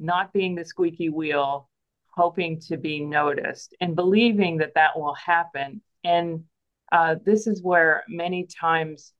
not 0.01 0.33
being 0.33 0.57
the 0.57 0.65
squeaky 0.65 1.09
wheel, 1.09 1.71
hoping 2.09 2.59
to 2.63 2.77
be 2.77 2.99
noticed, 2.99 3.77
and 3.81 3.95
believing 3.95 4.57
that 4.57 4.75
that 4.75 4.99
will 4.99 5.15
happen. 5.15 5.83
And 6.03 6.43
uh, 6.91 7.15
this 7.25 7.47
is 7.47 7.63
where 7.63 8.03
many 8.09 8.47
times 8.47 9.13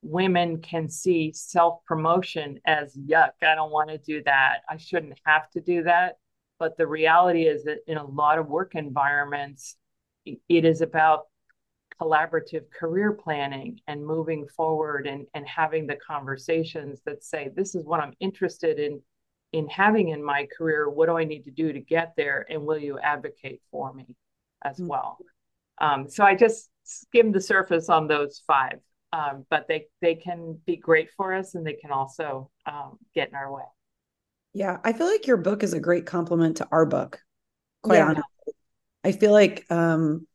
women 0.00 0.60
can 0.62 0.88
see 0.88 1.32
self 1.32 1.84
promotion 1.84 2.60
as 2.64 2.96
yuck. 2.96 3.32
I 3.42 3.56
don't 3.56 3.72
want 3.72 3.90
to 3.90 3.98
do 3.98 4.22
that. 4.22 4.58
I 4.70 4.76
shouldn't 4.76 5.18
have 5.24 5.50
to 5.50 5.60
do 5.60 5.82
that. 5.82 6.18
But 6.60 6.76
the 6.76 6.86
reality 6.86 7.48
is 7.48 7.64
that 7.64 7.78
in 7.88 7.98
a 7.98 8.06
lot 8.06 8.38
of 8.38 8.46
work 8.46 8.76
environments, 8.76 9.76
it 10.24 10.64
is 10.64 10.80
about 10.80 11.26
collaborative 12.00 12.70
career 12.70 13.12
planning 13.12 13.80
and 13.86 14.04
moving 14.04 14.46
forward 14.46 15.06
and, 15.06 15.26
and 15.34 15.46
having 15.46 15.86
the 15.86 15.96
conversations 15.96 17.00
that 17.04 17.24
say 17.24 17.50
this 17.54 17.74
is 17.74 17.84
what 17.84 18.00
i'm 18.00 18.14
interested 18.20 18.78
in 18.78 19.00
in 19.52 19.66
having 19.68 20.08
in 20.08 20.22
my 20.22 20.46
career 20.56 20.88
what 20.88 21.06
do 21.06 21.16
i 21.16 21.24
need 21.24 21.44
to 21.44 21.50
do 21.50 21.72
to 21.72 21.80
get 21.80 22.14
there 22.16 22.46
and 22.50 22.62
will 22.62 22.78
you 22.78 22.98
advocate 22.98 23.60
for 23.70 23.92
me 23.92 24.16
as 24.64 24.76
mm-hmm. 24.76 24.88
well 24.88 25.18
Um, 25.80 26.08
so 26.08 26.24
I 26.24 26.34
just 26.34 26.70
skimmed 26.84 27.34
the 27.34 27.40
surface 27.40 27.88
on 27.88 28.08
those 28.08 28.42
five, 28.46 28.80
um, 29.12 29.46
but 29.50 29.68
they 29.68 29.86
they 30.00 30.14
can 30.14 30.58
be 30.66 30.76
great 30.76 31.10
for 31.16 31.34
us, 31.34 31.54
and 31.54 31.66
they 31.66 31.74
can 31.74 31.90
also 31.90 32.50
um, 32.66 32.98
get 33.14 33.28
in 33.28 33.34
our 33.34 33.52
way. 33.52 33.64
Yeah, 34.54 34.78
I 34.84 34.92
feel 34.92 35.06
like 35.06 35.26
your 35.26 35.36
book 35.36 35.62
is 35.62 35.72
a 35.72 35.80
great 35.80 36.06
complement 36.06 36.56
to 36.58 36.68
our 36.72 36.86
book. 36.86 37.20
Quite 37.82 37.98
yeah. 37.98 38.04
honestly, 38.06 38.54
I 39.04 39.12
feel 39.12 39.32
like 39.32 39.70
um, 39.70 40.26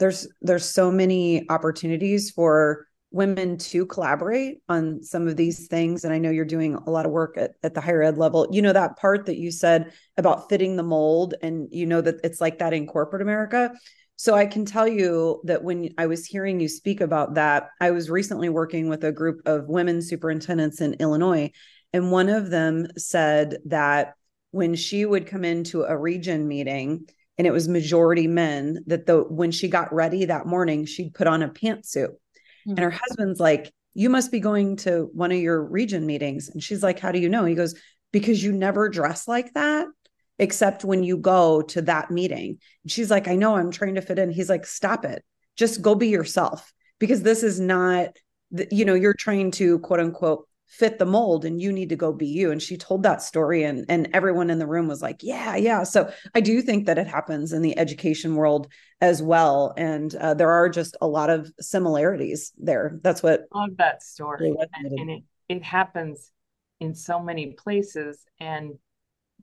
there's 0.00 0.26
there's 0.40 0.64
so 0.64 0.90
many 0.90 1.48
opportunities 1.48 2.30
for 2.30 2.86
women 3.12 3.58
to 3.58 3.86
collaborate 3.86 4.58
on 4.68 5.02
some 5.02 5.28
of 5.28 5.36
these 5.36 5.66
things. 5.66 6.04
And 6.04 6.12
i 6.12 6.18
know 6.18 6.30
you're 6.30 6.44
doing 6.44 6.74
a 6.74 6.90
lot 6.90 7.06
of 7.06 7.12
work 7.12 7.36
at, 7.36 7.52
at 7.62 7.74
the 7.74 7.80
higher 7.80 8.02
ed 8.02 8.18
level. 8.18 8.48
You 8.50 8.62
know 8.62 8.72
that 8.72 8.96
part 8.96 9.26
that 9.26 9.36
you 9.36 9.52
said 9.52 9.92
about 10.16 10.48
fitting 10.48 10.76
the 10.76 10.82
mold 10.82 11.34
and 11.42 11.68
you 11.70 11.86
know 11.86 12.00
that 12.00 12.16
it's 12.24 12.40
like 12.40 12.58
that 12.58 12.72
in 12.72 12.86
corporate 12.86 13.22
america. 13.22 13.72
So 14.16 14.34
i 14.34 14.46
can 14.46 14.64
tell 14.64 14.88
you 14.88 15.40
that 15.44 15.62
when 15.62 15.90
i 15.98 16.06
was 16.06 16.26
hearing 16.26 16.60
you 16.60 16.68
speak 16.68 17.00
about 17.00 17.34
that 17.34 17.68
i 17.80 17.90
was 17.90 18.10
recently 18.10 18.48
working 18.48 18.88
with 18.88 19.04
a 19.04 19.12
group 19.12 19.40
of 19.46 19.68
women 19.68 20.02
superintendents 20.02 20.80
in 20.80 20.94
illinois. 20.94 21.50
And 21.92 22.12
one 22.12 22.28
of 22.28 22.50
them 22.50 22.86
said 22.96 23.58
that 23.66 24.14
when 24.52 24.74
she 24.74 25.04
would 25.04 25.26
come 25.26 25.44
into 25.44 25.82
a 25.82 25.96
region 25.96 26.46
meeting 26.46 27.08
and 27.40 27.46
it 27.46 27.52
was 27.52 27.66
majority 27.66 28.26
men 28.26 28.84
that 28.86 29.06
the 29.06 29.22
when 29.22 29.50
she 29.50 29.68
got 29.68 29.90
ready 29.94 30.26
that 30.26 30.46
morning 30.46 30.84
she'd 30.84 31.14
put 31.14 31.26
on 31.26 31.42
a 31.42 31.48
pantsuit 31.48 32.10
Mm-hmm. 32.66 32.70
And 32.70 32.80
her 32.80 32.90
husband's 32.90 33.40
like, 33.40 33.72
You 33.94 34.10
must 34.10 34.30
be 34.30 34.40
going 34.40 34.76
to 34.76 35.10
one 35.12 35.32
of 35.32 35.38
your 35.38 35.62
region 35.62 36.06
meetings. 36.06 36.48
And 36.48 36.62
she's 36.62 36.82
like, 36.82 36.98
How 36.98 37.12
do 37.12 37.18
you 37.18 37.28
know? 37.28 37.44
He 37.44 37.54
goes, 37.54 37.74
Because 38.12 38.42
you 38.42 38.52
never 38.52 38.88
dress 38.88 39.26
like 39.26 39.52
that 39.54 39.86
except 40.38 40.84
when 40.84 41.02
you 41.02 41.18
go 41.18 41.60
to 41.60 41.82
that 41.82 42.10
meeting. 42.10 42.58
And 42.82 42.90
she's 42.90 43.10
like, 43.10 43.28
I 43.28 43.36
know 43.36 43.56
I'm 43.56 43.70
trying 43.70 43.96
to 43.96 44.00
fit 44.00 44.18
in. 44.18 44.30
He's 44.30 44.48
like, 44.48 44.66
Stop 44.66 45.04
it. 45.04 45.24
Just 45.56 45.82
go 45.82 45.94
be 45.94 46.08
yourself 46.08 46.72
because 46.98 47.22
this 47.22 47.42
is 47.42 47.60
not, 47.60 48.10
you 48.70 48.84
know, 48.84 48.94
you're 48.94 49.14
trying 49.14 49.50
to 49.52 49.78
quote 49.80 50.00
unquote 50.00 50.46
fit 50.70 50.98
the 50.98 51.06
mold 51.06 51.44
and 51.44 51.60
you 51.60 51.72
need 51.72 51.88
to 51.90 51.96
go 51.96 52.12
be 52.12 52.26
you. 52.26 52.50
And 52.50 52.62
she 52.62 52.76
told 52.76 53.02
that 53.02 53.22
story 53.22 53.64
and 53.64 53.84
and 53.88 54.08
everyone 54.14 54.50
in 54.50 54.58
the 54.58 54.66
room 54.66 54.88
was 54.88 55.02
like 55.02 55.22
yeah 55.22 55.56
yeah. 55.56 55.82
So 55.82 56.12
i 56.34 56.40
do 56.40 56.62
think 56.62 56.86
that 56.86 56.98
it 56.98 57.06
happens 57.06 57.52
in 57.52 57.62
the 57.62 57.78
education 57.78 58.36
world 58.36 58.70
as 59.00 59.22
well. 59.22 59.74
And 59.76 60.14
uh, 60.14 60.34
there 60.34 60.50
are 60.50 60.68
just 60.68 60.96
a 61.00 61.08
lot 61.08 61.30
of 61.30 61.52
similarities 61.60 62.52
there. 62.58 62.98
That's 63.02 63.22
what 63.22 63.42
I 63.52 63.58
love 63.60 63.76
that 63.78 64.02
story. 64.02 64.54
and, 64.74 64.98
and 64.98 65.10
it, 65.10 65.22
it 65.48 65.62
happens 65.64 66.30
in 66.80 66.94
so 66.94 67.20
many 67.20 67.52
places. 67.52 68.24
And 68.38 68.78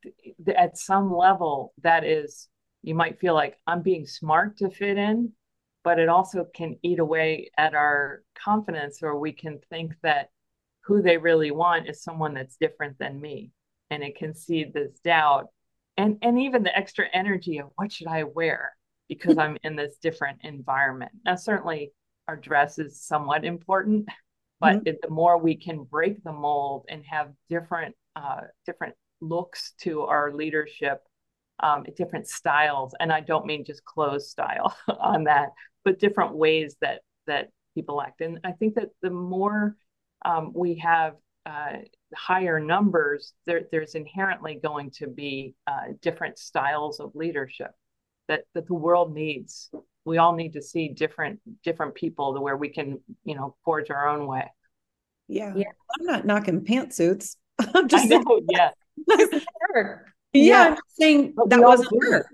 th- 0.01 0.57
at 0.57 0.77
some 0.77 1.13
level 1.13 1.73
that 1.81 2.03
is 2.03 2.47
you 2.83 2.95
might 2.95 3.19
feel 3.19 3.33
like 3.33 3.57
i'm 3.67 3.81
being 3.81 4.05
smart 4.05 4.57
to 4.57 4.69
fit 4.69 4.97
in 4.97 5.31
but 5.83 5.99
it 5.99 6.09
also 6.09 6.45
can 6.53 6.77
eat 6.83 6.99
away 6.99 7.49
at 7.57 7.73
our 7.73 8.23
confidence 8.35 8.99
or 9.01 9.17
we 9.19 9.31
can 9.31 9.59
think 9.69 9.93
that 10.03 10.29
who 10.87 11.01
they 11.01 11.17
really 11.17 11.51
want 11.51 11.89
is 11.89 12.01
someone 12.01 12.33
that's 12.33 12.57
different 12.57 12.97
than 12.97 13.19
me. 13.19 13.51
And 13.89 14.03
it 14.03 14.17
can 14.17 14.33
seed 14.33 14.73
this 14.73 14.99
doubt 15.03 15.47
and 15.97 16.17
and 16.21 16.39
even 16.39 16.63
the 16.63 16.75
extra 16.75 17.05
energy 17.11 17.57
of 17.57 17.67
what 17.75 17.91
should 17.91 18.07
i 18.07 18.23
wear 18.23 18.71
because 19.09 19.37
i'm 19.37 19.57
in 19.63 19.75
this 19.75 19.97
different 20.01 20.39
environment. 20.43 21.11
Now 21.25 21.35
certainly 21.35 21.91
our 22.27 22.37
dress 22.37 22.79
is 22.79 23.01
somewhat 23.01 23.43
important 23.43 24.07
but 24.59 24.77
mm-hmm. 24.77 24.87
it, 24.87 25.01
the 25.01 25.09
more 25.09 25.37
we 25.37 25.55
can 25.55 25.83
break 25.83 26.23
the 26.23 26.31
mold 26.31 26.85
and 26.89 27.03
have 27.05 27.31
different 27.49 27.95
uh, 28.15 28.41
different 28.65 28.95
looks 29.21 29.73
to 29.81 30.01
our 30.01 30.33
leadership 30.33 31.01
um, 31.61 31.85
different 31.95 32.27
styles 32.27 32.93
and 32.99 33.11
i 33.11 33.19
don't 33.19 33.45
mean 33.45 33.65
just 33.65 33.83
clothes 33.83 34.29
style 34.29 34.75
on 34.99 35.23
that 35.23 35.49
but 35.83 35.99
different 35.99 36.35
ways 36.35 36.75
that 36.81 37.01
that 37.25 37.49
people 37.75 38.01
act. 38.01 38.21
And 38.21 38.39
i 38.43 38.51
think 38.51 38.75
that 38.75 38.89
the 39.01 39.09
more 39.09 39.75
um, 40.25 40.51
we 40.53 40.75
have 40.75 41.13
uh, 41.45 41.77
higher 42.13 42.59
numbers, 42.59 43.33
there, 43.45 43.61
there's 43.71 43.95
inherently 43.95 44.59
going 44.61 44.91
to 44.91 45.07
be 45.07 45.55
uh, 45.65 45.93
different 46.01 46.37
styles 46.37 46.99
of 46.99 47.15
leadership 47.15 47.71
that, 48.27 48.41
that 48.53 48.67
the 48.67 48.73
world 48.73 49.13
needs. 49.13 49.69
We 50.03 50.17
all 50.17 50.35
need 50.35 50.53
to 50.53 50.61
see 50.61 50.89
different 50.89 51.39
different 51.63 51.95
people 51.95 52.33
to 52.33 52.41
where 52.41 52.57
we 52.57 52.69
can, 52.69 52.99
you 53.25 53.35
know, 53.35 53.55
forge 53.65 53.89
our 53.89 54.07
own 54.07 54.25
way. 54.25 54.49
Yeah, 55.27 55.53
yeah. 55.55 55.67
I'm 55.99 56.05
not 56.05 56.25
knocking 56.25 56.63
pantsuits. 56.63 57.35
I'm 57.59 57.87
just 57.87 58.09
know, 58.09 58.23
saying, 58.25 58.47
yeah. 58.49 58.69
yeah, 59.07 59.95
yeah, 60.33 60.67
I'm 60.71 60.77
saying 60.99 61.33
but 61.35 61.49
that 61.49 61.61
wasn't 61.61 62.03
her. 62.03 62.29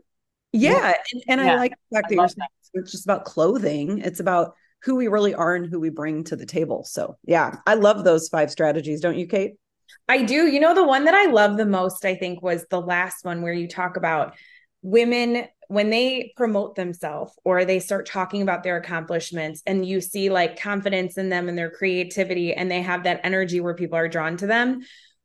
Yeah, 0.52 0.72
yeah. 0.72 0.94
and, 1.14 1.24
and 1.28 1.42
yeah. 1.42 1.54
I 1.54 1.56
like 1.58 1.74
the 1.90 1.98
fact 1.98 2.10
that 2.10 2.16
you're 2.16 2.28
saying 2.28 2.48
it's 2.74 2.92
just 2.92 3.06
about 3.06 3.26
clothing. 3.26 4.00
It's 4.00 4.20
about 4.20 4.56
who 4.84 4.96
we 4.96 5.08
really 5.08 5.34
are 5.34 5.56
and 5.56 5.66
who 5.66 5.80
we 5.80 5.90
bring 5.90 6.24
to 6.26 6.36
the 6.36 6.46
table. 6.46 6.84
So, 6.84 7.18
yeah, 7.26 7.58
I 7.66 7.76
love 7.76 8.04
those 8.04 8.30
five 8.30 8.52
strategies, 8.52 9.02
don't 9.02 9.18
you, 9.18 9.28
Kate? 9.28 9.54
I 10.08 10.24
do. 10.24 10.48
You 10.48 10.60
know, 10.60 10.76
the 10.76 10.86
one 10.86 11.06
that 11.06 11.14
I 11.14 11.32
love 11.32 11.58
the 11.58 11.66
most, 11.66 12.06
I 12.06 12.16
think, 12.16 12.42
was 12.42 12.66
the 12.70 12.82
last 12.82 13.24
one 13.24 13.42
where 13.42 13.54
you 13.54 13.68
talk 13.68 13.96
about 13.96 14.36
women 14.82 15.46
when 15.70 15.90
they 15.90 16.34
promote 16.36 16.76
themselves 16.76 17.34
or 17.46 17.64
they 17.64 17.80
start 17.80 18.06
talking 18.06 18.42
about 18.42 18.64
their 18.64 18.78
accomplishments 18.78 19.64
and 19.66 19.86
you 19.86 20.02
see 20.02 20.30
like 20.30 20.60
confidence 20.60 21.18
in 21.18 21.30
them 21.30 21.48
and 21.48 21.58
their 21.58 21.72
creativity 21.72 22.54
and 22.54 22.70
they 22.70 22.82
have 22.82 23.04
that 23.04 23.22
energy 23.24 23.62
where 23.62 23.74
people 23.74 23.98
are 23.98 24.10
drawn 24.10 24.36
to 24.38 24.46
them 24.46 24.82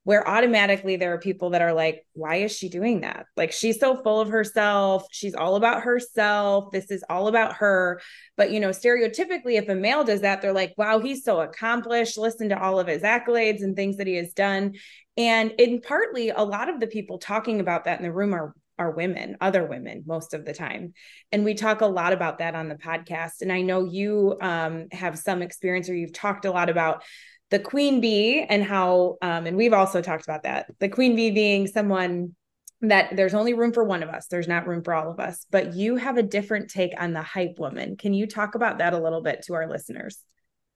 where 0.09 0.27
automatically 0.27 0.97
there 0.97 1.13
are 1.13 1.19
people 1.19 1.51
that 1.51 1.61
are 1.61 1.75
like, 1.75 2.07
why 2.15 2.37
is 2.37 2.51
she 2.51 2.71
doing 2.71 3.03
that? 3.03 3.27
Like, 3.37 3.53
she's 3.53 3.79
so 3.79 3.95
full 4.03 4.23
of 4.23 4.31
herself. 4.31 5.07
She's 5.11 5.35
all 5.35 5.55
about 5.55 5.83
herself. 5.83 6.71
This 6.73 6.91
is 6.91 7.05
all 7.11 7.29
about 7.29 7.57
her. 7.57 8.01
But, 8.35 8.51
you 8.51 8.59
know, 8.59 8.71
stereotypically, 8.71 9.59
if 9.59 9.69
a 9.69 9.75
male 9.75 10.05
does 10.05 10.23
that, 10.23 10.41
they're 10.41 10.55
like, 10.55 10.73
wow, 10.79 10.99
he's 10.99 11.25
so 11.25 11.43
accomplished. 11.43 12.17
Listen 12.17 12.49
to 12.49 12.59
all 12.59 12.81
of 12.81 12.87
his 12.87 13.03
accolades 13.03 13.63
and 13.63 13.77
things 13.77 13.99
that 13.99 14.07
he 14.07 14.15
has 14.15 14.33
done. 14.33 14.77
And 15.19 15.51
in 15.59 15.83
partly, 15.83 16.31
a 16.31 16.41
lot 16.43 16.71
of 16.71 16.81
the 16.81 16.87
people 16.87 17.19
talking 17.19 17.61
about 17.61 17.85
that 17.85 17.99
in 17.99 18.03
the 18.03 18.11
room 18.11 18.33
are 18.33 18.55
are 18.79 18.93
women, 18.93 19.37
other 19.41 19.67
women, 19.67 20.05
most 20.07 20.35
of 20.35 20.45
the 20.45 20.55
time. 20.55 20.95
And 21.33 21.45
we 21.45 21.55
talk 21.55 21.81
a 21.81 21.87
lot 21.87 22.13
about 22.13 22.39
that 22.39 22.55
on 22.55 22.69
the 22.69 22.77
podcast. 22.77 23.41
And 23.41 23.53
I 23.53 23.61
know 23.63 23.85
you 23.85 24.37
um, 24.41 24.87
have 24.93 25.19
some 25.19 25.43
experience 25.43 25.89
or 25.89 25.97
you've 25.97 26.13
talked 26.13 26.45
a 26.45 26.53
lot 26.53 26.71
about 26.71 27.03
the 27.51 27.59
queen 27.59 28.01
bee 28.01 28.45
and 28.49 28.63
how 28.63 29.17
um, 29.23 29.47
and 29.47 29.57
we've 29.57 29.73
also 29.73 30.01
talked 30.01 30.25
about 30.25 30.43
that 30.43 30.67
the 30.79 30.89
queen 30.89 31.17
bee 31.17 31.31
being 31.31 31.67
someone 31.67 32.35
that 32.81 33.17
there's 33.17 33.35
only 33.35 33.55
room 33.55 33.73
for 33.73 33.83
one 33.83 34.03
of 34.03 34.09
us 34.09 34.27
there's 34.29 34.49
not 34.49 34.67
room 34.67 34.83
for 34.83 34.95
all 34.95 35.11
of 35.11 35.19
us 35.19 35.47
but 35.51 35.75
you 35.75 35.97
have 35.97 36.17
a 36.17 36.23
different 36.23 36.71
take 36.71 36.93
on 36.99 37.13
the 37.13 37.23
hype 37.23 37.59
woman. 37.59 37.97
Can 37.97 38.13
you 38.13 38.27
talk 38.27 38.55
about 38.55 38.79
that 38.79 38.93
a 38.93 38.99
little 38.99 39.23
bit 39.23 39.43
to 39.47 39.55
our 39.55 39.69
listeners? 39.69 40.19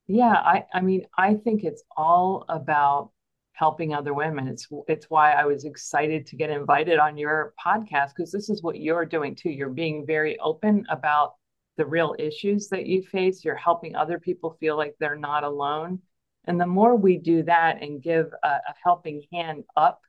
Yeah 0.07 0.33
i 0.33 0.65
i 0.73 0.81
mean 0.81 1.05
i 1.17 1.35
think 1.35 1.63
it's 1.63 1.83
all 1.95 2.45
about 2.49 3.11
helping 3.53 3.93
other 3.93 4.15
women. 4.15 4.47
It's 4.47 4.67
it's 4.87 5.09
why 5.09 5.33
i 5.33 5.45
was 5.45 5.63
excited 5.63 6.25
to 6.27 6.35
get 6.35 6.49
invited 6.49 6.97
on 6.97 7.17
your 7.17 7.53
podcast 7.63 8.09
because 8.15 8.31
this 8.31 8.49
is 8.49 8.63
what 8.63 8.79
you're 8.79 9.05
doing 9.05 9.35
too. 9.35 9.51
You're 9.51 9.69
being 9.69 10.05
very 10.05 10.39
open 10.39 10.85
about 10.89 11.35
the 11.77 11.85
real 11.85 12.15
issues 12.19 12.67
that 12.69 12.85
you 12.85 13.03
face. 13.03 13.45
You're 13.45 13.55
helping 13.55 13.95
other 13.95 14.19
people 14.19 14.57
feel 14.59 14.75
like 14.75 14.95
they're 14.99 15.15
not 15.15 15.43
alone 15.43 15.99
and 16.45 16.59
the 16.59 16.67
more 16.67 16.95
we 16.95 17.17
do 17.17 17.43
that 17.43 17.81
and 17.81 18.01
give 18.01 18.31
a, 18.43 18.47
a 18.47 18.73
helping 18.83 19.23
hand 19.31 19.63
up 19.75 20.01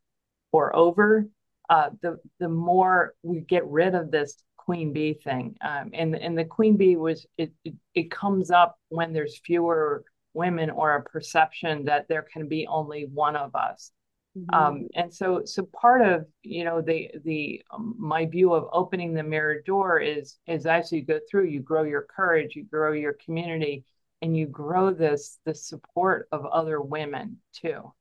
or 0.52 0.74
over, 0.74 1.26
uh, 1.70 1.90
the 2.02 2.18
the 2.40 2.48
more 2.48 3.14
we 3.22 3.40
get 3.40 3.66
rid 3.66 3.94
of 3.94 4.10
this 4.10 4.42
queen 4.56 4.92
bee 4.92 5.14
thing. 5.14 5.56
Um, 5.60 5.90
and 5.92 6.14
and 6.16 6.36
the 6.36 6.44
queen 6.44 6.76
bee 6.76 6.96
was 6.96 7.26
it, 7.38 7.52
it 7.64 7.74
it 7.94 8.10
comes 8.10 8.50
up 8.50 8.76
when 8.88 9.12
there's 9.12 9.38
fewer 9.38 10.04
women 10.32 10.70
or 10.70 10.96
a 10.96 11.02
perception 11.02 11.84
that 11.84 12.08
there 12.08 12.26
can 12.32 12.48
be 12.48 12.66
only 12.66 13.06
one 13.12 13.36
of 13.36 13.54
us. 13.54 13.92
Mm-hmm. 14.36 14.54
Um, 14.54 14.88
and 14.94 15.14
so 15.14 15.42
so 15.44 15.68
part 15.80 16.02
of 16.02 16.26
you 16.42 16.64
know 16.64 16.80
the 16.80 17.10
the 17.24 17.62
um, 17.72 17.94
my 17.98 18.26
view 18.26 18.52
of 18.52 18.68
opening 18.72 19.14
the 19.14 19.22
mirror 19.22 19.62
door 19.62 20.00
is 20.00 20.38
is 20.48 20.66
as 20.66 20.90
you 20.90 21.02
go 21.02 21.20
through 21.30 21.44
you 21.44 21.60
grow 21.60 21.84
your 21.84 22.06
courage 22.14 22.56
you 22.56 22.64
grow 22.64 22.92
your 22.92 23.16
community 23.24 23.84
and 24.24 24.34
you 24.34 24.46
grow 24.46 24.90
this 24.90 25.38
the 25.44 25.54
support 25.54 26.28
of 26.32 26.46
other 26.46 26.80
women 26.80 27.36
too. 27.52 27.92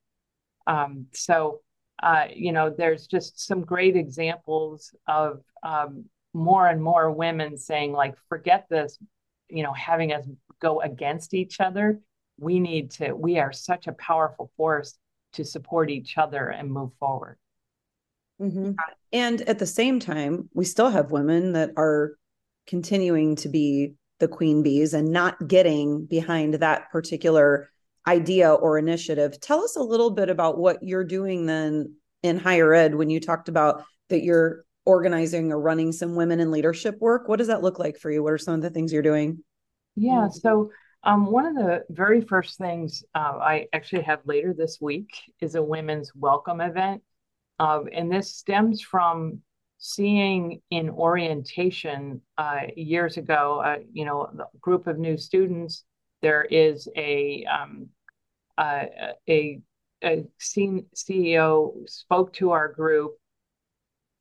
Um, 0.66 1.08
so 1.12 1.60
uh, 2.02 2.28
you 2.34 2.54
know 2.54 2.70
there's 2.70 3.08
just 3.08 3.46
some 3.46 3.62
great 3.62 3.98
examples 3.98 4.96
of 5.06 5.42
um, 5.64 6.06
more 6.34 6.70
and 6.70 6.82
more 6.82 7.12
women 7.12 7.58
saying 7.58 7.92
like 7.92 8.16
forget 8.30 8.68
this 8.70 8.98
you 9.50 9.64
know 9.64 9.74
having 9.74 10.14
us 10.14 10.26
go 10.62 10.80
against 10.80 11.34
each 11.34 11.60
other. 11.60 12.00
We 12.40 12.62
need 12.62 12.92
to 12.92 13.12
we 13.12 13.38
are 13.40 13.52
such 13.52 13.88
a 13.88 13.94
powerful 13.94 14.50
force 14.56 14.98
to 15.34 15.44
support 15.44 15.90
each 15.90 16.18
other 16.18 16.48
and 16.48 16.72
move 16.72 16.92
forward. 17.00 17.38
Mm-hmm. 18.42 18.72
and 19.14 19.42
at 19.42 19.60
the 19.60 19.68
same 19.68 20.00
time 20.00 20.50
we 20.54 20.66
still 20.66 20.90
have 20.90 21.12
women 21.12 21.54
that 21.54 21.72
are 21.78 22.18
continuing 22.66 23.36
to 23.38 23.48
be 23.48 23.94
the 24.24 24.28
queen 24.30 24.64
bees 24.64 24.94
and 24.94 25.12
not 25.12 25.50
getting 25.50 26.06
behind 26.06 26.54
that 26.54 26.90
particular 26.92 27.70
idea 28.08 28.54
or 28.54 28.78
initiative. 28.78 29.38
Tell 29.42 29.62
us 29.62 29.76
a 29.76 29.84
little 29.84 30.12
bit 30.12 30.30
about 30.30 30.58
what 30.58 30.82
you're 30.82 31.04
doing 31.04 31.46
then 31.46 31.96
in 32.22 32.40
higher 32.40 32.74
ed 32.74 32.96
when 32.96 33.10
you 33.10 33.20
talked 33.20 33.50
about 33.50 33.84
that 34.08 34.24
you're 34.24 34.64
organizing 34.86 35.52
or 35.52 35.60
running 35.60 35.92
some 35.92 36.16
women 36.16 36.40
in 36.40 36.52
leadership 36.52 36.98
work. 37.02 37.28
What 37.28 37.38
does 37.38 37.48
that 37.48 37.62
look 37.62 37.80
like 37.80 37.98
for 37.98 38.10
you? 38.10 38.24
What 38.24 38.32
are 38.32 38.38
some 38.38 38.54
of 38.54 38.62
the 38.62 38.70
things 38.70 38.94
you're 38.94 39.02
doing? 39.02 39.44
Yeah. 39.96 40.30
So, 40.30 40.72
um, 41.04 41.26
one 41.26 41.46
of 41.46 41.56
the 41.56 41.84
very 41.90 42.22
first 42.22 42.58
things 42.58 43.04
uh, 43.14 43.38
I 43.42 43.68
actually 43.74 44.04
have 44.04 44.22
later 44.24 44.54
this 44.58 44.78
week 44.80 45.10
is 45.42 45.56
a 45.56 45.62
women's 45.62 46.16
welcome 46.16 46.62
event. 46.62 47.02
Um, 47.60 47.90
and 47.92 48.10
this 48.10 48.34
stems 48.34 48.82
from 48.82 49.42
seeing 49.86 50.62
in 50.70 50.90
orientation 50.90 52.22
uh, 52.38 52.62
years 52.78 53.18
ago, 53.18 53.60
uh, 53.60 53.80
you 53.92 54.06
know, 54.06 54.22
a 54.24 54.58
group 54.62 54.88
of 54.88 54.98
new 54.98 55.18
students, 55.18 55.84
there 56.22 56.46
is 56.46 56.88
a, 56.96 57.44
um, 57.44 57.90
uh, 58.58 58.86
a, 59.28 59.60
a 60.02 60.24
CEO 60.40 61.74
spoke 61.86 62.32
to 62.32 62.52
our 62.52 62.70
group. 62.70 63.18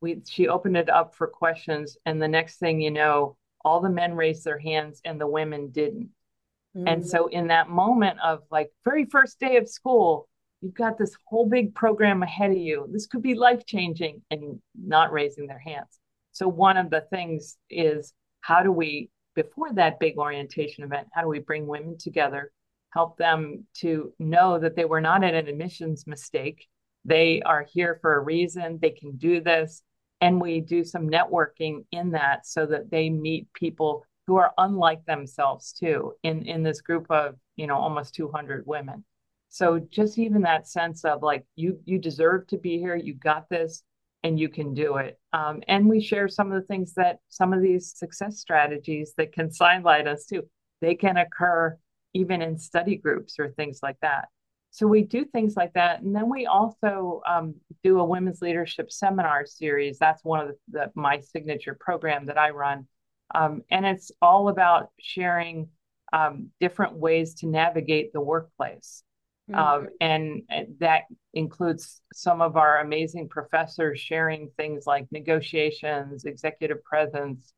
We, 0.01 0.21
she 0.29 0.49
opened 0.49 0.75
it 0.75 0.89
up 0.89 1.15
for 1.15 1.27
questions. 1.27 1.95
And 2.05 2.21
the 2.21 2.27
next 2.27 2.57
thing 2.57 2.81
you 2.81 2.91
know, 2.91 3.37
all 3.63 3.79
the 3.79 3.89
men 3.89 4.15
raised 4.15 4.43
their 4.43 4.59
hands 4.59 4.99
and 5.05 5.19
the 5.19 5.27
women 5.27 5.69
didn't. 5.69 6.09
Mm-hmm. 6.75 6.89
And 6.89 7.07
so 7.07 7.27
in 7.27 7.47
that 7.47 7.69
moment 7.69 8.19
of 8.21 8.41
like 8.51 8.69
very 8.83 9.05
first 9.05 9.39
day 9.39 9.55
of 9.55 9.69
school, 9.69 10.27
you've 10.63 10.73
got 10.73 10.97
this 10.97 11.15
whole 11.25 11.47
big 11.47 11.75
program 11.75 12.23
ahead 12.23 12.51
of 12.51 12.57
you. 12.57 12.87
This 12.91 13.05
could 13.05 13.21
be 13.21 13.35
life 13.35 13.65
changing 13.65 14.21
and 14.31 14.61
not 14.75 15.11
raising 15.11 15.45
their 15.45 15.59
hands. 15.59 15.99
So 16.31 16.47
one 16.47 16.77
of 16.77 16.89
the 16.89 17.01
things 17.11 17.57
is 17.69 18.13
how 18.41 18.63
do 18.63 18.71
we 18.71 19.09
before 19.35 19.73
that 19.73 19.99
big 19.99 20.17
orientation 20.17 20.83
event, 20.83 21.07
how 21.13 21.21
do 21.21 21.27
we 21.27 21.39
bring 21.39 21.65
women 21.65 21.97
together, 21.97 22.51
help 22.91 23.17
them 23.17 23.65
to 23.73 24.13
know 24.19 24.59
that 24.59 24.75
they 24.75 24.85
were 24.85 25.01
not 25.01 25.23
at 25.23 25.33
an 25.33 25.47
admissions 25.47 26.05
mistake. 26.05 26.67
They 27.03 27.41
are 27.41 27.65
here 27.67 27.97
for 28.01 28.15
a 28.15 28.19
reason. 28.19 28.79
They 28.81 28.91
can 28.91 29.17
do 29.17 29.41
this. 29.41 29.81
And 30.21 30.39
we 30.39 30.61
do 30.61 30.83
some 30.83 31.09
networking 31.09 31.85
in 31.91 32.11
that 32.11 32.45
so 32.45 32.65
that 32.67 32.89
they 32.91 33.09
meet 33.09 33.51
people 33.53 34.05
who 34.27 34.37
are 34.37 34.53
unlike 34.57 35.03
themselves 35.05 35.73
too 35.73 36.13
in, 36.23 36.43
in 36.43 36.63
this 36.63 36.81
group 36.81 37.07
of, 37.09 37.35
you 37.57 37.67
know, 37.67 37.75
almost 37.75 38.13
200 38.15 38.65
women. 38.65 39.03
So 39.53 39.77
just 39.77 40.17
even 40.17 40.41
that 40.41 40.67
sense 40.67 41.05
of 41.05 41.21
like 41.21 41.45
you 41.55 41.79
you 41.85 41.99
deserve 41.99 42.47
to 42.47 42.57
be 42.57 42.79
here, 42.79 42.95
you 42.95 43.13
got 43.13 43.49
this, 43.49 43.83
and 44.23 44.39
you 44.39 44.49
can 44.49 44.73
do 44.73 44.95
it. 44.97 45.19
Um, 45.31 45.61
and 45.67 45.87
we 45.87 46.01
share 46.01 46.27
some 46.27 46.51
of 46.51 46.59
the 46.59 46.65
things 46.65 46.95
that 46.95 47.19
some 47.29 47.53
of 47.53 47.61
these 47.61 47.95
success 47.95 48.39
strategies 48.39 49.13
that 49.17 49.31
can 49.31 49.51
sidelight 49.51 50.07
us 50.07 50.25
too. 50.25 50.49
They 50.81 50.95
can 50.95 51.17
occur 51.17 51.77
even 52.15 52.41
in 52.41 52.57
study 52.57 52.95
groups 52.95 53.35
or 53.37 53.51
things 53.51 53.81
like 53.83 53.97
that. 54.01 54.29
So 54.71 54.87
we 54.87 55.03
do 55.03 55.23
things 55.23 55.55
like 55.55 55.73
that, 55.73 56.01
and 56.01 56.15
then 56.15 56.31
we 56.31 56.47
also 56.47 57.21
um, 57.27 57.53
do 57.83 57.99
a 57.99 58.05
women's 58.05 58.41
leadership 58.41 58.91
seminar 58.91 59.45
series. 59.45 59.99
That's 59.99 60.23
one 60.23 60.39
of 60.39 60.47
the, 60.47 60.55
the 60.79 60.91
my 60.95 61.19
signature 61.19 61.77
program 61.79 62.25
that 62.25 62.39
I 62.39 62.49
run, 62.49 62.87
um, 63.35 63.61
and 63.69 63.85
it's 63.85 64.11
all 64.19 64.49
about 64.49 64.89
sharing 64.99 65.69
um, 66.11 66.49
different 66.59 66.93
ways 66.93 67.35
to 67.35 67.45
navigate 67.45 68.13
the 68.13 68.21
workplace. 68.21 69.03
Mm-hmm. 69.51 69.59
Um, 69.59 69.87
and, 69.99 70.41
that 70.79 71.03
includes 71.33 72.01
some 72.13 72.41
of 72.41 72.55
our 72.55 72.79
amazing 72.79 73.27
professors 73.27 73.99
sharing 73.99 74.49
things 74.55 74.85
like 74.85 75.05
negotiations, 75.11 76.25
executive 76.25 76.83
presence, 76.83 77.53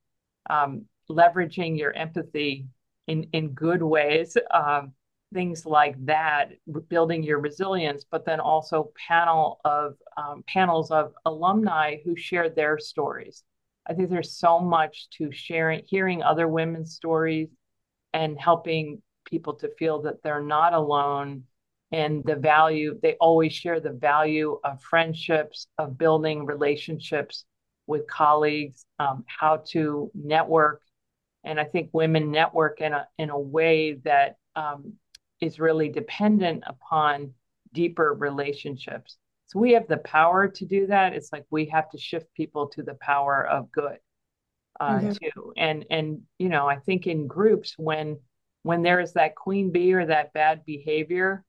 um, 0.50 0.86
leveraging 1.10 1.78
your 1.78 1.94
empathy 1.94 2.66
in, 3.08 3.28
in 3.34 3.50
good 3.50 3.84
ways, 3.84 4.36
um, 4.52 4.94
things 5.34 5.66
like 5.66 5.96
that, 6.06 6.50
building 6.88 7.22
your 7.22 7.40
resilience, 7.40 8.06
but 8.10 8.26
then 8.26 8.40
also 8.40 8.92
panel 9.08 9.60
of 9.66 9.96
um, 10.18 10.44
panels 10.48 10.90
of 10.92 11.14
alumni 11.26 11.98
who 12.04 12.16
share 12.16 12.50
their 12.50 12.80
stories. 12.80 13.44
I 13.88 13.94
think 13.94 14.10
there's 14.10 14.38
so 14.38 14.60
much 14.60 15.10
to 15.18 15.32
sharing, 15.32 15.84
hearing 15.86 16.24
other 16.24 16.48
women's 16.48 16.96
stories 16.96 17.50
and 18.14 18.40
helping 18.40 19.02
people 19.26 19.54
to 19.56 19.70
feel 19.78 20.02
that 20.04 20.24
they're 20.24 20.42
not 20.42 20.74
alone 20.74 21.44
and 21.92 22.24
the 22.24 22.36
value 22.36 23.00
they 23.02 23.14
always 23.16 23.54
share 23.54 23.80
the 23.80 23.92
value 23.92 24.60
of 24.64 24.82
friendships 24.82 25.68
of 25.78 25.98
building 25.98 26.46
relationships 26.46 27.46
with 27.88 28.08
colleagues 28.08 28.86
um, 29.00 29.24
how 29.28 29.58
to 29.58 30.12
network. 30.14 30.82
And 31.44 31.60
i 31.60 31.64
think 31.64 31.90
women 31.94 32.32
network 32.32 32.82
in 32.82 32.94
a 32.94 33.08
in 33.18 33.30
a 33.30 33.40
way 33.40 33.94
that 34.04 34.38
um, 34.56 34.94
is 35.42 35.60
really 35.60 35.90
dependent 35.90 36.64
upon 36.66 37.34
deeper 37.74 38.14
relationships. 38.14 39.18
So 39.48 39.60
we 39.60 39.74
have 39.74 39.88
the 39.88 39.98
power 39.98 40.48
to 40.48 40.66
do 40.66 40.88
that. 40.88 41.14
It's 41.14 41.32
like 41.32 41.46
we 41.52 41.66
have 41.66 41.90
to 41.92 42.00
shift 42.00 42.34
people 42.34 42.68
to 42.70 42.82
the 42.82 42.96
power 42.96 43.46
of 43.46 43.72
good 43.72 44.00
uh, 44.80 45.00
mm-hmm. 45.00 45.12
too. 45.12 45.54
And 45.56 45.86
and 45.90 46.22
you 46.40 46.50
know 46.50 46.68
i 46.68 46.78
think 46.78 47.08
in 47.08 47.28
groups 47.28 47.76
when 47.78 48.18
when 48.64 48.82
there 48.82 49.00
is 49.00 49.14
that 49.14 49.36
queen 49.36 49.72
bee 49.72 49.94
or 49.94 50.06
that 50.08 50.34
bad 50.34 50.66
behavior 50.66 51.45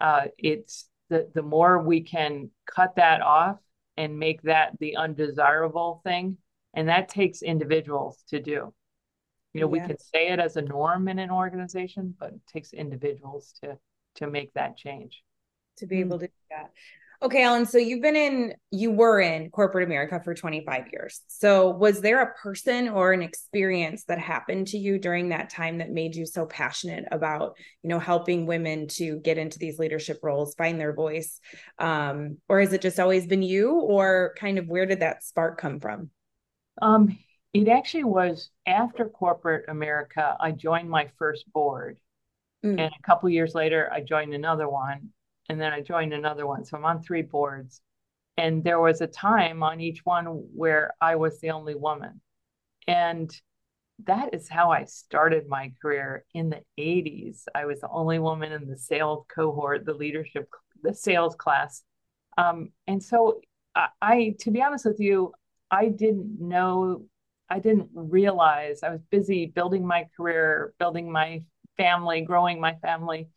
uh, 0.00 0.26
it's 0.38 0.88
the 1.08 1.30
the 1.34 1.42
more 1.42 1.82
we 1.82 2.02
can 2.02 2.50
cut 2.66 2.96
that 2.96 3.20
off 3.22 3.58
and 3.96 4.18
make 4.18 4.42
that 4.42 4.78
the 4.78 4.96
undesirable 4.96 6.00
thing, 6.04 6.36
and 6.74 6.88
that 6.88 7.08
takes 7.08 7.42
individuals 7.42 8.22
to 8.28 8.40
do. 8.40 8.72
You 9.52 9.62
know, 9.62 9.68
yeah. 9.68 9.80
we 9.80 9.80
can 9.80 9.98
say 9.98 10.28
it 10.28 10.38
as 10.38 10.56
a 10.56 10.62
norm 10.62 11.08
in 11.08 11.18
an 11.18 11.30
organization, 11.30 12.14
but 12.18 12.34
it 12.34 12.46
takes 12.46 12.72
individuals 12.72 13.54
to 13.62 13.78
to 14.16 14.26
make 14.26 14.52
that 14.54 14.76
change. 14.76 15.22
To 15.78 15.86
be 15.86 16.00
able 16.00 16.18
to 16.18 16.26
do 16.26 16.32
that. 16.50 16.70
Okay, 17.22 17.42
Ellen, 17.42 17.64
so 17.64 17.78
you've 17.78 18.02
been 18.02 18.16
in, 18.16 18.54
you 18.70 18.90
were 18.90 19.20
in 19.20 19.50
corporate 19.50 19.84
America 19.84 20.20
for 20.22 20.34
25 20.34 20.88
years. 20.92 21.22
So, 21.28 21.70
was 21.70 22.02
there 22.02 22.20
a 22.20 22.34
person 22.34 22.88
or 22.90 23.12
an 23.12 23.22
experience 23.22 24.04
that 24.04 24.18
happened 24.18 24.66
to 24.68 24.78
you 24.78 24.98
during 24.98 25.30
that 25.30 25.48
time 25.48 25.78
that 25.78 25.90
made 25.90 26.14
you 26.14 26.26
so 26.26 26.44
passionate 26.44 27.06
about, 27.10 27.56
you 27.82 27.88
know, 27.88 27.98
helping 27.98 28.44
women 28.44 28.86
to 28.88 29.18
get 29.20 29.38
into 29.38 29.58
these 29.58 29.78
leadership 29.78 30.18
roles, 30.22 30.54
find 30.56 30.78
their 30.78 30.92
voice? 30.92 31.40
Um, 31.78 32.36
or 32.48 32.60
has 32.60 32.74
it 32.74 32.82
just 32.82 33.00
always 33.00 33.26
been 33.26 33.42
you, 33.42 33.70
or 33.72 34.34
kind 34.38 34.58
of 34.58 34.68
where 34.68 34.84
did 34.84 35.00
that 35.00 35.24
spark 35.24 35.58
come 35.58 35.80
from? 35.80 36.10
Um, 36.82 37.18
it 37.54 37.68
actually 37.68 38.04
was 38.04 38.50
after 38.66 39.08
corporate 39.08 39.64
America, 39.68 40.36
I 40.38 40.50
joined 40.50 40.90
my 40.90 41.08
first 41.18 41.50
board. 41.50 41.98
Mm. 42.62 42.78
And 42.78 42.80
a 42.80 43.06
couple 43.06 43.30
years 43.30 43.54
later, 43.54 43.90
I 43.90 44.02
joined 44.02 44.34
another 44.34 44.68
one 44.68 45.12
and 45.48 45.60
then 45.60 45.72
I 45.72 45.80
joined 45.80 46.12
another 46.12 46.46
one. 46.46 46.64
So 46.64 46.76
I'm 46.76 46.84
on 46.84 47.02
three 47.02 47.22
boards. 47.22 47.80
And 48.38 48.62
there 48.62 48.80
was 48.80 49.00
a 49.00 49.06
time 49.06 49.62
on 49.62 49.80
each 49.80 50.04
one 50.04 50.26
where 50.54 50.92
I 51.00 51.16
was 51.16 51.40
the 51.40 51.50
only 51.50 51.74
woman. 51.74 52.20
And 52.86 53.34
that 54.04 54.34
is 54.34 54.48
how 54.48 54.70
I 54.70 54.84
started 54.84 55.48
my 55.48 55.72
career 55.80 56.24
in 56.34 56.50
the 56.50 56.60
80s. 56.78 57.44
I 57.54 57.64
was 57.64 57.80
the 57.80 57.88
only 57.88 58.18
woman 58.18 58.52
in 58.52 58.68
the 58.68 58.76
sales 58.76 59.24
cohort, 59.34 59.86
the 59.86 59.94
leadership, 59.94 60.48
the 60.82 60.92
sales 60.92 61.34
class. 61.34 61.82
Um, 62.36 62.70
and 62.86 63.02
so 63.02 63.40
I, 63.74 63.88
I, 64.02 64.34
to 64.40 64.50
be 64.50 64.62
honest 64.62 64.84
with 64.84 65.00
you, 65.00 65.32
I 65.70 65.88
didn't 65.88 66.38
know, 66.38 67.06
I 67.48 67.58
didn't 67.58 67.88
realize 67.94 68.82
I 68.82 68.90
was 68.90 69.00
busy 69.10 69.46
building 69.46 69.86
my 69.86 70.08
career, 70.14 70.74
building 70.78 71.10
my 71.10 71.42
family, 71.78 72.20
growing 72.20 72.60
my 72.60 72.74
family 72.82 73.28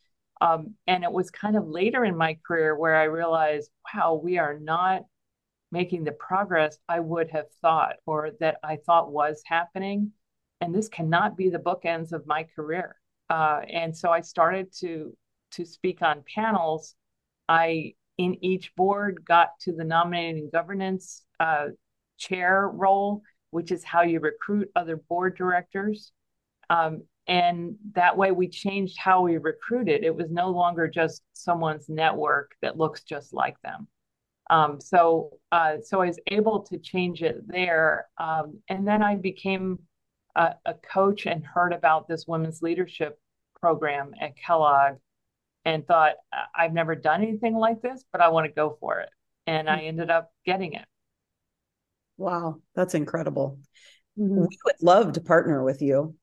um, 0.41 0.75
and 0.87 1.03
it 1.03 1.11
was 1.11 1.31
kind 1.31 1.55
of 1.57 1.67
later 1.67 2.05
in 2.05 2.15
my 2.15 2.37
career 2.47 2.77
where 2.77 2.95
I 2.95 3.03
realized, 3.03 3.69
wow, 3.93 4.19
we 4.21 4.37
are 4.37 4.57
not 4.57 5.03
making 5.71 6.03
the 6.03 6.11
progress 6.13 6.77
I 6.87 6.99
would 6.99 7.29
have 7.31 7.51
thought 7.61 7.97
or 8.05 8.31
that 8.39 8.57
I 8.63 8.77
thought 8.77 9.11
was 9.11 9.41
happening. 9.45 10.11
And 10.61 10.73
this 10.73 10.89
cannot 10.89 11.37
be 11.37 11.49
the 11.49 11.59
bookends 11.59 12.11
of 12.11 12.25
my 12.25 12.45
career. 12.55 12.95
Uh, 13.29 13.61
and 13.69 13.95
so 13.95 14.09
I 14.11 14.21
started 14.21 14.73
to 14.79 15.15
to 15.51 15.65
speak 15.65 16.01
on 16.01 16.23
panels. 16.35 16.95
I 17.47 17.93
in 18.17 18.43
each 18.43 18.75
board 18.75 19.23
got 19.25 19.59
to 19.61 19.71
the 19.71 19.83
nominating 19.83 20.49
governance 20.51 21.23
uh, 21.39 21.67
chair 22.17 22.69
role, 22.71 23.21
which 23.51 23.71
is 23.71 23.83
how 23.83 24.01
you 24.01 24.19
recruit 24.19 24.69
other 24.75 24.97
board 24.97 25.37
directors. 25.37 26.11
Um, 26.69 27.03
and 27.29 27.75
that 27.93 28.17
way 28.17 28.31
we 28.31 28.47
changed 28.47 28.97
how 28.97 29.21
we 29.21 29.37
recruited. 29.37 30.03
It 30.03 30.15
was 30.15 30.31
no 30.31 30.49
longer 30.49 30.87
just 30.87 31.21
someone's 31.33 31.87
network 31.87 32.55
that 32.63 32.75
looks 32.75 33.03
just 33.03 33.33
like 33.33 33.55
them. 33.61 33.87
Um, 34.49 34.81
so 34.81 35.37
uh, 35.51 35.75
so 35.83 36.01
i 36.01 36.07
was 36.07 36.19
able 36.25 36.63
to 36.63 36.79
change 36.79 37.21
it 37.21 37.47
there. 37.47 38.07
Um, 38.17 38.59
and 38.67 38.85
then 38.87 39.03
i 39.03 39.15
became 39.15 39.77
a, 40.35 40.55
a, 40.65 40.73
coach 40.73 41.27
and 41.27 41.45
heard 41.45 41.71
about 41.71 42.07
this 42.07 42.25
women's 42.27 42.63
leadership 42.63 43.19
program 43.61 44.11
at 44.19 44.35
kellogg 44.35 44.95
and 45.65 45.85
thought 45.85 46.13
i've 46.55 46.73
never 46.73 46.95
done 46.95 47.21
anything 47.21 47.53
like 47.55 47.81
this 47.81 48.03
but 48.11 48.21
i 48.21 48.29
want 48.29 48.47
to 48.47 48.51
go 48.51 48.75
for 48.79 49.01
it. 49.01 49.09
And 49.45 49.69
i 49.69 49.81
ended 49.81 50.09
up 50.09 50.31
getting 50.47 50.73
it. 50.73 50.85
Wow. 52.17 52.61
That's 52.73 52.95
incredible. 52.95 53.59
Mm-hmm. 54.17 54.41
we 54.41 54.57
would 54.65 54.75
love 54.81 55.13
to 55.13 55.21
partner 55.21 55.63
with 55.63 55.81
you 55.81 56.15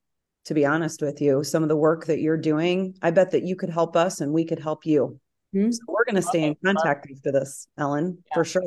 to 0.47 0.55
be 0.55 0.64
honest 0.64 1.03
with 1.03 1.20
you. 1.20 1.44
Some 1.44 1.62
of 1.62 1.68
the 1.68 1.76
work 1.76 2.07
that 2.07 2.20
you're 2.20 2.36
doing, 2.36 2.97
I 3.03 3.11
bet 3.11 3.32
that 3.32 3.42
you 3.42 3.57
could 3.57 3.70
help 3.70 3.97
us 3.97 4.20
and 4.20 4.32
we 4.32 4.44
could 4.44 4.61
help 4.61 4.86
you. 4.86 5.20
Mm-hmm. 5.55 5.72
So 5.72 5.80
we're 5.88 6.05
going 6.05 6.16
to 6.16 6.22
stay 6.22 6.44
in 6.44 6.57
contact 6.64 7.09
after 7.11 7.32
this, 7.32 7.68
Ellen, 7.76 8.18
yeah, 8.26 8.34
for 8.34 8.44
sure. 8.44 8.62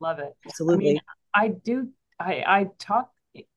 Love 0.00 0.18
it. 0.18 0.34
Absolutely. 0.46 0.88
I, 0.88 0.92
mean, 0.92 1.00
I 1.34 1.48
do. 1.48 1.88
I, 2.20 2.44
I 2.46 2.66
talk 2.78 3.10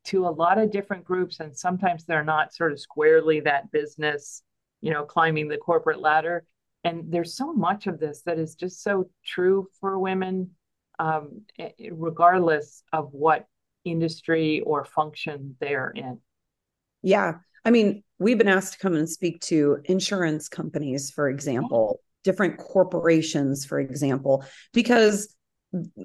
to 0.06 0.28
a 0.28 0.30
lot 0.30 0.58
of 0.58 0.72
different 0.72 1.04
groups, 1.04 1.40
and 1.40 1.56
sometimes 1.56 2.06
they're 2.06 2.24
not 2.24 2.54
sort 2.54 2.72
of 2.72 2.80
squarely 2.80 3.42
that 3.42 3.72
business, 3.72 4.44
you 4.82 4.92
know, 4.92 5.04
climbing 5.04 5.48
the 5.48 5.58
corporate 5.58 6.00
ladder. 6.00 6.46
And 6.84 7.12
there's 7.12 7.36
so 7.36 7.52
much 7.52 7.88
of 7.88 8.00
this 8.00 8.22
that 8.22 8.40
is 8.40 8.56
just 8.56 8.82
so 8.82 9.10
true 9.26 9.68
for 9.82 10.00
women, 10.00 10.52
um, 11.00 11.42
regardless 11.92 12.84
of 12.94 13.10
what 13.12 13.46
industry 13.84 14.62
or 14.62 14.86
function 14.86 15.58
they're 15.60 15.92
in. 15.94 16.20
Yeah. 17.02 17.36
I 17.68 17.70
mean, 17.70 18.02
we've 18.18 18.38
been 18.38 18.48
asked 18.48 18.74
to 18.74 18.80
come 18.80 18.96
and 18.96 19.10
speak 19.10 19.42
to 19.42 19.80
insurance 19.84 20.48
companies, 20.48 21.12
for 21.12 21.28
example, 21.28 22.00
different 22.24 22.58
corporations, 22.60 23.66
for 23.66 23.78
example, 23.78 24.46
because 24.72 25.36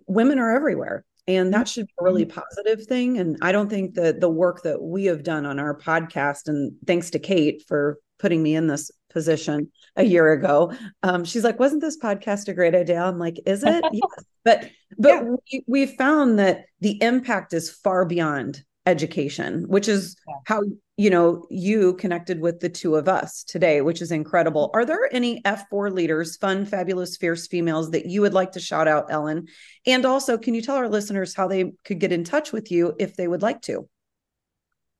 women 0.08 0.40
are 0.40 0.56
everywhere 0.56 1.04
and 1.28 1.54
that 1.54 1.68
should 1.68 1.86
be 1.86 1.92
a 2.00 2.04
really 2.04 2.26
mm-hmm. 2.26 2.40
positive 2.40 2.84
thing 2.86 3.16
and 3.18 3.38
i 3.42 3.52
don't 3.52 3.70
think 3.70 3.94
that 3.94 4.20
the 4.20 4.28
work 4.28 4.62
that 4.62 4.82
we 4.82 5.04
have 5.04 5.22
done 5.22 5.46
on 5.46 5.60
our 5.60 5.78
podcast 5.78 6.48
and 6.48 6.72
thanks 6.84 7.10
to 7.10 7.20
kate 7.20 7.62
for 7.68 7.98
putting 8.18 8.42
me 8.42 8.56
in 8.56 8.66
this 8.66 8.90
position 9.08 9.70
a 9.94 10.02
year 10.02 10.32
ago 10.32 10.72
um, 11.04 11.24
she's 11.24 11.44
like 11.44 11.60
wasn't 11.60 11.80
this 11.80 11.96
podcast 11.96 12.48
a 12.48 12.52
great 12.52 12.74
idea 12.74 13.00
i'm 13.00 13.20
like 13.20 13.38
is 13.46 13.62
it 13.62 13.84
yes. 13.92 14.24
but 14.44 14.68
but 14.98 15.08
yeah. 15.08 15.22
we, 15.22 15.64
we 15.68 15.86
found 15.86 16.40
that 16.40 16.64
the 16.80 17.00
impact 17.00 17.52
is 17.52 17.70
far 17.70 18.04
beyond 18.04 18.64
education 18.86 19.64
which 19.68 19.88
is 19.88 20.16
yeah. 20.26 20.34
how 20.46 20.60
you 20.96 21.08
know 21.08 21.46
you 21.50 21.94
connected 21.94 22.40
with 22.40 22.58
the 22.58 22.68
two 22.68 22.96
of 22.96 23.08
us 23.08 23.44
today 23.44 23.80
which 23.80 24.02
is 24.02 24.10
incredible. 24.10 24.70
Are 24.74 24.84
there 24.84 25.08
any 25.12 25.40
f4 25.42 25.92
leaders 25.92 26.36
fun 26.36 26.66
fabulous 26.66 27.16
fierce 27.16 27.46
females 27.46 27.92
that 27.92 28.06
you 28.06 28.20
would 28.22 28.34
like 28.34 28.52
to 28.52 28.60
shout 28.60 28.88
out 28.88 29.06
ellen? 29.10 29.46
And 29.86 30.04
also 30.04 30.36
can 30.36 30.54
you 30.54 30.62
tell 30.62 30.76
our 30.76 30.88
listeners 30.88 31.34
how 31.34 31.46
they 31.46 31.72
could 31.84 32.00
get 32.00 32.12
in 32.12 32.24
touch 32.24 32.52
with 32.52 32.72
you 32.72 32.94
if 32.98 33.14
they 33.14 33.28
would 33.28 33.42
like 33.42 33.62
to? 33.62 33.88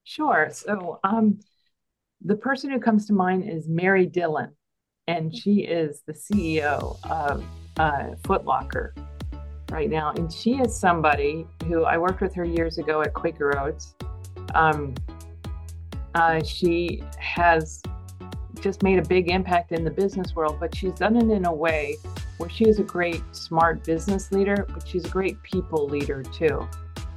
Sure. 0.04 0.48
So 0.52 1.00
um 1.02 1.40
the 2.24 2.36
person 2.36 2.70
who 2.70 2.78
comes 2.78 3.06
to 3.06 3.12
mind 3.12 3.50
is 3.50 3.68
mary 3.68 4.06
dillon 4.06 4.54
and 5.08 5.36
she 5.36 5.62
is 5.62 6.02
the 6.06 6.12
ceo 6.12 6.96
of 7.10 7.44
uh, 7.78 8.14
foot 8.24 8.44
locker 8.44 8.94
right 9.72 9.90
now. 9.90 10.12
And 10.16 10.32
she 10.32 10.54
is 10.54 10.76
somebody 10.76 11.46
who 11.66 11.84
I 11.84 11.98
worked 11.98 12.20
with 12.20 12.34
her 12.34 12.44
years 12.44 12.78
ago 12.78 13.02
at 13.02 13.14
Quaker 13.14 13.58
Oats. 13.58 13.94
Um, 14.54 14.94
uh, 16.14 16.42
she 16.44 17.02
has 17.18 17.82
just 18.60 18.82
made 18.82 18.98
a 18.98 19.02
big 19.02 19.30
impact 19.30 19.72
in 19.72 19.82
the 19.82 19.90
business 19.90 20.36
world, 20.36 20.58
but 20.60 20.74
she's 20.74 20.92
done 20.92 21.16
it 21.16 21.34
in 21.34 21.46
a 21.46 21.52
way 21.52 21.96
where 22.36 22.50
she 22.50 22.64
is 22.64 22.78
a 22.78 22.82
great, 22.82 23.22
smart 23.32 23.84
business 23.84 24.30
leader, 24.30 24.66
but 24.72 24.86
she's 24.86 25.04
a 25.04 25.08
great 25.08 25.42
people 25.42 25.88
leader 25.88 26.22
too. 26.22 26.68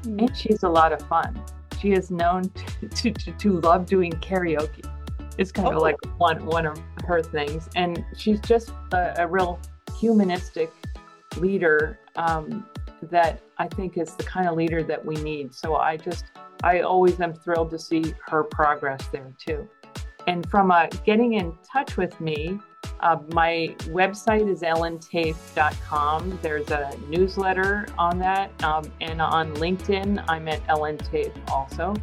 Mm-hmm. 0.04 0.20
And 0.20 0.38
she's 0.38 0.64
a 0.64 0.70
lot 0.70 0.94
of 0.94 1.02
fun. 1.08 1.40
She 1.82 1.92
is 1.92 2.10
known 2.10 2.50
to, 2.50 2.88
to, 2.90 3.12
to, 3.12 3.32
to 3.32 3.60
love 3.60 3.86
doing 3.86 4.12
karaoke. 4.14 4.90
It's 5.38 5.52
kind 5.52 5.68
oh. 5.68 5.78
of 5.78 5.82
like 5.82 5.98
one, 6.18 6.46
one 6.46 6.66
of 6.66 6.80
her 7.06 7.22
things. 7.22 7.68
And 7.76 8.04
she's 8.16 8.40
just 8.40 8.72
a, 8.94 9.14
a 9.18 9.28
real 9.28 9.60
humanistic 10.00 10.72
leader 11.38 12.00
um, 12.16 12.66
that 13.04 13.42
I 13.58 13.68
think 13.68 13.98
is 13.98 14.14
the 14.16 14.24
kind 14.24 14.48
of 14.48 14.56
leader 14.56 14.84
that 14.84 15.04
we 15.04 15.16
need. 15.16 15.54
So 15.54 15.76
I 15.76 15.98
just, 15.98 16.26
I 16.64 16.82
always 16.82 17.20
am 17.20 17.34
thrilled 17.34 17.72
to 17.72 17.80
see 17.80 18.14
her 18.28 18.44
progress 18.44 19.08
there 19.12 19.34
too. 19.38 19.68
And 20.28 20.50
from 20.50 20.72
uh, 20.72 20.88
getting 21.06 21.34
in 21.34 21.56
touch 21.72 21.98
with 21.98 22.20
me, 22.20 22.60
uh, 23.02 23.18
my 23.34 23.76
website 23.84 24.50
is 24.50 24.62
ellentaaffe.com. 24.62 26.40
There's 26.42 26.72
a 26.72 26.98
newsletter 27.08 27.86
on 27.98 28.18
that. 28.20 28.64
Um, 28.64 28.92
and 29.02 29.22
on 29.22 29.54
LinkedIn, 29.56 30.24
I'm 30.28 30.48
at 30.48 30.62
Ellen 30.68 30.98
Taaffe 30.98 31.32
also. 31.50 31.94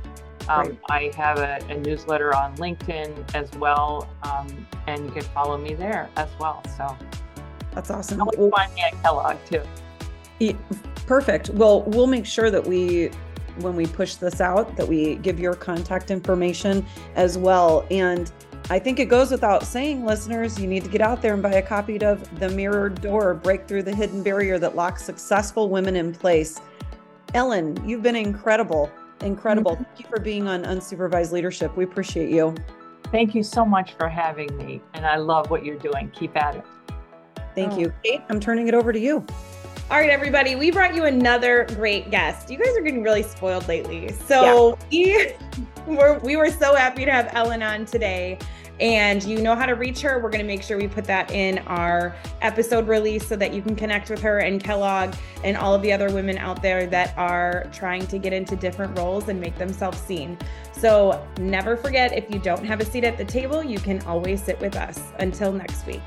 Um, 0.49 0.79
I 0.91 1.13
have 1.17 1.39
a, 1.39 1.59
a, 1.69 1.79
newsletter 1.79 2.35
on 2.35 2.57
LinkedIn 2.57 3.35
as 3.35 3.51
well. 3.59 4.09
Um, 4.25 4.67
and 4.89 5.07
you 5.07 5.13
can 5.13 5.23
follow 5.23 5.57
me 5.57 5.75
there 5.75 6.11
as 6.17 6.29
well. 6.41 6.63
So 6.77 6.97
that's 7.75 7.91
awesome. 7.91 8.21
You 8.21 8.31
can 8.33 8.51
find 8.51 8.75
me 8.75 8.83
at 8.83 9.03
Kellogg 9.03 9.37
too. 9.47 9.63
Perfect. 11.07 11.51
Well, 11.51 11.83
we'll 11.83 12.07
make 12.07 12.27
sure 12.27 12.51
that 12.51 12.67
we 12.67 13.11
when 13.59 13.77
we 13.77 13.87
push 13.87 14.15
this 14.15 14.41
out 14.41 14.75
that 14.77 14.89
we 14.89 15.17
give 15.17 15.39
your 15.39 15.53
contact 15.53 16.11
information 16.11 16.87
as 17.17 17.37
well 17.37 17.87
and 17.91 18.33
I 18.71 18.79
think 18.79 19.01
it 19.01 19.07
goes 19.07 19.31
without 19.31 19.65
saying, 19.65 20.05
listeners, 20.05 20.59
you 20.59 20.67
need 20.67 20.85
to 20.85 20.91
get 20.91 21.01
out 21.01 21.21
there 21.21 21.35
and 21.35 21.43
buy 21.43 21.55
a 21.55 21.63
copy 21.63 22.01
of 22.01 22.39
The 22.39 22.49
Mirrored 22.49 23.01
Door 23.01 23.35
Break 23.35 23.67
Through 23.67 23.83
the 23.83 23.95
Hidden 23.95 24.23
Barrier 24.23 24.59
That 24.59 24.77
Locks 24.77 25.05
Successful 25.05 25.69
Women 25.69 25.97
in 25.97 26.15
Place. 26.15 26.61
Ellen, 27.35 27.77
you've 27.87 28.03
been 28.03 28.17
incredible. 28.17 28.91
Incredible. 29.21 29.73
Mm-hmm. 29.73 29.85
Thank 29.85 30.01
you 30.01 30.07
for 30.09 30.21
being 30.21 30.47
on 30.47 30.65
Unsupervised 30.65 31.33
Leadership. 31.33 31.77
We 31.77 31.85
appreciate 31.85 32.31
you. 32.31 32.55
Thank 33.11 33.35
you 33.35 33.43
so 33.43 33.65
much 33.65 33.95
for 33.95 34.09
having 34.09 34.57
me. 34.57 34.81
And 34.95 35.05
I 35.05 35.17
love 35.17 35.51
what 35.51 35.65
you're 35.65 35.79
doing. 35.79 36.11
Keep 36.11 36.37
at 36.37 36.57
it. 36.57 36.65
Thank 37.55 37.73
oh. 37.73 37.79
you. 37.79 37.93
Kate, 38.03 38.23
I'm 38.29 38.41
turning 38.41 38.69
it 38.69 38.75
over 38.75 38.93
to 38.93 38.99
you. 38.99 39.25
All 39.91 39.99
right, 39.99 40.09
everybody, 40.09 40.55
we 40.55 40.71
brought 40.71 40.95
you 40.95 41.05
another 41.05 41.67
great 41.75 42.11
guest. 42.11 42.51
You 42.51 42.57
guys 42.57 42.75
are 42.79 42.81
getting 42.81 43.03
really 43.03 43.23
spoiled 43.23 43.69
lately. 43.69 44.11
So 44.13 44.79
yeah. 44.91 45.33
we, 45.87 45.97
were, 45.97 46.19
we 46.21 46.37
were 46.37 46.51
so 46.51 46.75
happy 46.75 47.05
to 47.05 47.11
have 47.11 47.29
Ellen 47.33 47.63
on 47.63 47.85
today. 47.85 48.39
And 48.81 49.23
you 49.23 49.43
know 49.43 49.55
how 49.55 49.67
to 49.67 49.75
reach 49.75 50.01
her. 50.01 50.19
We're 50.19 50.31
going 50.31 50.41
to 50.41 50.47
make 50.47 50.63
sure 50.63 50.79
we 50.79 50.89
put 50.89 51.05
that 51.05 51.31
in 51.31 51.59
our 51.67 52.17
episode 52.41 52.89
release 52.89 53.27
so 53.27 53.37
that 53.37 53.53
you 53.53 53.61
can 53.61 53.77
connect 53.77 54.09
with 54.09 54.21
her 54.23 54.39
and 54.39 54.65
Kellogg 54.65 55.15
and 55.45 55.57
all 55.57 55.75
of 55.75 55.83
the 55.83 55.93
other 55.93 56.11
women 56.11 56.39
out 56.39 56.63
there 56.63 56.87
that 56.87 57.17
are 57.19 57.69
trying 57.71 58.07
to 58.07 58.19
get 58.19 58.33
into 58.33 58.57
different 58.57 58.99
roles 58.99 59.29
and 59.29 59.39
make 59.39 59.57
themselves 59.59 60.01
seen. 60.01 60.39
So 60.73 61.25
never 61.39 61.77
forget 61.77 62.17
if 62.17 62.31
you 62.31 62.41
don't 62.41 62.65
have 62.65 62.81
a 62.81 62.85
seat 62.85 63.05
at 63.05 63.19
the 63.19 63.25
table, 63.25 63.63
you 63.63 63.79
can 63.79 64.01
always 64.03 64.43
sit 64.43 64.59
with 64.59 64.75
us. 64.75 65.01
Until 65.19 65.53
next 65.53 65.87
week. 65.87 66.01